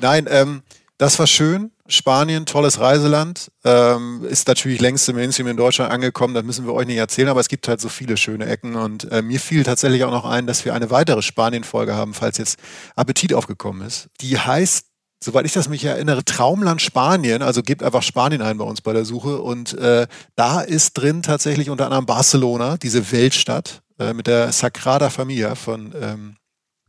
Nein, 0.01 0.27
ähm, 0.29 0.63
das 0.99 1.21
war 1.21 1.29
schön. 1.29 1.71
Spanien, 1.87 2.47
tolles 2.47 2.81
Reiseland. 2.81 3.53
Ähm, 3.65 4.25
ist 4.25 4.49
natürlich 4.49 4.81
längst 4.81 5.09
im 5.09 5.15
Mainstream 5.15 5.47
in 5.47 5.57
Deutschland 5.57 5.93
angekommen, 5.93 6.35
das 6.35 6.43
müssen 6.43 6.67
wir 6.67 6.75
euch 6.75 6.87
nicht 6.87 6.97
erzählen, 6.97 7.29
aber 7.29 7.41
es 7.41 7.49
gibt 7.49 7.69
halt 7.69 7.81
so 7.81 7.89
viele 7.89 8.17
schöne 8.17 8.47
Ecken. 8.47 8.75
Und 8.75 9.11
äh, 9.13 9.23
mir 9.23 9.39
fiel 9.39 9.63
tatsächlich 9.63 10.03
auch 10.03 10.11
noch 10.11 10.25
ein, 10.25 10.49
dass 10.49 10.65
wir 10.65 10.75
eine 10.75 10.91
weitere 10.91 11.23
Spanien-Folge 11.23 11.95
haben, 11.95 12.13
falls 12.13 12.39
jetzt 12.39 12.59
Appetit 12.97 13.35
aufgekommen 13.35 13.87
ist. 13.87 14.09
Die 14.21 14.37
heißt 14.37 14.92
soweit 15.23 15.47
ich 15.47 15.53
das 15.53 15.69
mich 15.69 15.85
erinnere, 15.85 16.25
Traumland 16.25 16.83
Spanien. 16.83 17.43
Also 17.43 17.63
gebt 17.63 17.83
einfach 17.83 18.03
Spanien 18.03 18.43
ein 18.43 18.59
bei 18.59 18.65
uns 18.65 18.81
bei 18.81 18.93
der 18.93 19.05
Suche. 19.05 19.41
Und 19.41 19.75
äh, 19.75 20.07
da 20.35 20.61
ist 20.61 20.95
drin 20.95 21.23
tatsächlich 21.23 21.71
unter 21.71 21.87
anderem 21.87 22.07
Barcelona, 22.07 22.77
diese 22.77 23.13
Weltstadt 23.13 23.83
äh, 23.99 24.13
mit 24.13 24.27
der 24.27 24.53
Sagrada 24.53 25.11
Familia 25.11 25.55
von 25.55 25.95
ähm, 26.01 26.37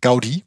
Gaudi. 0.01 0.43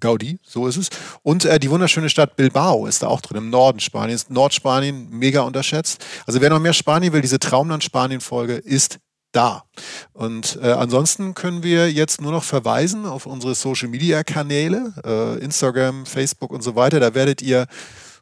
Gaudi, 0.00 0.38
so 0.42 0.66
ist 0.66 0.78
es. 0.78 0.88
Und 1.22 1.44
äh, 1.44 1.58
die 1.58 1.70
wunderschöne 1.70 2.08
Stadt 2.08 2.36
Bilbao 2.36 2.86
ist 2.86 3.02
da 3.02 3.08
auch 3.08 3.20
drin, 3.20 3.36
im 3.36 3.50
Norden 3.50 3.80
Spaniens. 3.80 4.30
Nordspanien, 4.30 5.10
mega 5.10 5.42
unterschätzt. 5.42 6.02
Also 6.26 6.40
wer 6.40 6.48
noch 6.48 6.58
mehr 6.58 6.72
Spanien 6.72 7.12
will, 7.12 7.20
diese 7.20 7.38
Traumland 7.38 7.84
Spanien-Folge 7.84 8.54
ist 8.54 8.98
da. 9.32 9.64
Und 10.12 10.58
äh, 10.62 10.72
ansonsten 10.72 11.34
können 11.34 11.62
wir 11.62 11.90
jetzt 11.90 12.20
nur 12.20 12.32
noch 12.32 12.44
verweisen 12.44 13.06
auf 13.06 13.26
unsere 13.26 13.54
Social-Media-Kanäle, 13.54 14.94
äh, 15.04 15.38
Instagram, 15.44 16.06
Facebook 16.06 16.50
und 16.50 16.62
so 16.62 16.74
weiter. 16.74 17.00
Da 17.00 17.14
werdet 17.14 17.42
ihr 17.42 17.66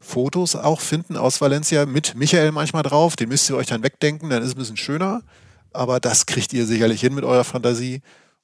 Fotos 0.01 0.57
auch 0.57 0.81
finden 0.81 1.17
aus 1.17 1.41
Valencia 1.41 1.87
mit 1.87 2.15
Michael 2.15 2.53
manchmal 2.53 2.83
drauf. 2.83 3.17
Den 3.17 3.29
müsst 3.29 3.49
ihr 3.51 3.57
euch 3.57 3.67
dann 3.67 3.83
wegdenken, 3.83 4.31
dann 4.31 4.43
ist 4.43 4.49
es 4.49 4.55
ein 4.55 4.59
bisschen 4.59 4.77
schöner. 4.77 5.23
Aber 5.73 6.01
das 6.01 6.27
kriegt 6.27 6.53
ihr 6.53 6.67
sicherlich 6.67 7.01
hin 7.01 7.15
mit 7.15 7.25
eurer 7.25 7.45
Fantasie. 7.45 8.01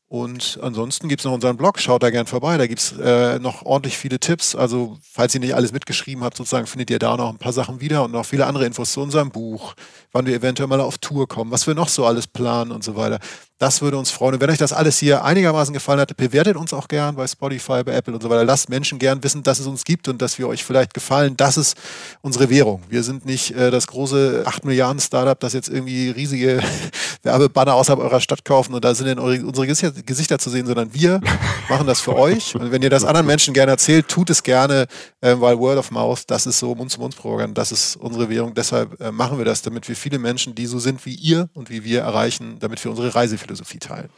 Und 0.09 0.59
ansonsten 0.63 1.09
gibt 1.09 1.23
es 1.23 1.25
noch 1.25 1.33
unseren 1.33 1.57
Blog, 1.57 1.81
schaut 1.81 2.03
da 2.03 2.11
gern 2.11 2.27
vorbei. 2.27 2.57
Da 2.57 2.67
gibt 2.67 2.81
es 2.81 2.93
äh, 2.93 3.39
noch 3.39 3.63
ordentlich 3.63 3.97
viele 3.97 4.21
Tipps. 4.21 4.55
Also, 4.55 4.99
falls 5.03 5.35
ihr 5.35 5.41
nicht 5.41 5.55
alles 5.55 5.73
mitgeschrieben 5.73 6.23
habt, 6.23 6.37
sozusagen, 6.37 6.67
findet 6.67 6.91
ihr 6.91 6.99
da 6.99 7.17
noch 7.17 7.31
ein 7.31 7.39
paar 7.39 7.53
Sachen 7.53 7.81
wieder 7.81 8.05
und 8.05 8.13
noch 8.13 8.27
viele 8.27 8.47
andere 8.47 8.67
Infos 8.67 8.93
zu 8.93 9.01
unserem 9.01 9.31
Buch, 9.31 9.75
wann 10.13 10.27
wir 10.27 10.35
eventuell 10.35 10.69
mal 10.69 10.81
auf 10.81 10.99
Tour 10.99 11.27
kommen, 11.27 11.51
was 11.51 11.67
wir 11.67 11.75
noch 11.75 11.89
so 11.89 12.07
alles 12.07 12.27
planen 12.27 12.71
und 12.71 12.85
so 12.85 12.97
weiter. 12.97 13.19
Das 13.59 13.83
würde 13.83 13.97
uns 13.97 14.11
freuen. 14.11 14.35
Und 14.35 14.41
wenn 14.41 14.51
euch 14.51 14.59
das 14.59 14.73
alles 14.73 14.99
hier 14.99 15.25
einigermaßen 15.25 15.73
gefallen 15.73 16.01
hat, 16.01 16.17
bewertet 16.17 16.57
uns 16.57 16.75
auch 16.75 16.89
gern 16.89 17.15
bei 17.15 17.27
Spotify, 17.27 17.85
bei 17.85 17.95
Apple 17.95 18.13
und 18.13 18.21
so 18.21 18.29
weiter. 18.29 18.45
Lasst 18.45 18.69
Menschen 18.69 18.99
gern 18.99 19.23
wissen, 19.23 19.45
dass 19.45 19.61
es 19.61 19.67
uns 19.67 19.85
gibt 19.85 20.09
und 20.09 20.21
dass 20.21 20.39
wir 20.39 20.49
euch 20.49 20.65
vielleicht 20.65 20.93
gefallen. 20.93 21.37
Das 21.37 21.57
ist 21.57 21.77
unsere 22.21 22.51
Währung. 22.51 22.83
Wir 22.89 23.05
sind 23.05 23.25
nicht 23.25 23.53
äh, 23.53 23.71
das 23.71 23.87
große 23.87 24.43
8 24.45 24.65
Milliarden 24.65 25.01
Startup, 25.01 25.39
das 25.39 25.53
jetzt 25.53 25.69
irgendwie 25.69 26.11
riesige 26.11 26.61
Werbebanner 27.23 27.75
außerhalb 27.75 28.01
eurer 28.01 28.21
Stadt 28.21 28.45
kaufen 28.45 28.75
und 28.75 28.85
da 28.85 28.95
sind 28.95 29.07
dann 29.07 29.19
unsere 29.19 29.67
Gesichter 29.67 30.39
zu 30.39 30.51
sehen, 30.51 30.67
sondern 30.67 30.93
wir 30.93 31.21
machen 31.69 31.87
das 31.87 32.01
für 32.01 32.17
euch. 32.17 32.55
Und 32.55 32.71
wenn 32.71 32.83
ihr 32.83 32.91
das 32.91 33.05
anderen 33.05 33.27
Menschen 33.27 33.55
gerne 33.55 33.73
erzählt, 33.73 34.09
tut 34.09 34.31
es 34.31 34.43
gerne, 34.43 34.87
äh, 35.21 35.35
weil 35.39 35.59
Word 35.59 35.79
of 35.79 35.91
Mouth, 35.91 36.25
das 36.27 36.47
ist 36.47 36.59
so 36.59 36.75
Mund-zu-Mund-Programm, 36.75 37.55
das 37.55 37.73
ist 37.73 37.97
unsere 37.97 38.29
Währung. 38.29 38.53
Deshalb 38.55 39.01
äh, 39.01 39.11
machen 39.11 39.39
wir 39.39 39.45
das, 39.45 39.63
damit 39.63 39.89
wir 39.89 39.97
viele 39.97 40.19
Menschen, 40.19 40.55
die 40.55 40.67
so 40.67 40.79
sind 40.79 41.07
wie 41.07 41.15
ihr 41.15 41.49
und 41.55 41.71
wie 41.71 41.85
wir 41.85 42.01
erreichen, 42.01 42.57
damit 42.61 42.83
wir 42.85 42.91
unsere 42.91 43.15
Reisephilosophie 43.55 43.79
teilen. 43.79 44.11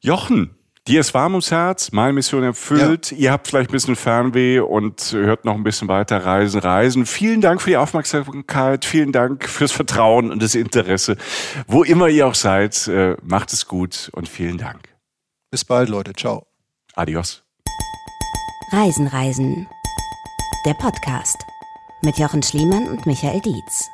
Jochen, 0.00 0.56
Dir 0.86 1.00
ist 1.00 1.14
warm 1.14 1.32
ums 1.32 1.50
Herz, 1.50 1.92
meine 1.92 2.12
Mission 2.12 2.42
erfüllt. 2.42 3.10
Ja. 3.10 3.16
Ihr 3.16 3.32
habt 3.32 3.48
vielleicht 3.48 3.70
ein 3.70 3.72
bisschen 3.72 3.96
Fernweh 3.96 4.58
und 4.58 5.12
hört 5.12 5.46
noch 5.46 5.54
ein 5.54 5.64
bisschen 5.64 5.88
weiter 5.88 6.22
Reisen, 6.26 6.60
Reisen. 6.60 7.06
Vielen 7.06 7.40
Dank 7.40 7.62
für 7.62 7.70
die 7.70 7.78
Aufmerksamkeit, 7.78 8.84
vielen 8.84 9.10
Dank 9.10 9.48
fürs 9.48 9.72
Vertrauen 9.72 10.30
und 10.30 10.42
das 10.42 10.54
Interesse. 10.54 11.16
Wo 11.66 11.84
immer 11.84 12.08
ihr 12.08 12.26
auch 12.26 12.34
seid, 12.34 12.86
äh, 12.88 13.16
macht 13.22 13.50
es 13.54 13.66
gut 13.66 14.10
und 14.12 14.28
vielen 14.28 14.58
Dank. 14.58 14.90
Bis 15.50 15.64
bald, 15.64 15.88
Leute. 15.88 16.12
Ciao. 16.12 16.46
Adios. 16.94 17.42
Reisen, 18.70 19.06
Reisen. 19.06 19.66
Der 20.66 20.74
Podcast 20.74 21.38
mit 22.02 22.18
Jochen 22.18 22.42
Schliemann 22.42 22.88
und 22.88 23.06
Michael 23.06 23.40
Dietz. 23.40 23.88